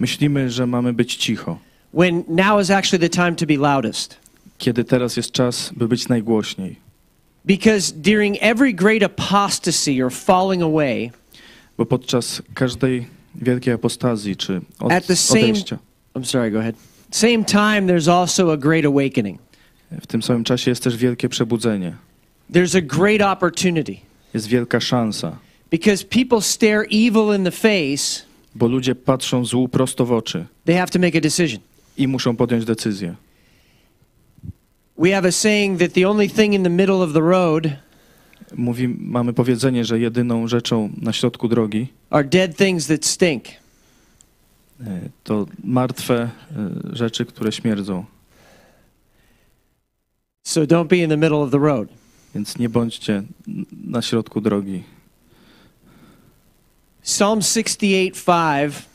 myślimy, 0.00 0.50
że 0.50 0.66
mamy 0.66 0.92
być 0.92 1.16
cicho, 1.16 1.58
when 1.94 2.24
now 2.28 2.60
is 2.60 2.70
actually 2.70 3.08
the 3.08 3.16
time 3.16 3.34
to 3.34 3.46
be 3.46 3.56
loudest. 3.56 4.27
Kiedy 4.58 4.84
teraz 4.84 5.16
jest 5.16 5.32
czas, 5.32 5.70
by 5.76 5.88
być 5.88 6.08
najgłośniej. 6.08 6.76
Because 7.44 7.92
during 7.96 8.36
every 8.40 8.72
great 8.72 9.02
apostasy 9.02 10.04
or 10.04 10.12
falling 10.12 10.62
away, 10.62 11.10
Bo 11.78 11.86
podczas 11.86 12.42
każdej 12.54 13.06
wielkiej 13.34 13.74
apostazji 13.74 14.36
czy 14.36 14.60
od, 14.80 14.92
At 14.92 15.06
the 15.06 15.14
same- 15.16 15.38
odejścia, 15.40 15.78
I'm 16.14 16.24
sorry, 16.24 16.50
go 16.50 16.58
ahead. 16.58 16.76
Same 17.10 17.44
time, 17.44 17.80
there's 17.86 18.12
also 18.12 18.52
a 18.52 18.56
great 18.56 18.84
awakening. 18.86 19.38
w 20.00 20.06
tym 20.06 20.22
samym 20.22 20.44
czasie 20.44 20.70
jest 20.70 20.82
też 20.82 20.96
wielkie 20.96 21.28
przebudzenie. 21.28 21.96
There's 22.52 22.78
a 22.78 22.80
great 22.80 23.22
opportunity 23.22 23.96
Jest 24.34 24.46
wielka 24.46 24.80
szansa, 24.80 25.38
because 25.70 26.04
people 26.04 26.42
stare 26.42 26.82
evil 26.82 27.36
in 27.38 27.44
the 27.44 27.50
face, 27.50 28.22
bo 28.54 28.66
ludzie 28.68 28.94
patrzą 28.94 29.44
złu 29.44 29.68
prosto 29.68 30.06
w 30.06 30.12
oczy 30.12 30.46
they 30.64 30.76
have 30.76 30.88
to 30.88 30.98
make 30.98 31.16
a 31.16 31.20
decision. 31.20 31.60
i 31.96 32.08
muszą 32.08 32.36
podjąć 32.36 32.64
decyzję. 32.64 33.14
We 34.98 35.14
have 35.14 35.28
a 35.28 35.32
saying 35.32 35.78
that 35.78 35.92
the 35.92 36.08
only 36.08 36.28
thing 36.28 36.54
in 36.54 36.62
the 36.62 36.70
middle 36.70 37.02
of 37.02 37.12
the 37.12 37.20
road 37.20 37.70
Mówi, 38.56 38.88
mamy 38.98 39.32
powiedzenie, 39.32 39.84
że 39.84 39.98
jedyną 39.98 40.48
rzeczą 40.48 40.90
na 41.00 41.12
środku 41.12 41.48
drogi 41.48 41.86
are 42.10 42.28
dead 42.28 42.56
things 42.56 42.86
that 42.86 43.06
stink. 43.06 43.44
e, 44.86 45.00
to 45.24 45.46
martwe 45.64 46.14
e, 46.14 46.96
rzeczy, 46.96 47.24
które 47.26 47.52
śmierdzą. 47.52 48.04
So 50.44 50.60
don't 50.60 50.86
be 50.86 50.96
in 50.96 51.10
the 51.10 51.16
middle 51.16 51.38
of 51.38 51.50
the 51.50 51.58
road. 51.58 51.88
Więc 52.34 52.58
nie 52.58 52.68
bądźcie 52.68 53.22
na 53.84 54.02
środku 54.02 54.40
drogi. 54.40 54.82
Psalm 57.02 57.42
68 57.42 58.72
5 58.72 58.88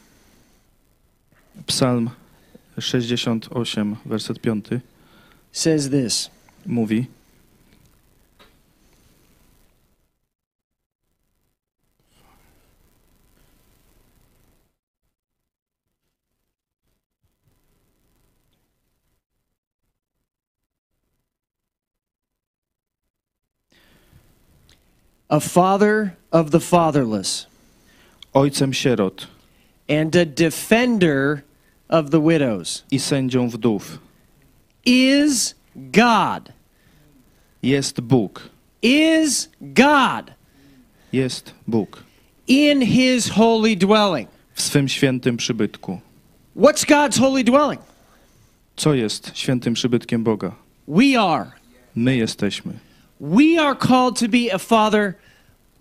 Psalm 1.66 2.10
68, 2.80 3.96
werset 4.06 4.40
5 4.40 4.66
says 5.54 5.90
this 5.92 6.30
mówi: 6.66 7.08
A 25.30 25.40
father 25.40 26.16
of 26.32 26.52
the 26.52 26.60
fatherless. 26.60 27.48
Ojcem 28.36 28.74
sierot. 28.74 29.28
And 29.90 30.16
a 30.16 30.26
defender 30.26 31.44
of 31.90 32.12
the 32.12 32.20
widows. 32.20 32.84
I 32.92 33.00
sędzią 33.00 33.50
wdów 33.50 34.00
is 34.86 35.56
God. 35.76 36.52
jest 37.64 38.02
Bóg. 38.02 38.50
Is 38.82 39.50
God 39.62 40.32
Jest 41.14 41.54
Bóg 41.68 42.04
in 42.48 42.82
his 42.82 43.30
holy 43.30 43.76
dwelling. 43.76 44.30
w 44.54 44.62
swym 44.62 44.88
świętym 44.90 45.38
przybytku. 45.38 46.00
What's 46.56 46.86
God's 46.86 47.20
holy 47.20 47.44
dwelling? 47.44 47.82
Co 48.76 48.94
jest 48.94 49.32
świętym 49.34 49.74
przybytkiem 49.74 50.24
Boga? 50.24 50.56
We 50.88 51.20
are. 51.20 51.52
My 51.96 52.16
jesteśmy. 52.18 52.74
We 53.22 53.62
are 53.62 53.76
called 53.76 54.20
to 54.20 54.28
be 54.28 54.54
a 54.54 54.58
father 54.58 55.14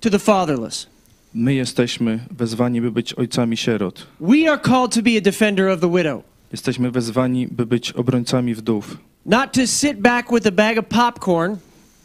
to 0.00 0.10
the 0.10 0.18
fatherless. 0.18 0.86
My 1.34 1.54
jesteśmy 1.54 2.18
wezwani, 2.30 2.80
by 2.80 2.90
być 2.90 3.14
ojcami 3.14 3.56
sierot. 3.56 4.06
We 4.20 4.50
are 4.50 4.58
called 4.60 4.94
to 4.94 5.02
be 5.02 5.10
a 5.18 5.20
defender 5.20 5.68
of 5.68 5.80
the 5.80 5.90
widow. 5.90 6.22
Jesteśmy 6.52 6.90
wezwani, 6.90 7.48
by 7.48 7.66
być 7.66 7.92
obrońcami 7.92 8.54
wdów. 8.54 8.98
Not 9.26 9.52
to 9.52 9.66
sit 9.66 10.00
back 10.00 10.32
with 10.32 10.46
a 10.46 10.50
bag 10.50 10.78
of 10.78 10.84
popcorn 10.88 11.56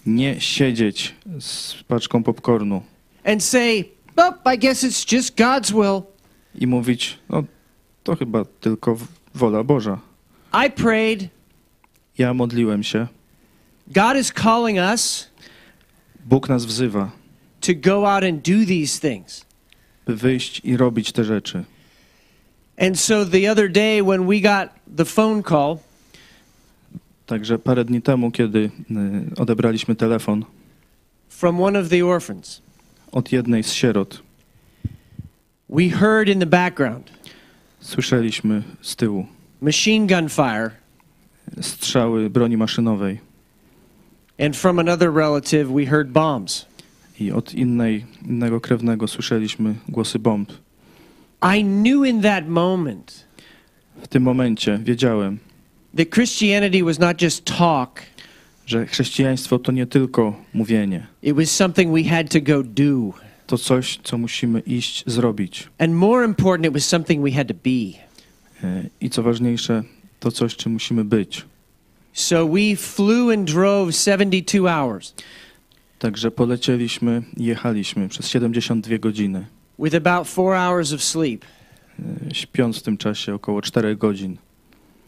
Nie 0.06 0.41
siedzieć 0.41 1.16
z 1.39 1.76
paczką 1.88 2.24
popcornu 2.24 2.82
and 3.26 3.43
say, 3.43 3.86
oh, 4.16 4.54
I 4.56 4.58
guess 4.60 4.84
it's 4.84 5.16
just 5.16 5.36
God's 5.38 5.72
will. 5.72 6.02
i 6.56 6.68
mówić, 6.68 7.18
no 7.30 7.43
to 8.04 8.16
chyba 8.16 8.45
tylko 8.45 8.98
wola 9.36 9.64
Boża. 9.64 10.00
I 10.68 10.72
prayed. 10.72 11.28
Ja 12.18 12.34
modliłem 12.34 12.84
się. 12.84 13.08
God 13.88 14.18
is 14.22 14.32
calling 14.34 14.78
us 14.93 15.30
Bóg 16.26 16.50
nas 16.50 16.66
wzywa, 16.66 17.12
to 17.62 17.72
go 17.76 18.12
out 18.14 18.24
and 18.24 18.36
do 18.48 18.66
these 18.68 19.00
things. 19.10 19.45
by 20.06 20.16
wyjść 20.16 20.62
i 20.64 20.78
robić 20.78 21.12
te 21.12 21.24
rzeczy. 21.24 21.64
And 22.78 23.00
so 23.00 23.26
the 23.26 23.52
other 23.52 23.72
day 23.72 24.02
when 24.02 24.28
we 24.28 24.40
got 24.40 24.70
the 24.98 25.06
phone 25.06 25.44
call 25.44 25.78
Także 27.26 27.60
parę 27.60 27.86
dni 27.86 28.02
temu, 28.02 28.32
kiedy 28.32 28.60
y, 28.60 28.72
odebraliśmy 29.38 29.96
telefon 29.96 30.46
from 31.30 31.62
one 31.62 31.80
of 31.80 31.90
the 31.90 32.06
orphans, 32.06 32.62
od 33.12 33.32
jednej 33.32 33.64
z 33.64 33.74
sierot, 33.74 34.24
we 35.70 35.90
heard 35.90 36.30
in 36.30 36.40
the 36.40 36.46
background 36.46 37.12
słyszeliśmy 37.80 38.64
z 38.82 38.96
tyłu 38.96 39.26
machine 39.62 40.08
gun 40.08 40.30
fire, 40.30 40.72
strzały 41.62 42.30
broni 42.30 42.58
maszynowej 42.58 43.20
and 44.40 44.56
from 44.56 44.80
another 44.80 45.14
relative, 45.14 45.72
we 45.74 45.86
heard 45.86 46.08
bombs. 46.10 46.66
i 47.20 47.32
od 47.32 47.54
innej, 47.54 48.06
innego 48.26 48.62
krewnego 48.62 49.08
słyszeliśmy 49.08 49.76
głosy 49.90 50.20
bomb. 50.20 50.54
I 51.42 51.64
knew 51.64 52.06
in 52.06 52.22
that 52.22 52.48
moment 52.48 53.28
W 54.04 54.08
tym 54.08 54.24
momencie 54.24 54.80
wiedziałem, 54.84 55.40
that 55.98 56.10
Christianity 56.10 56.84
was 56.84 57.00
not 57.00 57.22
just 57.22 57.46
talk, 57.46 58.02
że 58.66 58.86
chrześcijaństwo 58.86 59.60
to 59.60 59.72
nie 59.72 59.86
tylko 59.86 60.44
mówienie. 60.54 61.08
it 61.22 61.36
was 61.36 61.52
something 61.52 61.94
we 61.94 62.04
had 62.04 62.30
to 62.32 62.42
go 62.42 62.64
do. 62.64 63.14
To 63.48 63.58
coś, 63.58 64.00
co 64.04 64.18
musimy 64.18 64.60
iść 64.60 65.04
zrobić. 65.08 65.68
And 65.78 65.94
more 65.94 66.26
important, 66.26 66.66
it 66.66 66.74
was 66.74 66.86
something 66.86 67.24
we 67.24 67.32
had 67.32 67.48
to 67.48 67.54
be. 67.54 68.00
E, 68.68 68.84
I 69.02 69.10
co 69.10 69.24
ważniejsze, 69.24 69.84
to 70.20 70.32
coś, 70.32 70.56
czym 70.56 70.72
musimy 70.72 71.06
być. 71.06 71.46
So 72.14 72.48
we 72.48 72.76
flew 72.76 73.30
and 73.34 73.52
drove 73.52 73.92
72 73.96 74.82
hours 74.84 75.14
Także 76.00 76.32
polecieliśmy 76.32 77.22
jechaliśmy 77.38 78.10
przez 78.10 78.28
72 78.30 78.98
godziny, 78.98 79.46
with 79.80 79.96
about 79.96 80.28
four 80.28 80.56
hours 80.56 80.94
of 80.94 81.04
sleep 81.04 81.46
śpiąc 82.34 82.80
w 82.80 82.82
tym 82.82 82.98
czasie 82.98 83.34
około 83.34 83.62
4 83.62 83.96
godzin, 83.96 84.38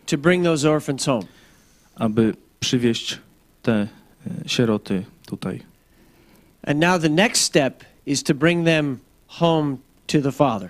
to 0.05 0.17
bring 0.17 0.43
those 0.43 0.69
orphans 0.69 1.05
home. 1.05 1.25
aby 1.95 2.35
przywieźć 2.59 3.19
te 3.61 3.73
e, 3.73 3.87
sieroty 4.45 5.05
tutaj. 5.25 5.61
And 6.67 6.79
now 6.79 7.01
the 7.01 7.09
next 7.09 7.41
step 7.41 7.83
is 8.05 8.23
to 8.23 8.33
bring 8.33 8.65
them 8.65 8.97
home 9.27 9.77
to 10.07 10.21
the 10.21 10.31
Father. 10.31 10.69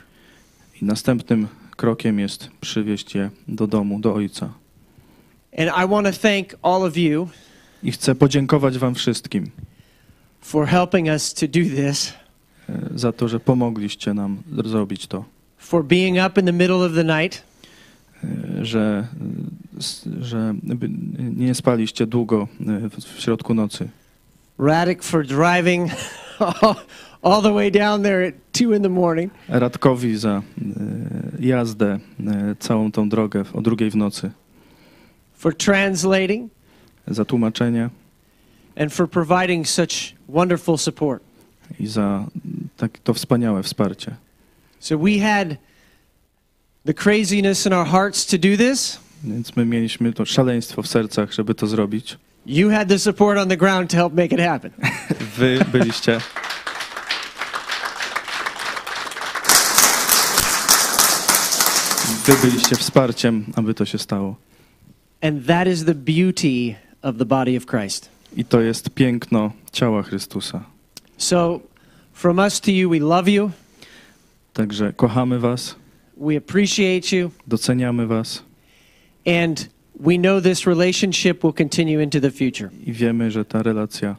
I 0.81 0.85
następnym 0.85 1.47
krokiem 1.77 2.19
jest 2.19 2.49
przywieźć 2.61 3.15
je 3.15 3.29
do 3.47 3.67
domu, 3.67 3.99
do 3.99 4.13
ojca. 4.13 4.53
And 5.57 5.67
I 5.67 5.87
want 5.87 6.07
to 6.07 6.21
thank 6.21 6.55
all 6.61 6.83
of 6.83 6.97
you 6.97 7.29
I 7.83 7.91
chcę 7.91 8.15
podziękować 8.15 8.77
Wam 8.77 8.95
wszystkim 8.95 9.51
for 10.41 10.67
helping 10.67 11.07
us 11.07 11.33
to 11.33 11.47
do 11.47 11.63
this, 11.63 12.13
za 12.95 13.11
to, 13.11 13.27
że 13.27 13.39
pomogliście 13.39 14.13
nam 14.13 14.37
zrobić 14.65 15.07
to. 15.07 15.23
for 15.57 15.83
being 15.85 16.17
up 16.27 16.39
in 16.41 16.45
the 16.45 16.53
middle 16.53 16.85
of 16.85 16.93
the 16.95 17.03
night, 17.03 17.43
E, 18.23 18.65
Że, 18.65 19.07
e, 20.19 20.23
że 20.23 20.53
nie 21.37 21.55
spaliście 21.55 22.07
długo 22.07 22.47
e, 22.67 22.89
w- 22.89 23.21
środku 23.21 23.53
nocy. 23.53 23.89
Radek 24.57 25.03
for 25.03 25.25
driving 25.27 25.91
all 27.23 27.41
the 27.41 27.53
way 27.53 27.71
down 27.71 28.03
there 28.03 28.27
at 28.27 28.33
2 28.53 28.75
in 28.75 28.83
the 28.83 28.89
morning, 28.89 29.33
Radkowi 29.49 30.17
za 30.17 30.41
e, 31.41 31.45
jazdę 31.45 31.99
e, 32.27 32.55
całą 32.59 32.91
tą 32.91 33.09
drogę 33.09 33.43
o 33.53 33.61
drugiej 33.61 33.91
w 33.91 33.95
nocy. 33.95 34.31
for 35.33 35.55
translating, 35.57 36.51
za 37.07 37.25
tłumaczenie 37.25 37.89
and 38.75 38.93
for 38.93 39.09
providing 39.09 39.67
such 39.67 40.15
wonderful 40.29 40.77
support. 40.77 41.23
I 41.79 41.87
za 41.87 42.25
tak, 42.77 42.99
to 42.99 43.13
wspaniałe 43.13 43.63
wsparcie. 43.63 44.15
So 44.79 44.97
we 44.97 45.19
had 45.19 45.57
the 46.85 46.93
craziness 46.93 47.65
in 47.65 47.73
our 47.73 47.87
hearts 47.87 48.25
to 48.25 48.37
do 48.37 48.57
this. 48.57 48.99
Więc 49.23 49.55
my 49.55 49.65
mieliśmy 49.65 50.13
to 50.13 50.25
szaleństwo 50.25 50.81
w 50.81 50.87
sercach, 50.87 51.33
żeby 51.33 51.55
to 51.55 51.67
zrobić. 51.67 52.17
You 52.45 52.69
had 52.69 52.87
the 52.87 52.99
support 52.99 53.39
on 53.39 53.49
the 53.49 53.57
ground 53.57 53.91
to 53.91 53.97
help 53.97 54.13
make 54.13 54.31
it 54.31 54.39
happen. 54.39 54.71
Wy 55.37 55.65
byliście. 55.71 56.21
Wy 62.25 62.47
byliście 62.47 62.75
wsparciem, 62.75 63.45
aby 63.55 63.73
to 63.73 63.85
się 63.85 63.97
stało. 63.97 64.35
And 65.21 65.45
that 65.45 65.67
is 65.67 65.85
the 65.85 65.95
beauty 65.95 66.75
of 67.01 67.17
the 67.17 67.25
body 67.25 67.57
of 67.57 67.65
Christ. 67.65 68.09
I 68.37 68.45
to 68.45 68.61
jest 68.61 68.89
piękno 68.89 69.51
ciała 69.71 70.03
Chrystusa. 70.03 70.63
So, 71.19 71.59
from 72.13 72.39
us 72.39 72.59
to 72.61 72.71
you, 72.71 72.89
we 72.89 72.99
love 72.99 73.27
you, 73.27 73.51
Także 74.53 74.93
kochamy 74.93 75.39
Was, 75.39 75.75
we 76.17 76.37
appreciate 76.37 77.15
you, 77.15 77.31
doceniamy 77.47 78.07
Was 78.07 78.43
and 79.27 79.67
we 79.99 80.17
know 80.17 80.41
this 80.41 80.65
relationship 80.65 81.43
will 81.43 81.53
continue 81.53 81.99
into 82.03 82.19
the 82.21 82.31
future. 82.31 82.69
i 82.85 82.93
wiemy, 82.93 83.31
że 83.31 83.45
ta 83.45 83.63
relacja 83.63 84.09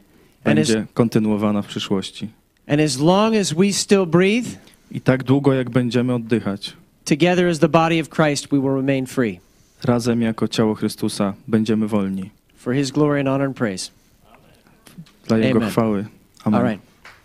And 0.43 0.55
będzie 0.55 0.85
kontynuowana 0.93 1.61
w 1.61 1.67
przyszłości. 1.67 2.29
And 2.67 2.81
as 2.81 2.99
long 2.99 3.35
as 3.35 3.53
we 3.53 3.73
still 3.73 4.05
breathe, 4.05 4.47
I 4.91 5.01
tak 5.01 5.23
długo, 5.23 5.53
jak 5.53 5.69
będziemy 5.69 6.13
oddychać, 6.13 6.73
together 7.05 7.47
as 7.47 7.59
the 7.59 7.69
body 7.69 8.01
of 8.01 8.09
Christ, 8.09 8.47
we 8.51 8.59
will 8.59 8.75
remain 8.75 9.05
free 9.05 9.39
razem 9.83 10.21
jako 10.21 10.47
ciało 10.47 10.75
Chrystusa 10.75 11.33
będziemy 11.47 11.87
wolni. 11.87 12.29
for 12.55 12.73
his 12.73 12.91
glory 12.91 13.19
and 13.19 13.29
honor 13.29 13.47
and 13.47 13.57
praise. 13.57 13.91
Dla 15.27 15.37
Jego 15.37 15.59
Amen. 15.59 15.69
chwały. 15.69 16.05
Amen. 16.45 16.61
All 16.61 16.67
right. 16.71 16.90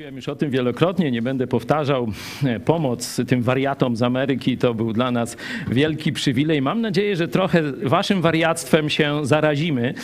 Mówiłem 0.00 0.16
już 0.16 0.28
o 0.28 0.36
tym 0.36 0.50
wielokrotnie, 0.50 1.10
nie 1.10 1.22
będę 1.22 1.46
powtarzał. 1.46 2.08
E, 2.44 2.60
Pomoc 2.60 3.20
tym 3.28 3.42
wariatom 3.42 3.96
z 3.96 4.02
Ameryki 4.02 4.58
to 4.58 4.74
był 4.74 4.92
dla 4.92 5.10
nas 5.10 5.36
wielki 5.70 6.12
przywilej. 6.12 6.62
Mam 6.62 6.80
nadzieję, 6.80 7.16
że 7.16 7.28
trochę 7.28 7.62
waszym 7.72 8.22
wariactwem 8.22 8.90
się 8.90 9.26
zarazimy, 9.26 9.94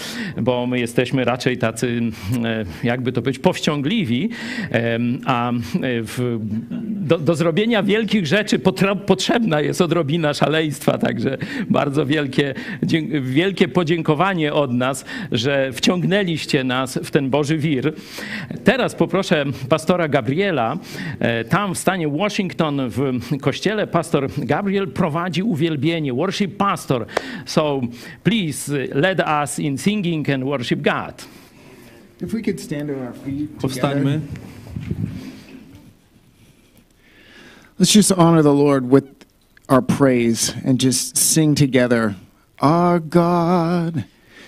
bo 0.43 0.67
my 0.67 0.81
jesteśmy 0.81 1.25
raczej 1.25 1.59
tacy, 1.59 2.01
e, 2.45 2.65
jakby 2.85 3.13
to 3.13 3.23
być, 3.23 3.39
powściągliwi, 3.39 4.31
a 5.27 5.51
e, 5.51 5.55
w, 5.83 6.39
do, 6.81 7.19
do 7.19 7.35
zrobienia 7.35 7.83
wielkich 7.83 8.27
rzeczy 8.27 8.59
potrzebna 9.07 9.61
jest 9.61 9.81
odrobina 9.81 10.35
szaleństwa, 10.35 10.99
także 10.99 11.39
bardzo 11.71 12.07
wielkie, 12.07 12.55
wielkie 13.21 13.69
podziękowanie 13.69 14.55
od 14.55 14.73
nas, 14.73 15.05
że 15.33 15.73
wciągnęliście 15.73 16.65
nas 16.65 16.99
w 17.05 17.11
ten 17.11 17.31
Boży 17.31 17.59
wir. 17.59 17.93
Teraz 18.65 18.95
poproszę 18.95 19.45
pastora 19.69 19.86
Gabriela. 20.09 20.79
E, 21.21 21.45
Tam 21.45 21.75
w 21.75 21.79
stanie 21.79 22.09
Washington 22.09 22.91
w 22.91 23.21
kościele 23.41 23.87
pastor 23.87 24.29
Gabriel 24.39 24.87
prowadzi 24.87 25.43
uwielbienie, 25.43 26.15
worship 26.15 26.57
pastor. 26.57 27.07
So 27.47 27.81
please 28.25 28.73
lead 28.95 29.21
us 29.21 29.59
in 29.59 29.79
singing 29.79 30.31
and 30.31 30.45
worship 30.45 30.81
God. 30.81 31.25
If 32.21 32.33
we 32.33 32.43
could 32.43 32.61
stand 32.61 32.91
on 32.91 32.97
our 33.07 33.15
feet 33.15 33.59
Powstańmy. 33.59 34.21
Let's 37.79 37.93
just 37.93 38.13
honor 38.13 38.43
the 38.43 38.55
Lord 38.55 38.91
with 38.91 39.05
our 39.69 39.83
praise 39.83 40.55
and 40.65 40.81
just 40.81 41.19
sing 41.19 41.55
together. 41.55 42.15
Our 42.61 43.01
God 43.01 44.05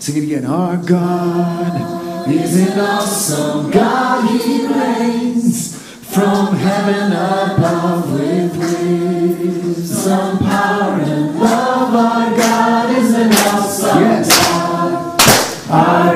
Sing 0.00 0.16
it 0.16 0.24
again. 0.24 0.46
Our 0.46 0.78
God 0.78 2.26
is 2.30 2.56
an 2.56 2.80
awesome 2.80 3.70
God. 3.70 4.40
He 4.40 4.66
reigns 4.66 5.76
from 5.76 6.56
heaven 6.56 7.12
above 7.12 8.10
with 8.14 8.56
wisdom, 8.56 10.38
power, 10.38 11.00
and 11.02 11.38
love. 11.38 11.94
Our 11.94 12.34
God 12.34 12.96
is 12.96 13.12
an 13.12 13.30
awesome 13.30 14.00
yes. 14.00 15.68
Our 15.68 16.14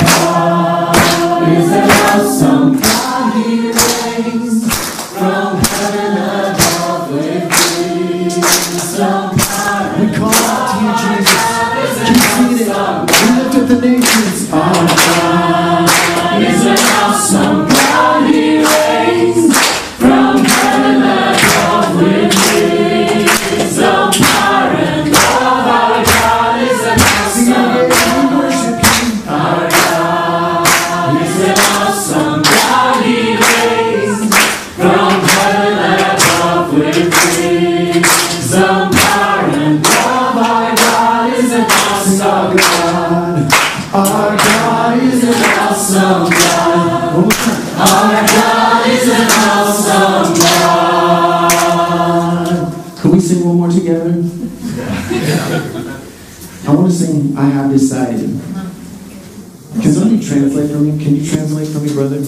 I 56.67 56.75
want 56.75 56.91
to 56.91 56.97
sing 56.97 57.37
I 57.37 57.45
Have 57.45 57.71
Decided. 57.71 58.31
Uh-huh. 58.31 59.83
Can 59.83 59.93
somebody 59.93 60.25
translate 60.25 60.71
for 60.71 60.79
me? 60.79 61.05
Can 61.05 61.17
you 61.17 61.27
translate 61.27 61.69
for 61.69 61.81
me, 61.81 61.93
brother? 61.93 62.25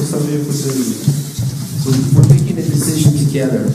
So 0.00 0.18
we're 2.14 2.28
making 2.28 2.58
a 2.58 2.62
decision 2.62 3.16
together. 3.24 3.72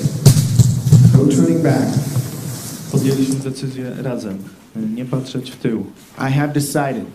No 1.18 1.26
turning 1.26 1.64
back. 1.64 1.88
Podjęliśmy 2.92 3.36
decyzję 3.36 3.96
razem. 3.98 4.38
Nie 4.96 5.06
patrzeć 5.06 5.52
w 5.52 5.56
tył. 5.56 5.86
I 6.18 6.32
have 6.32 6.54
decided 6.54 7.06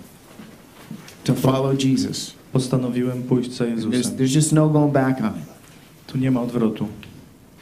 to 1.25 1.35
follow 1.35 1.85
Jesus. 1.85 2.33
Postanowiłem 2.53 3.23
pójść 3.23 3.53
za 3.53 3.65
There's, 3.65 4.17
there's 4.17 4.35
just 4.35 4.53
no 4.53 4.69
going 4.69 4.93
back 4.93 5.21
on 5.21 5.27
it. 5.27 5.45
Tu 6.07 6.19
nie 6.19 6.31
ma 6.31 6.43
odwrotu. 6.43 6.89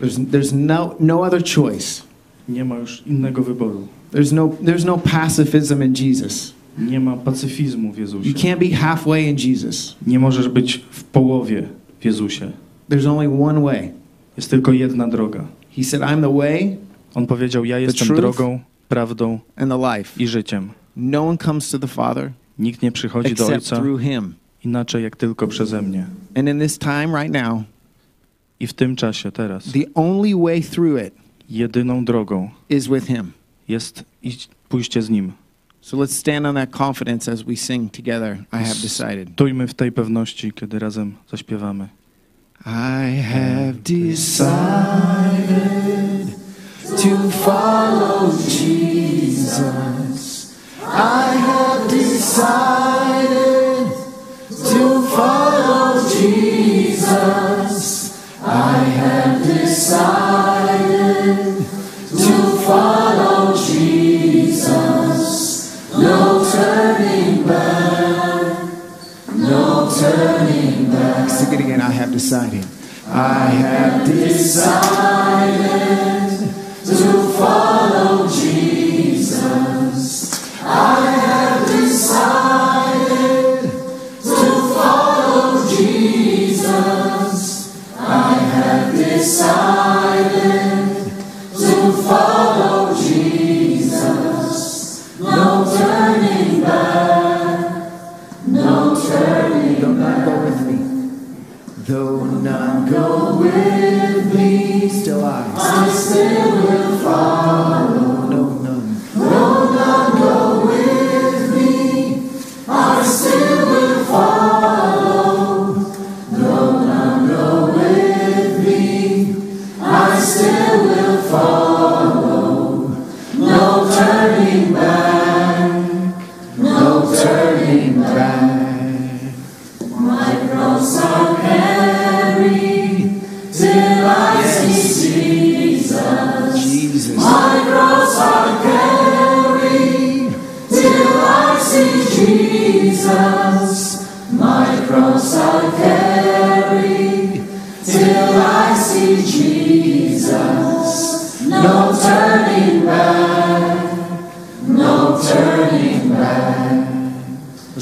There's, 0.00 0.30
there's 0.30 0.52
no, 0.52 0.94
no 1.00 1.24
other 1.24 1.42
choice. 1.42 2.07
Nie 2.48 2.64
ma 2.64 2.76
już 2.76 3.02
innego 3.06 3.42
wyboru. 3.42 3.86
There's 4.12 4.32
no, 4.32 4.48
there's 4.64 4.84
no 4.86 4.98
pacifism 4.98 5.82
in 5.82 5.94
Jesus. 5.94 6.54
Nie 6.78 7.00
ma 7.00 7.16
pacyfizmu 7.16 7.92
w 7.92 7.96
You 7.96 8.00
Jezusie. 8.00 8.32
can't 8.34 8.58
be 8.70 8.76
halfway 8.76 9.30
in 9.30 9.36
Jesus. 9.38 9.96
Nie 10.06 10.18
możesz 10.18 10.48
być 10.48 10.84
w 10.90 11.04
połowie 11.04 11.68
w 12.00 12.04
Jezusie. 12.04 12.50
There's 12.90 13.06
only 13.06 13.42
one 13.44 13.60
way. 13.60 13.90
Jest 14.36 14.50
tylko 14.50 14.72
jedna 14.72 15.08
droga. 15.08 15.44
He 15.76 15.84
said, 15.84 16.02
I'm 16.02 16.20
the 16.20 16.36
way 16.36 16.76
On 17.14 17.26
powiedział: 17.26 17.64
Ja 17.64 17.78
jestem 17.78 18.06
truth 18.06 18.20
drogą, 18.20 18.60
prawdą 18.88 19.38
and 19.56 19.72
the 19.72 19.98
life. 19.98 20.22
i 20.22 20.26
życiem. 20.28 20.68
No 20.96 21.28
one 21.28 21.38
comes 21.38 21.70
to 21.70 21.78
the 21.78 21.86
Father 21.86 22.32
Nikt 22.58 22.82
nie 22.82 22.92
przychodzi 22.92 23.34
do 23.34 23.44
except 23.44 23.72
Ojca 23.72 23.76
through 23.76 24.00
Him. 24.00 24.34
inaczej 24.64 25.02
jak 25.02 25.16
tylko 25.16 25.46
przeze 25.46 25.82
mnie. 25.82 26.06
And 26.34 26.48
in 26.48 26.60
this 26.60 26.78
time 26.78 27.06
right 27.22 27.32
now, 27.32 27.62
I 28.60 28.66
w 28.66 28.72
tym 28.72 28.96
czasie, 28.96 29.32
teraz, 29.32 29.64
the 29.72 29.94
only 29.94 30.34
way 30.36 30.62
through 30.62 31.00
it 31.06 31.14
jedyną 31.48 32.04
drogą 32.04 32.50
is 32.70 32.86
with 32.86 33.06
Him. 33.06 33.32
jest 33.68 34.04
iść, 34.22 34.48
pójście 34.68 35.02
z 35.02 35.10
Nim. 35.10 35.32
So 35.80 35.96
let's 35.96 36.12
stand 36.12 36.46
on 36.46 36.54
that 36.54 36.70
confidence 36.70 37.32
as 37.32 37.42
we 37.42 37.56
sing 37.56 37.92
together. 37.92 38.36
I 38.52 38.56
have 38.56 38.80
decided. 38.82 39.28
Stójmy 39.32 39.66
w 39.66 39.74
tej 39.74 39.92
pewności, 39.92 40.52
kiedy 40.52 40.78
razem 40.78 41.14
zaśpiewamy. 41.30 41.88
I 42.66 43.22
have 43.22 43.72
decided 43.72 44.48
to 46.82 47.30
follow 47.30 48.32
Jesus. 48.48 49.78
I 50.82 51.36
have 51.36 51.88
decided 51.88 52.87
follow 62.68 63.56
Jesus. 63.56 64.76
No 65.96 66.44
turning 66.52 67.46
back. 67.46 68.68
No 69.34 69.88
turning 69.98 70.90
back. 70.92 71.30
Sing 71.30 71.52
it 71.54 71.60
again. 71.60 71.80
I 71.80 71.90
have 71.90 72.12
decided. 72.12 72.66
I 73.06 73.46
have 73.64 74.06
decided 74.06 75.48
to 76.84 77.32
follow 77.38 77.67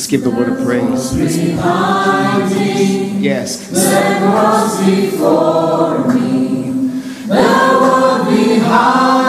Let's 0.07 0.13
give 0.13 0.23
the 0.23 0.31
Lord 0.31 0.49
a 0.51 0.65
praise. 0.65 1.13
Behind 1.17 2.55
me, 2.55 3.19
yes. 3.19 3.67
There 3.71 4.31
was 4.31 4.87
before 4.87 6.15
me. 6.15 6.71
There 7.27 7.81
was 7.81 8.29
behind 8.29 9.26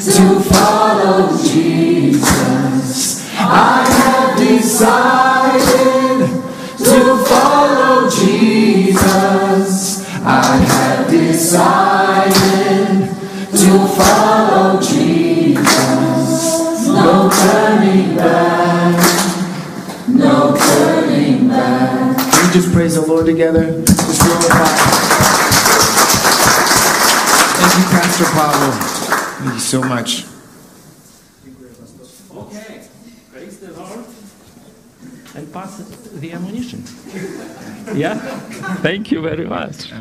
to 0.00 0.40
follow 0.40 1.36
Jesus. 1.42 3.28
I 3.36 3.84
have 3.86 4.38
decided 4.38 6.20
to 6.78 7.24
follow 7.26 8.08
Jesus. 8.08 10.06
I 10.24 10.56
have 10.56 11.10
decided 11.10 13.10
to 13.52 13.86
follow 13.94 14.80
Jesus. 14.80 15.68
No 16.88 17.28
turning 17.30 18.16
back. 18.16 18.96
No 20.08 20.56
turning 20.56 21.48
back. 21.48 22.16
Can 22.32 22.46
we 22.46 22.52
just 22.54 22.72
praise 22.72 22.94
the 22.94 23.02
Lord 23.06 23.26
together? 23.26 23.82
Just 23.84 24.22
glorify. 24.22 24.64
Thank 27.60 27.74
you, 27.76 27.84
Pastor 27.90 28.24
Pablo. 28.32 28.49
Thank 29.70 29.84
you 29.84 29.88
so 29.88 29.94
much. 29.94 30.24
Okay, 32.34 32.88
praise 33.32 33.60
the 33.60 33.72
Lord. 33.72 34.04
And 35.36 35.52
pass 35.52 35.78
the 36.12 36.32
ammunition. 36.32 36.82
Yeah, 37.94 38.16
thank 38.82 39.12
you 39.12 39.22
very 39.22 39.46
much. 39.46 39.92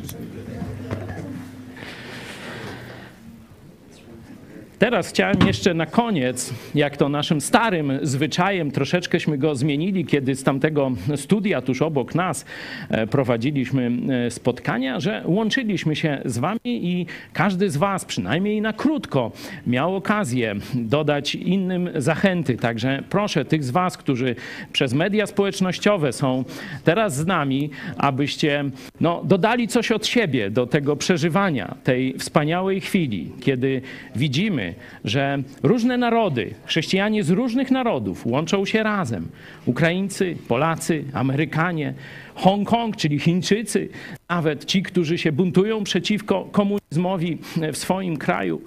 Teraz 4.80 5.10
chciałem 5.10 5.38
jeszcze 5.48 5.74
na 5.74 5.86
koniec, 5.86 6.54
jak 6.76 6.98
to 6.98 7.10
naszym 7.10 7.42
starym 7.42 8.00
zwyczajem, 8.02 8.72
troszeczkęśmy 8.72 9.38
go 9.38 9.56
zmienili, 9.56 10.06
kiedy 10.06 10.36
z 10.36 10.44
tamtego 10.44 10.92
studia 11.16 11.62
tuż 11.62 11.82
obok 11.82 12.16
nas 12.16 12.46
e, 12.90 13.08
prowadziliśmy 13.08 13.92
e, 14.28 14.32
spotkania, 14.32 15.00
że 15.00 15.24
łączyliśmy 15.26 15.96
się 15.96 16.22
z 16.26 16.38
wami 16.38 16.60
i 16.66 17.06
każdy 17.34 17.70
z 17.70 17.78
was, 17.78 18.06
przynajmniej 18.06 18.62
na 18.62 18.74
krótko, 18.74 19.32
miał 19.68 19.96
okazję 19.96 20.56
dodać 20.74 21.36
innym 21.36 21.90
zachęty. 21.96 22.58
Także 22.58 23.04
proszę 23.10 23.46
tych 23.46 23.64
z 23.64 23.72
was, 23.72 23.98
którzy 23.98 24.36
przez 24.74 24.94
media 24.94 25.28
społecznościowe 25.28 26.14
są 26.14 26.44
teraz 26.84 27.16
z 27.16 27.26
nami, 27.26 27.70
abyście 27.98 28.66
no, 29.02 29.22
dodali 29.24 29.68
coś 29.68 29.92
od 29.92 30.08
siebie 30.08 30.50
do 30.50 30.68
tego 30.68 30.96
przeżywania, 30.96 31.76
tej 31.84 32.14
wspaniałej 32.18 32.82
chwili, 32.82 33.32
kiedy 33.42 33.82
widzimy, 34.16 34.69
że 35.06 35.44
różne 35.64 35.98
narody, 35.98 36.54
chrześcijanie 36.66 37.24
z 37.24 37.30
różnych 37.30 37.72
narodów 37.72 38.26
łączą 38.26 38.66
się 38.66 38.84
razem. 38.84 39.28
Ukraińcy, 39.66 40.36
Polacy, 40.48 41.04
Amerykanie, 41.14 41.94
Hongkong, 42.36 42.98
czyli 42.98 43.20
Chińczycy, 43.20 43.90
nawet 44.30 44.66
ci, 44.66 44.84
którzy 44.84 45.18
się 45.18 45.32
buntują 45.32 45.84
przeciwko 45.84 46.48
komunizmowi 46.52 47.38
w 47.74 47.78
swoim 47.78 48.18
kraju 48.18 48.62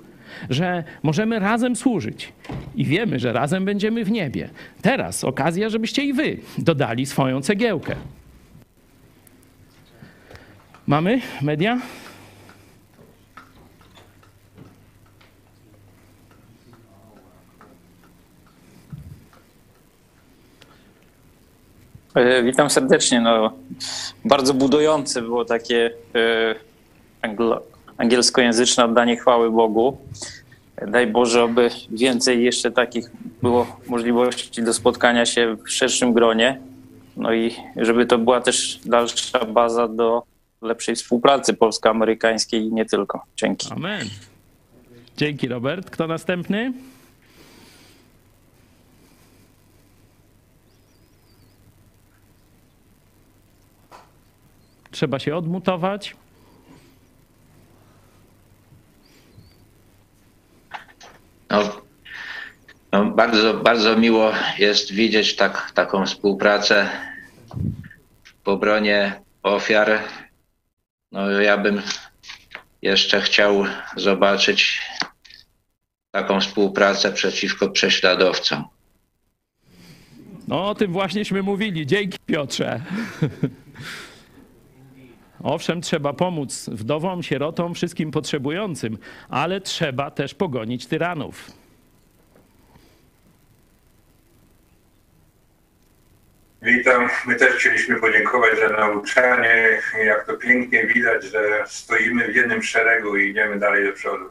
że 0.51 0.85
możemy 1.03 1.39
razem 1.39 1.77
służyć 1.77 2.33
i 2.75 2.85
wiemy, 2.85 3.19
że 3.19 3.33
razem 3.33 3.65
będziemy 3.65 4.05
w 4.05 4.11
niebie. 4.11 4.49
Teraz 4.83 5.25
okazja, 5.25 5.69
żebyście 5.69 6.05
i 6.05 6.13
wy 6.13 6.37
dodali 6.59 7.07
swoją 7.07 7.43
cegiełkę. 7.43 7.97
Mamy 10.87 11.21
media? 11.43 11.81
Witam 22.45 22.71
serdecznie. 22.71 23.21
No, 23.21 23.53
bardzo 24.25 24.55
budujące 24.55 25.23
było 25.23 25.45
takie 25.45 25.91
e, 26.15 26.55
anglo, 27.23 27.63
angielskojęzyczne 27.97 28.85
oddanie 28.85 29.17
chwały 29.17 29.51
Bogu. 29.51 29.99
Daj 30.89 31.07
Boże, 31.07 31.43
aby 31.43 31.71
więcej 31.91 32.45
jeszcze 32.45 32.71
takich 32.71 33.11
było 33.43 33.81
możliwości 33.87 34.63
do 34.63 34.75
spotkania 34.75 35.27
się 35.27 35.57
w 35.65 35.71
szerszym 35.71 36.13
gronie. 36.13 36.61
No 37.17 37.35
i 37.35 37.55
żeby 37.77 38.07
to 38.07 38.19
była 38.19 38.41
też 38.41 38.81
dalsza 38.85 39.45
baza 39.45 39.89
do 39.89 40.23
lepszej 40.63 40.97
współpracy 40.97 41.55
polsko-amerykańskiej 41.55 42.63
i 42.63 42.73
nie 42.73 42.85
tylko. 42.85 43.25
Dzięki. 43.37 43.73
Amen. 43.73 44.09
Dzięki, 45.17 45.49
Robert. 45.49 45.91
Kto 45.91 46.07
następny? 46.07 46.73
Trzeba 54.93 55.19
się 55.19 55.37
odmutować. 55.37 56.17
No, 61.51 61.83
No, 62.93 63.05
bardzo, 63.05 63.55
bardzo 63.55 63.97
miło 63.97 64.33
jest 64.59 64.93
widzieć 64.93 65.37
tak, 65.37 65.73
taką 65.75 66.07
współpracę 66.07 66.89
w 68.45 68.49
obronie 68.49 69.21
ofiar. 69.43 69.99
No, 71.13 71.31
ja 71.31 71.59
bym 71.59 71.83
jeszcze 72.83 73.21
chciał 73.21 73.65
zobaczyć 73.97 74.83
taką 76.11 76.41
współpracę 76.41 77.13
przeciwko 77.13 77.71
prześladowcom. 77.71 78.65
No 80.49 80.69
o 80.69 80.75
tym 80.75 80.93
właśnieśmy 80.93 81.43
mówili. 81.43 81.87
Dzięki 81.87 82.19
Piotrze. 82.27 82.81
Owszem, 85.43 85.81
trzeba 85.81 86.13
pomóc 86.13 86.69
wdowom, 86.73 87.23
sierotom, 87.23 87.75
wszystkim 87.75 88.11
potrzebującym, 88.11 88.99
ale 89.29 89.61
trzeba 89.61 90.11
też 90.11 90.35
pogonić 90.35 90.87
tyranów. 90.87 91.51
Witam. 96.63 97.09
My 97.27 97.35
też 97.35 97.55
chcieliśmy 97.55 98.01
podziękować 98.01 98.59
za 98.59 98.69
nauczanie. 98.69 99.79
Jak 100.05 100.27
to 100.27 100.37
pięknie 100.37 100.87
widać, 100.87 101.25
że 101.25 101.65
stoimy 101.67 102.33
w 102.33 102.37
jednym 102.37 102.63
szeregu 102.63 103.17
i 103.17 103.31
idziemy 103.31 103.59
dalej 103.59 103.85
do 103.85 103.93
przodu. 103.93 104.25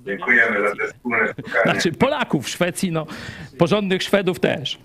Dziękujemy 0.00 0.68
za 0.68 0.76
te 0.76 0.92
wspólne 0.92 1.28
spotkanie. 1.28 1.72
Znaczy 1.72 1.92
Polaków 1.92 2.46
w 2.46 2.48
Szwecji, 2.48 2.92
no 2.92 3.06
porządnych 3.58 4.02
Szwedów 4.02 4.40
też. 4.40 4.78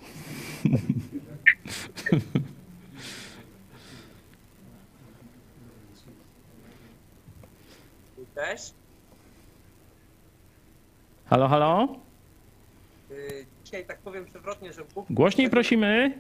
Cześć. 8.37 8.73
Halo, 11.29 11.47
halo? 11.47 11.87
Y, 13.11 13.45
Dzisiaj 13.63 13.85
tak 13.85 13.99
powiem 13.99 14.25
przewrotnie, 14.25 14.73
że 14.73 14.83
Bóg. 14.95 15.05
Głośniej 15.09 15.49
prosimy. 15.49 16.19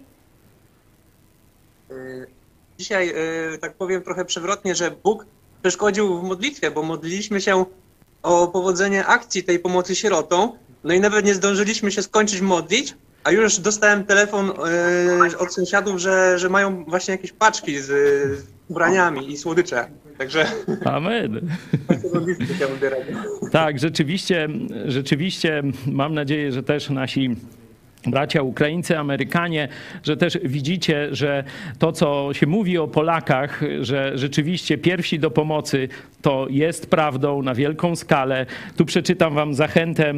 Y, 1.91 2.27
Dzisiaj 2.77 3.09
y, 3.53 3.57
tak 3.57 3.73
powiem 3.73 4.01
trochę 4.01 4.25
przewrotnie, 4.25 4.75
że 4.75 4.91
Bóg 4.91 5.25
przeszkodził 5.61 6.19
w 6.19 6.23
modlitwie, 6.23 6.71
bo 6.71 6.83
modliliśmy 6.83 7.41
się 7.41 7.65
o 8.23 8.47
powodzenie 8.47 9.05
akcji 9.05 9.43
tej 9.43 9.59
pomocy 9.59 9.95
sierotom. 9.95 10.51
No 10.83 10.93
i 10.93 10.99
nawet 10.99 11.25
nie 11.25 11.35
zdążyliśmy 11.35 11.91
się 11.91 12.03
skończyć 12.03 12.41
modlić, 12.41 12.95
a 13.23 13.31
już 13.31 13.59
dostałem 13.59 14.05
telefon 14.05 14.51
od 15.39 15.53
sąsiadów, 15.53 15.99
że, 15.99 16.39
że 16.39 16.49
mają 16.49 16.85
właśnie 16.85 17.11
jakieś 17.11 17.31
paczki 17.31 17.79
z, 17.79 17.85
z 18.39 18.47
ubraniami 18.69 19.31
i 19.31 19.37
słodycze. 19.37 19.89
Także 20.17 20.45
Amen. 20.85 21.49
ubierają. 22.77 23.05
Tak, 23.51 23.79
rzeczywiście, 23.79 24.47
rzeczywiście 24.85 25.63
mam 25.87 26.13
nadzieję, 26.13 26.51
że 26.51 26.63
też 26.63 26.89
nasi 26.89 27.35
bracia 28.05 28.41
Ukraińcy, 28.41 28.97
Amerykanie, 28.97 29.67
że 30.03 30.17
też 30.17 30.37
widzicie, 30.43 31.07
że 31.11 31.43
to, 31.79 31.91
co 31.91 32.29
się 32.33 32.47
mówi 32.47 32.77
o 32.77 32.87
Polakach, 32.87 33.61
że 33.81 34.11
rzeczywiście 34.15 34.77
pierwsi 34.77 35.19
do 35.19 35.31
pomocy, 35.31 35.89
to 36.21 36.47
jest 36.49 36.89
prawdą 36.89 37.41
na 37.41 37.55
wielką 37.55 37.95
skalę. 37.95 38.45
Tu 38.77 38.85
przeczytam 38.85 39.33
wam 39.33 39.53
zachętę, 39.53 40.13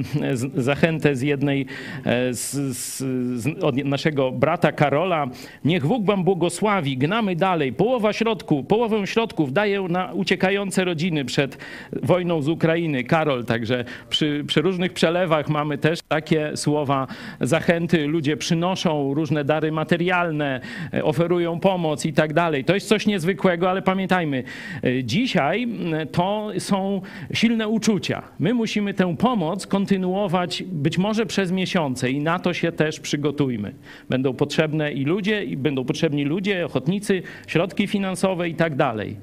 zachętę 0.55 1.15
z 1.15 1.21
jednej, 1.21 1.65
e, 2.05 2.33
z, 2.33 2.51
z, 2.77 2.97
z, 3.41 3.63
od 3.63 3.75
naszego 3.75 4.31
brata 4.31 4.71
Karola. 4.71 5.27
Niech 5.65 5.85
Bóg 5.85 6.05
wam 6.05 6.23
błogosławi, 6.23 6.97
gnamy 6.97 7.35
dalej. 7.35 7.73
Połowa 7.73 8.13
środków, 8.13 8.67
połowę 8.67 9.07
środków 9.07 9.53
daję 9.53 9.81
na 9.81 10.13
uciekające 10.13 10.85
rodziny 10.85 11.25
przed 11.25 11.57
wojną 12.03 12.41
z 12.41 12.49
Ukrainy. 12.49 13.03
Karol, 13.03 13.45
także 13.45 13.85
przy, 14.09 14.43
przy 14.47 14.61
różnych 14.61 14.93
przelewach 14.93 15.49
mamy 15.49 15.77
też 15.77 15.99
takie 16.07 16.57
słowa 16.57 17.07
zachęty. 17.41 17.78
Ludzie 18.07 18.37
przynoszą 18.37 19.13
różne 19.13 19.43
dary 19.43 19.71
materialne, 19.71 20.61
e, 20.93 21.03
oferują 21.03 21.59
pomoc 21.59 22.05
i 22.05 22.13
tak 22.13 22.33
dalej. 22.33 22.65
To 22.65 22.73
jest 22.73 22.87
coś 22.87 23.05
niezwykłego, 23.05 23.69
ale 23.69 23.81
pamiętajmy, 23.81 24.43
e, 24.83 25.03
dzisiaj 25.03 25.63
m, 25.63 26.07
to 26.11 26.51
są 26.57 27.01
silne 27.33 27.67
uczucia. 27.67 28.23
My 28.39 28.53
musimy 28.53 28.93
tę 28.93 29.17
pomoc 29.17 29.67
kontynuować 29.67 30.63
być 30.63 30.97
może 30.97 31.25
przez 31.25 31.51
miesiące 31.51 32.11
i 32.11 32.19
na 32.19 32.39
to 32.39 32.53
się 32.53 32.71
też 32.71 32.99
przygotujmy. 32.99 33.73
Będą 34.09 34.33
potrzebne 34.33 34.93
i 34.93 35.05
ludzie, 35.05 35.43
i 35.43 35.57
będą 35.57 35.85
potrzebni 35.85 36.25
ludzie, 36.25 36.65
ochotnicy, 36.65 37.21
środki 37.47 37.87
finansowe 37.87 38.49
i 38.49 38.55
tak 38.55 38.75
dalej. 38.75 39.15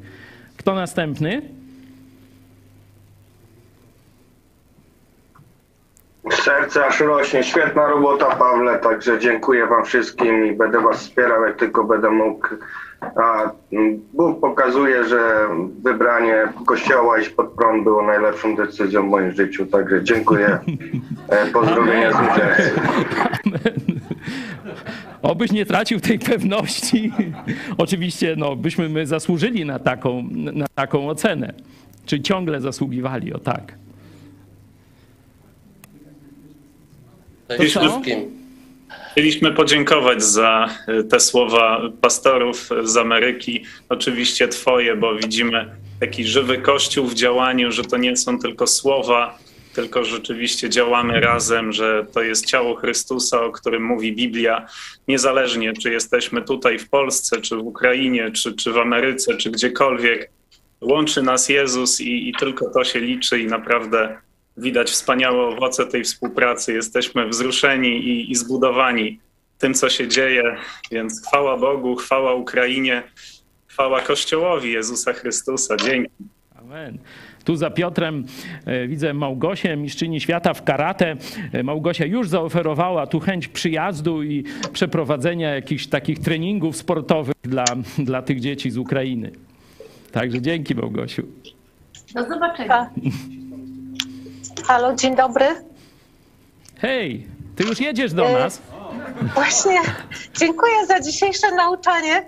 Kto 0.57 0.74
następny? 0.74 1.43
Serce 6.31 6.86
aż 6.86 7.01
rośnie. 7.01 7.44
Świetna 7.44 7.86
robota, 7.86 8.36
Pawle, 8.36 8.78
także 8.78 9.19
dziękuję 9.19 9.66
Wam 9.66 9.85
wszystkim 9.85 10.47
i 10.47 10.53
będę 10.53 10.81
Was 10.81 10.97
wspierał, 10.97 11.43
jak 11.43 11.57
tylko 11.57 11.85
będę 11.85 12.11
mógł. 12.11 12.48
A 13.01 13.51
mm, 13.73 14.01
Bóg 14.12 14.40
pokazuje, 14.40 15.05
że 15.05 15.48
wybranie 15.82 16.48
kościoła 16.66 17.19
iść 17.19 17.28
pod 17.28 17.51
prąd 17.51 17.85
było 17.85 18.03
najlepszą 18.03 18.57
decyzją 18.57 19.03
w 19.03 19.11
moim 19.11 19.32
życiu, 19.32 19.66
także 19.66 20.05
dziękuję. 20.05 20.59
E, 21.28 21.47
Pozdrowienia 21.47 22.12
z 22.12 22.20
Nigerii. 22.20 22.73
Obyś 25.23 25.53
nie 25.53 25.66
tracił 25.66 26.01
tej 26.01 26.19
pewności. 26.19 27.12
Oczywiście, 27.78 28.35
no, 28.39 28.57
byśmy 28.57 28.89
my 28.89 29.07
zasłużyli 29.07 29.65
na 29.65 29.78
taką, 29.78 30.28
na 30.32 30.66
taką 30.74 31.09
ocenę. 31.09 31.53
Czy 32.07 32.20
ciągle 32.20 32.61
zasługiwali, 32.61 33.32
o 33.35 33.39
tak. 33.39 33.73
Co? 37.48 37.81
wszystkim. 37.81 38.47
Chcieliśmy 39.12 39.52
podziękować 39.52 40.23
za 40.23 40.68
e, 40.86 41.02
te 41.02 41.20
słowa 41.20 41.81
pastorów 42.01 42.68
z 42.85 42.97
Ameryki, 42.97 43.64
oczywiście 43.89 44.48
Twoje, 44.48 44.97
bo 44.97 45.14
widzimy 45.14 45.70
taki 46.01 46.24
żywy 46.24 46.59
kościół 46.59 47.06
w 47.06 47.14
działaniu, 47.14 47.73
że 47.73 47.85
to 47.85 47.97
nie 47.97 48.16
są 48.16 48.39
tylko 48.39 48.66
słowa, 48.66 49.39
tylko 49.74 50.05
rzeczywiście 50.05 50.70
działamy 50.70 51.20
razem, 51.20 51.73
że 51.73 52.06
to 52.14 52.23
jest 52.23 52.47
ciało 52.47 52.74
Chrystusa, 52.74 53.43
o 53.43 53.52
którym 53.52 53.85
mówi 53.85 54.12
Biblia, 54.12 54.66
niezależnie 55.09 55.73
czy 55.73 55.93
jesteśmy 55.93 56.43
tutaj 56.43 56.78
w 56.78 56.89
Polsce, 56.89 57.40
czy 57.40 57.56
w 57.56 57.66
Ukrainie, 57.66 58.31
czy, 58.31 58.55
czy 58.55 58.73
w 58.73 58.78
Ameryce, 58.78 59.36
czy 59.36 59.51
gdziekolwiek. 59.51 60.31
Łączy 60.81 61.23
nas 61.23 61.48
Jezus 61.48 62.01
i, 62.01 62.28
i 62.28 62.32
tylko 62.32 62.70
to 62.70 62.85
się 62.85 63.01
liczy 63.01 63.40
i 63.40 63.47
naprawdę 63.47 64.18
widać 64.57 64.91
wspaniałe 64.91 65.47
owoce 65.47 65.87
tej 65.87 66.05
współpracy. 66.05 66.73
Jesteśmy 66.73 67.28
wzruszeni 67.28 67.89
i, 67.89 68.31
i 68.31 68.35
zbudowani 68.35 69.20
tym, 69.59 69.74
co 69.74 69.89
się 69.89 70.09
dzieje, 70.09 70.57
więc 70.91 71.27
chwała 71.27 71.57
Bogu, 71.57 71.97
chwała 71.97 72.35
Ukrainie, 72.35 73.03
chwała 73.66 74.01
Kościołowi 74.01 74.73
Jezusa 74.73 75.12
Chrystusa. 75.12 75.77
Dzięki. 75.77 76.11
Amen. 76.59 76.99
Tu 77.45 77.57
za 77.57 77.70
Piotrem 77.70 78.24
e, 78.66 78.89
widzę 78.89 79.15
Małgosię, 79.15 79.77
mistrzyni 79.77 80.20
świata 80.20 80.55
w 80.55 80.65
karate. 80.65 81.16
E, 81.53 81.62
Małgosia 81.62 82.07
już 82.07 82.28
zaoferowała 82.28 83.07
tu 83.07 83.20
chęć 83.20 83.49
przyjazdu 83.49 84.23
i 84.23 84.45
przeprowadzenia 84.73 85.55
jakichś 85.55 85.87
takich 85.87 86.19
treningów 86.19 86.77
sportowych 86.77 87.35
dla, 87.43 87.65
dla 87.99 88.23
tych 88.23 88.41
dzieci 88.41 88.70
z 88.70 88.78
Ukrainy. 88.78 89.33
Także 90.12 90.41
dzięki 90.41 90.74
Małgosiu. 90.74 91.23
Do 92.15 92.28
zobaczenia. 92.28 92.91
Halo, 94.66 94.94
dzień 94.94 95.16
dobry. 95.16 95.47
Hej, 96.78 97.26
ty 97.56 97.64
już 97.64 97.80
jedziesz 97.80 98.12
do 98.12 98.26
E, 98.28 98.32
nas? 98.32 98.62
Właśnie 99.34 99.80
dziękuję 100.40 100.86
za 100.86 101.01
dzisiejsze 101.01 101.55
nauczanie. 101.55 102.24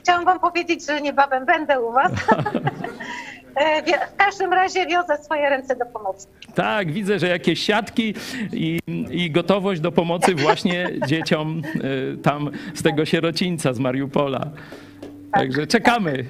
Chciałam 0.00 0.24
wam 0.24 0.40
powiedzieć, 0.40 0.86
że 0.86 1.00
niebawem 1.00 1.46
będę 1.46 1.80
u 1.80 1.92
was. 1.92 2.12
Wie- 3.86 3.98
W 4.14 4.16
każdym 4.16 4.52
razie 4.52 4.86
wiozę 4.86 5.16
swoje 5.24 5.48
ręce 5.50 5.76
do 5.76 5.86
pomocy. 5.86 6.26
Tak, 6.54 6.92
widzę, 6.92 7.18
że 7.18 7.28
jakieś 7.28 7.62
siatki 7.62 8.14
i, 8.52 8.78
i 9.10 9.30
gotowość 9.30 9.80
do 9.80 9.92
pomocy 9.92 10.34
właśnie 10.34 10.88
dzieciom 11.08 11.62
e, 12.14 12.16
tam 12.22 12.50
z 12.74 12.82
tego 12.82 13.04
sierocińca 13.06 13.72
z 13.72 13.78
Mariupola. 13.78 14.50
Także 15.32 15.66
czekamy. 15.66 16.24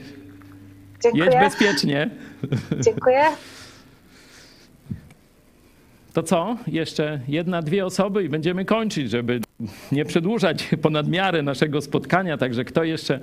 Dziękuję. 1.02 1.24
Jedź 1.24 1.34
bezpiecznie. 1.34 2.10
Dziękuję. 2.80 3.22
To 6.18 6.22
co? 6.22 6.56
Jeszcze 6.66 7.20
jedna, 7.28 7.62
dwie 7.62 7.86
osoby 7.86 8.24
i 8.24 8.28
będziemy 8.28 8.64
kończyć, 8.64 9.10
żeby 9.10 9.40
nie 9.92 10.04
przedłużać 10.04 10.68
ponad 10.82 11.08
miarę 11.08 11.42
naszego 11.42 11.80
spotkania. 11.80 12.38
Także 12.38 12.64
kto 12.64 12.84
jeszcze 12.84 13.20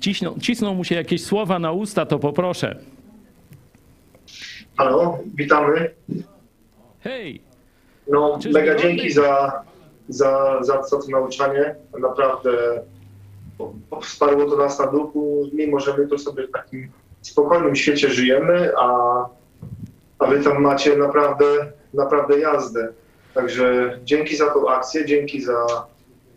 cisną, 0.00 0.34
cisną 0.40 0.74
mu 0.74 0.84
się 0.84 0.94
jakieś 0.94 1.24
słowa 1.24 1.58
na 1.58 1.72
usta, 1.72 2.06
to 2.06 2.18
poproszę. 2.18 2.78
Halo, 4.76 5.18
witamy. 5.34 5.90
Hej! 7.00 7.40
No, 8.08 8.38
Czyż 8.42 8.52
mega 8.52 8.74
dzięki 8.74 9.12
za, 9.12 9.62
za, 10.08 10.58
za, 10.62 10.82
za 10.82 10.96
to 10.96 11.08
nauczanie. 11.08 11.74
Naprawdę 12.00 12.50
wsparło 14.02 14.50
to 14.50 14.56
nas 14.56 14.78
na 14.78 14.86
duchu, 14.86 15.50
mimo 15.52 15.80
że 15.80 15.98
my 15.98 16.08
tu 16.08 16.18
sobie 16.18 16.46
w 16.46 16.52
takim 16.52 16.90
spokojnym 17.22 17.76
świecie 17.76 18.10
żyjemy, 18.10 18.72
a, 18.78 18.88
a 20.18 20.26
wy 20.26 20.44
tam 20.44 20.62
macie 20.62 20.96
naprawdę, 20.96 21.44
naprawdę 21.94 22.38
jazdę. 22.38 22.88
Także 23.34 23.98
dzięki 24.04 24.36
za 24.36 24.50
tą 24.50 24.68
akcję, 24.68 25.06
dzięki 25.06 25.42
za 25.42 25.66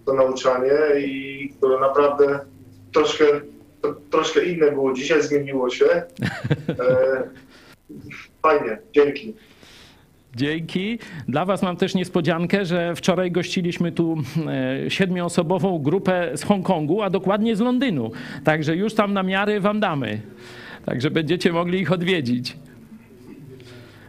to 0.05 0.13
nauczanie 0.13 0.71
i 0.99 1.49
które 1.57 1.79
naprawdę 1.79 2.39
troszkę, 2.93 3.25
to, 3.81 3.95
troszkę 4.11 4.45
inne 4.45 4.71
było 4.71 4.93
dzisiaj, 4.93 5.21
zmieniło 5.21 5.69
się. 5.69 5.85
E, 6.79 7.23
fajnie, 8.41 8.77
dzięki. 8.93 9.33
Dzięki. 10.35 10.99
Dla 11.27 11.45
Was 11.45 11.61
mam 11.61 11.77
też 11.77 11.95
niespodziankę, 11.95 12.65
że 12.65 12.95
wczoraj 12.95 13.31
gościliśmy 13.31 13.91
tu 13.91 14.17
e, 14.85 14.89
siedmioosobową 14.89 15.79
grupę 15.79 16.31
z 16.35 16.43
Hongkongu, 16.43 17.01
a 17.01 17.09
dokładnie 17.09 17.55
z 17.55 17.59
Londynu. 17.59 18.11
Także 18.43 18.75
już 18.75 18.93
tam 18.93 19.13
namiary 19.13 19.59
Wam 19.59 19.79
damy. 19.79 20.21
Także 20.85 21.11
będziecie 21.11 21.53
mogli 21.53 21.79
ich 21.79 21.91
odwiedzić. 21.91 22.57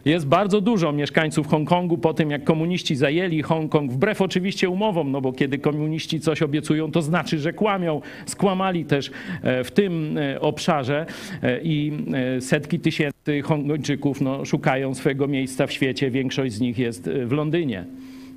Jest 0.09 0.27
bardzo 0.27 0.61
dużo 0.61 0.91
mieszkańców 0.91 1.47
Hongkongu 1.47 1.97
po 1.97 2.13
tym, 2.13 2.31
jak 2.31 2.43
komuniści 2.43 2.95
zajęli 2.95 3.41
Hongkong, 3.41 3.91
wbrew 3.91 4.21
oczywiście 4.21 4.69
umowom, 4.69 5.11
no 5.11 5.21
bo 5.21 5.33
kiedy 5.33 5.59
komuniści 5.59 6.19
coś 6.19 6.41
obiecują, 6.41 6.91
to 6.91 7.01
znaczy, 7.01 7.39
że 7.39 7.53
kłamią. 7.53 8.01
Skłamali 8.25 8.85
też 8.85 9.11
e, 9.43 9.63
w 9.63 9.71
tym 9.71 10.17
e, 10.17 10.41
obszarze 10.41 11.05
e, 11.43 11.61
i 11.63 11.91
setki 12.39 12.79
tysięcy 12.79 13.41
Hongkończyków 13.41 14.21
no, 14.21 14.45
szukają 14.45 14.95
swojego 14.95 15.27
miejsca 15.27 15.67
w 15.67 15.71
świecie. 15.71 16.11
Większość 16.11 16.53
z 16.53 16.59
nich 16.59 16.77
jest 16.77 17.09
w 17.25 17.31
Londynie. 17.31 17.85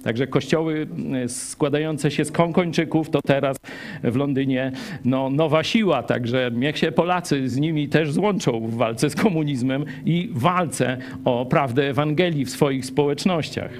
Także 0.05 0.27
kościoły 0.27 0.87
mm, 0.91 1.29
składające 1.29 2.11
się 2.11 2.25
z 2.25 2.33
Konkończyków 2.33 3.11
to 3.11 3.23
teraz 3.23 3.57
w 4.05 4.17
Londynie 4.17 4.73
no, 5.05 5.31
nowa 5.31 5.65
siła. 5.65 6.03
Także 6.03 6.51
niech 6.55 6.79
się 6.79 6.93
Polacy 6.93 7.49
z 7.49 7.57
nimi 7.57 7.89
też 7.89 8.13
złączą 8.13 8.61
w 8.61 8.75
walce 8.75 9.11
z 9.11 9.15
komunizmem 9.17 9.85
i 10.07 10.31
walce 10.33 10.99
o 11.25 11.47
prawdę 11.47 11.89
Ewangelii 11.91 12.45
w 12.45 12.51
swoich 12.51 12.87
społecznościach. 12.87 13.71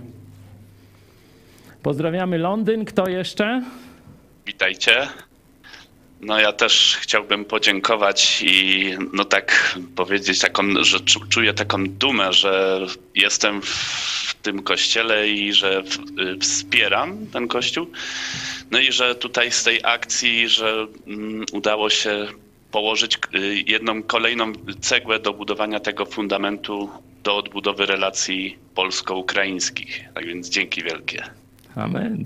Pozdrawiamy 1.83 2.39
Londyn. 2.39 2.85
Kto 2.85 3.09
jeszcze? 3.09 3.63
Witajcie. 4.47 4.93
No 6.23 6.41
ja 6.41 6.53
też 6.53 6.99
chciałbym 7.01 7.45
podziękować 7.45 8.43
i 8.47 8.91
no 9.13 9.25
tak 9.25 9.79
powiedzieć 9.97 10.39
taką, 10.39 10.63
że 10.81 11.01
czuję 11.29 11.55
taką 11.55 11.89
dumę, 11.89 12.33
że 12.33 12.81
jestem 13.15 13.63
w 13.63 14.35
tym 14.43 14.63
kościele 14.63 15.29
i 15.29 15.53
że 15.53 15.83
y, 16.35 16.39
wspieram 16.39 17.27
ten 17.27 17.49
kościół. 17.49 17.87
No 18.71 18.79
i 18.79 18.93
że 18.93 19.15
tutaj 19.15 19.53
z 19.53 19.65
tej 19.65 19.81
akcji, 19.85 20.49
że 20.49 20.87
mm, 21.07 21.45
udało 21.53 21.91
się 21.91 22.27
położyć 22.71 23.19
y, 23.35 23.65
jedną 23.67 24.03
kolejną 24.03 24.53
cegłę 24.81 25.19
do 25.19 25.33
budowania 25.33 25.81
tego 25.81 26.07
fundamentu 26.07 26.91
do 27.23 27.37
odbudowy 27.37 27.87
relacji 27.87 28.59
polsko-ukraińskich. 28.75 30.05
Tak 30.15 30.27
więc 30.27 30.49
dzięki 30.49 30.83
wielkie. 30.83 31.23
Amen. 31.75 32.25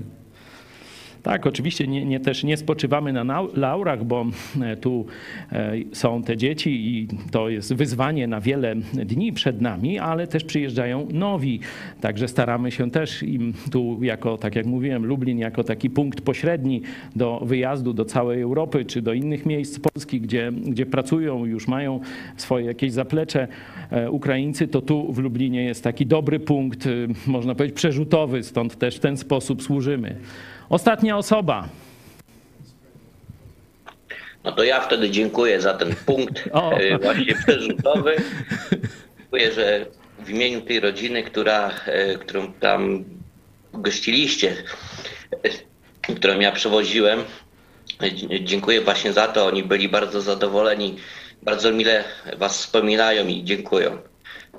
Tak, 1.26 1.46
oczywiście 1.46 1.86
nie, 1.86 2.04
nie, 2.04 2.20
też 2.20 2.44
nie 2.44 2.56
spoczywamy 2.56 3.12
na 3.12 3.42
laurach, 3.54 4.04
bo 4.04 4.26
e, 4.62 4.76
tu 4.76 5.06
e, 5.52 5.72
są 5.92 6.22
te 6.22 6.36
dzieci 6.36 6.70
i 6.70 7.08
to 7.30 7.48
jest 7.48 7.74
wyzwanie 7.74 8.26
na 8.26 8.40
wiele 8.40 8.74
dni 8.94 9.32
przed 9.32 9.60
nami, 9.60 9.98
ale 9.98 10.26
też 10.26 10.44
przyjeżdżają 10.44 11.08
nowi. 11.12 11.60
Także 12.00 12.28
staramy 12.28 12.70
się 12.70 12.90
też 12.90 13.22
im 13.22 13.54
tu 13.70 13.98
jako, 14.02 14.38
tak 14.38 14.56
jak 14.56 14.66
mówiłem, 14.66 15.06
Lublin 15.06 15.38
jako 15.38 15.64
taki 15.64 15.90
punkt 15.90 16.20
pośredni 16.20 16.82
do 17.16 17.40
wyjazdu 17.44 17.92
do 17.92 18.04
całej 18.04 18.42
Europy 18.42 18.84
czy 18.84 19.02
do 19.02 19.12
innych 19.12 19.46
miejsc 19.46 19.78
Polski, 19.78 20.20
gdzie, 20.20 20.52
gdzie 20.52 20.86
pracują, 20.86 21.44
już 21.44 21.68
mają 21.68 22.00
swoje 22.36 22.66
jakieś 22.66 22.92
zaplecze 22.92 23.48
e, 23.90 24.10
Ukraińcy, 24.10 24.68
to 24.68 24.80
tu 24.80 25.12
w 25.12 25.18
Lublinie 25.18 25.64
jest 25.64 25.84
taki 25.84 26.06
dobry 26.06 26.40
punkt, 26.40 26.88
można 27.26 27.54
powiedzieć 27.54 27.76
przerzutowy, 27.76 28.42
stąd 28.42 28.78
też 28.78 28.96
w 28.96 29.00
ten 29.00 29.16
sposób 29.16 29.62
służymy. 29.62 30.16
Ostatnia 30.68 31.16
osoba. 31.16 31.68
No 34.44 34.52
to 34.52 34.64
ja 34.64 34.80
wtedy 34.80 35.10
dziękuję 35.10 35.60
za 35.60 35.74
ten 35.74 35.94
punkt 36.06 36.44
e, 36.52 36.98
właśnie 36.98 37.34
przerzutowy. 37.34 38.16
Dziękuję, 39.18 39.52
że 39.52 39.86
w 40.18 40.30
imieniu 40.30 40.60
tej 40.60 40.80
rodziny, 40.80 41.22
która, 41.22 41.70
e, 41.86 42.18
którą 42.18 42.52
tam 42.52 43.04
gościliście, 43.72 44.56
e, 46.08 46.14
którą 46.14 46.40
ja 46.40 46.52
przewoziłem, 46.52 47.24
dziękuję 48.40 48.80
właśnie 48.80 49.12
za 49.12 49.28
to. 49.28 49.46
Oni 49.46 49.62
byli 49.62 49.88
bardzo 49.88 50.20
zadowoleni, 50.20 50.96
bardzo 51.42 51.72
mile 51.72 52.04
was 52.36 52.58
wspominają 52.58 53.26
i 53.26 53.44
dziękują. 53.44 53.98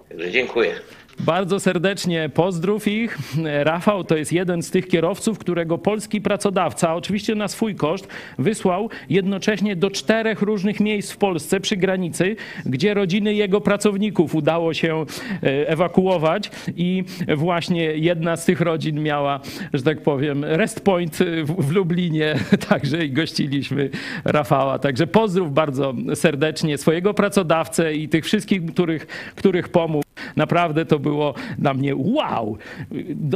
Także 0.10 0.32
dziękuję. 0.32 0.80
Bardzo 1.20 1.60
serdecznie 1.60 2.30
pozdrów 2.30 2.88
ich. 2.88 3.18
Rafał 3.64 4.04
to 4.04 4.18
jest 4.18 4.34
jeden 4.34 4.64
z 4.64 4.72
tych 4.72 4.88
kierowców, 4.88 5.40
którego 5.40 5.78
polski 5.78 6.22
pracodawca, 6.22 6.96
oczywiście 6.96 7.36
na 7.36 7.48
swój 7.48 7.76
koszt, 7.76 8.08
wysłał 8.40 8.90
jednocześnie 9.10 9.76
do 9.76 9.92
czterech 9.92 10.42
różnych 10.42 10.80
miejsc 10.80 11.12
w 11.12 11.18
Polsce 11.18 11.60
przy 11.60 11.78
granicy, 11.78 12.36
gdzie 12.66 12.94
rodziny 12.94 13.34
jego 13.34 13.62
pracowników 13.62 14.36
udało 14.36 14.74
się 14.74 15.06
e, 15.44 15.70
ewakuować 15.70 16.52
i 16.76 17.04
właśnie 17.38 17.84
jedna 17.84 18.36
z 18.36 18.46
tych 18.46 18.62
rodzin 18.62 19.04
miała, 19.04 19.40
że 19.74 19.84
tak 19.84 20.02
powiem, 20.02 20.46
rest 20.46 20.82
point 20.82 21.18
w 21.60 21.72
Lublinie, 21.72 22.36
także 22.70 23.06
i 23.06 23.12
gościliśmy 23.12 23.90
Rafała. 24.26 24.80
Także 24.80 25.08
pozdrów 25.08 25.54
bardzo 25.54 25.94
serdecznie 26.16 26.78
swojego 26.78 27.14
pracodawcę 27.14 27.94
i 27.94 28.10
tych 28.10 28.26
wszystkich, 28.26 28.66
których, 28.66 29.08
których 29.36 29.70
pomógł. 29.70 30.07
Naprawdę 30.38 30.86
to 30.86 31.00
było 31.00 31.34
dla 31.58 31.74
mnie 31.74 31.96
wow. 31.96 32.58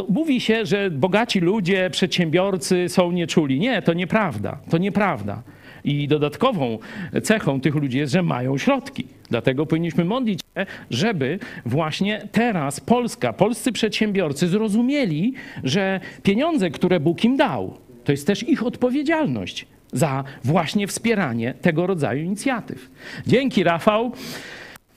Mówi 0.10 0.41
się, 0.41 0.65
że 0.65 0.91
bogaci 0.91 1.40
ludzie, 1.40 1.90
przedsiębiorcy 1.90 2.90
są 2.90 3.11
nieczuli. 3.11 3.60
Nie, 3.60 3.82
to 3.82 3.94
nieprawda. 3.94 4.57
To 4.69 4.78
nieprawda. 4.78 5.44
I 5.84 6.07
dodatkową 6.07 6.80
cechą 7.23 7.61
tych 7.61 7.76
ludzi 7.76 7.98
jest, 7.98 8.14
że 8.14 8.23
mają 8.23 8.57
środki. 8.57 9.07
Dlatego 9.30 9.65
powinniśmy 9.65 10.06
modlić 10.06 10.40
się, 10.40 10.65
żeby 10.90 11.40
właśnie 11.65 12.28
teraz 12.32 12.80
Polska, 12.80 13.34
polscy 13.34 13.72
przedsiębiorcy 13.72 14.48
zrozumieli, 14.48 15.34
że 15.64 15.99
pieniądze, 16.23 16.69
które 16.69 16.99
Bóg 16.99 17.23
im 17.23 17.38
dał, 17.38 17.78
to 18.03 18.11
jest 18.11 18.28
też 18.28 18.49
ich 18.49 18.65
odpowiedzialność 18.65 19.65
za 19.91 20.23
właśnie 20.44 20.88
wspieranie 20.88 21.53
tego 21.61 21.88
rodzaju 21.88 22.23
inicjatyw. 22.23 22.91
Dzięki, 23.28 23.64
Rafał. 23.64 24.11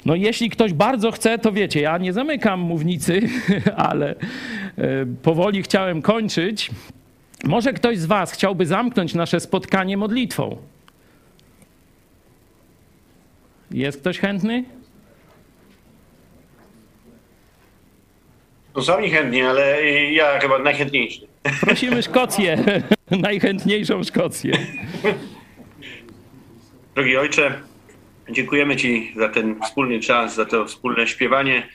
No 0.04 0.14
jeśli 0.14 0.50
ktoś 0.50 0.72
bardzo 0.72 1.10
chce, 1.10 1.38
to 1.38 1.52
wiecie, 1.52 1.80
ja 1.80 1.98
nie 1.98 2.12
zamykam 2.12 2.60
mównicy, 2.60 3.20
ale 3.76 4.10
e, 4.10 4.16
powoli 5.22 5.62
chciałem 5.62 6.02
kończyć. 6.02 6.70
Może 7.44 7.72
ktoś 7.72 7.98
z 7.98 8.06
was 8.06 8.32
chciałby 8.32 8.66
zamknąć 8.66 9.14
nasze 9.14 9.40
spotkanie 9.40 9.96
modlitwą? 9.96 10.56
Jest 13.70 14.00
ktoś 14.00 14.18
chętny? 14.18 14.64
No 18.76 18.82
sami 18.82 19.10
chętni, 19.10 19.42
ale 19.42 19.82
ja 20.12 20.38
chyba 20.38 20.58
najchętniejszy. 20.58 21.26
Prosimy 21.60 22.02
Szkocję, 22.02 22.64
najchętniejszą 23.10 24.04
Szkocję. 24.04 24.52
Drogi 26.94 27.16
ojcze, 27.16 27.60
Dziękujemy 28.28 28.76
Ci 28.76 29.12
za 29.16 29.28
ten 29.28 29.60
wspólny 29.62 30.00
czas, 30.00 30.34
za 30.34 30.44
to 30.44 30.64
wspólne 30.64 31.06
śpiewanie 31.06 31.68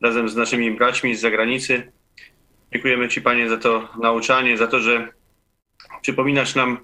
razem 0.00 0.28
z 0.28 0.36
naszymi 0.36 0.70
braćmi 0.70 1.16
z 1.16 1.20
zagranicy. 1.20 1.92
Dziękujemy 2.72 3.08
Ci, 3.08 3.22
Panie, 3.22 3.48
za 3.48 3.56
to 3.56 3.88
nauczanie, 4.02 4.56
za 4.56 4.66
to, 4.66 4.80
że 4.80 5.08
przypominasz 6.02 6.54
nam, 6.54 6.78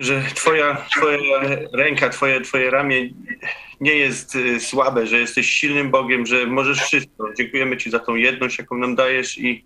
że 0.00 0.22
Twoja, 0.34 0.86
twoja 0.96 1.18
ręka, 1.72 2.08
twoje, 2.08 2.40
twoje 2.40 2.70
ramię 2.70 3.10
nie 3.80 3.94
jest 3.94 4.34
y, 4.34 4.60
słabe, 4.60 5.06
że 5.06 5.18
jesteś 5.18 5.50
silnym 5.50 5.90
Bogiem, 5.90 6.26
że 6.26 6.46
możesz 6.46 6.80
wszystko. 6.80 7.34
Dziękujemy 7.34 7.76
Ci 7.76 7.90
za 7.90 7.98
tą 7.98 8.14
jedność, 8.14 8.58
jaką 8.58 8.76
nam 8.76 8.94
dajesz 8.94 9.38
i 9.38 9.64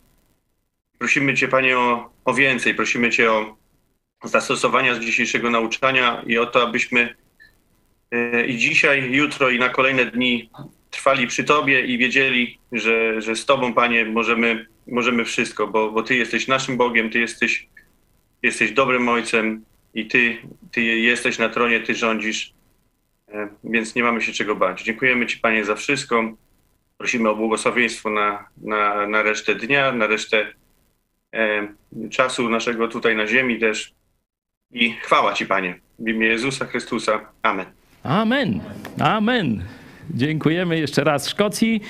prosimy 0.99 1.35
Cię, 1.35 1.49
Panie, 1.49 1.79
o, 1.79 2.11
o 2.25 2.35
więcej. 2.35 2.75
Prosimy 2.75 3.11
Cię 3.11 3.33
o 3.33 3.57
zastosowania 4.25 4.95
z 4.95 5.01
dzisiejszego 5.01 5.51
nauczania 5.51 6.23
i 6.27 6.39
o 6.39 6.47
to, 6.47 6.63
abyśmy 6.63 7.15
i 8.47 8.57
dzisiaj, 8.57 9.13
jutro 9.13 9.51
i 9.51 9.59
na 9.59 9.69
kolejne 9.69 10.07
dni 10.07 10.51
trwali 10.91 11.27
przy 11.27 11.45
Tobie 11.45 11.81
i 11.81 11.99
wiedzieli, 11.99 12.59
że, 12.73 13.23
że 13.23 13.37
z 13.37 13.47
Tobą, 13.47 13.75
Panie, 13.75 14.05
możemy, 14.05 14.67
możemy 14.87 15.25
wszystko, 15.25 15.67
bo, 15.67 15.91
bo 15.91 16.03
Ty 16.03 16.15
jesteś 16.15 16.49
naszym 16.49 16.77
Bogiem, 16.77 17.11
Ty 17.11 17.19
jesteś, 17.19 17.69
jesteś 18.43 18.73
dobrym 18.73 19.09
Ojcem 19.09 19.65
i 19.95 20.07
Ty, 20.07 20.37
Ty 20.73 20.83
jesteś 20.83 21.39
na 21.39 21.49
tronie, 21.49 21.81
Ty 21.81 21.95
rządzisz, 21.95 22.53
e, 23.29 23.49
więc 23.65 23.95
nie 23.95 24.03
mamy 24.03 24.23
się 24.23 24.33
czego 24.33 24.57
bać. 24.57 24.83
Dziękujemy 24.83 25.27
Ci, 25.27 25.39
Panie, 25.39 25.65
za 25.65 25.75
wszystko. 25.75 26.37
Prosimy 26.99 27.29
o 27.29 27.37
błogosławieństwo 27.37 28.11
na, 28.11 28.49
na, 28.57 29.07
na 29.07 29.23
resztę 29.23 29.55
dnia, 29.55 29.93
na 29.93 30.07
resztę 30.07 30.53
e, 31.35 31.69
czasu 32.11 32.49
naszego 32.49 32.89
tutaj 32.89 33.17
na 33.17 33.27
ziemi 33.27 33.59
też. 33.59 33.93
I 34.71 34.93
chwała 34.93 35.35
Ci, 35.35 35.47
Panie, 35.47 35.81
w 35.99 36.09
imię 36.09 36.27
Jezusa 36.27 36.67
Chrystusa. 36.67 37.33
Amen. 37.43 37.67
Amen. 38.07 38.61
Amen. 38.99 39.63
Dziękujemy 40.15 40.79
jeszcze 40.79 41.05
raz 41.05 41.29
Szkocji. 41.29 41.81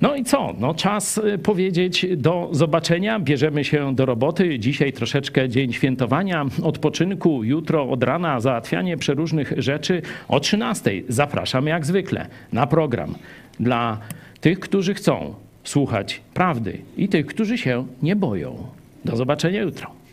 No 0.00 0.16
i 0.16 0.24
co? 0.24 0.54
No 0.58 0.74
czas 0.74 1.18
y, 1.18 1.38
powiedzieć 1.38 2.06
do 2.16 2.48
zobaczenia. 2.52 3.20
Bierzemy 3.20 3.64
się 3.64 3.94
do 3.94 4.06
roboty. 4.06 4.58
Dzisiaj 4.58 4.92
troszeczkę 4.92 5.48
dzień 5.48 5.72
świętowania, 5.72 6.46
odpoczynku. 6.62 7.44
Jutro 7.44 7.90
od 7.90 8.02
rana 8.02 8.40
załatwianie 8.40 8.96
przeróżnych 8.96 9.52
rzeczy. 9.56 10.02
O 10.28 10.40
13 10.40 11.02
zapraszam 11.08 11.66
jak 11.66 11.86
zwykle 11.86 12.26
na 12.52 12.66
program 12.66 13.14
dla 13.60 13.98
tych, 14.40 14.60
którzy 14.60 14.94
chcą 14.94 15.34
słuchać 15.64 16.20
prawdy 16.34 16.78
i 16.96 17.08
tych, 17.08 17.26
którzy 17.26 17.58
się 17.58 17.86
nie 18.02 18.16
boją. 18.16 18.66
Do 19.04 19.16
zobaczenia 19.16 19.62
jutro. 19.62 20.05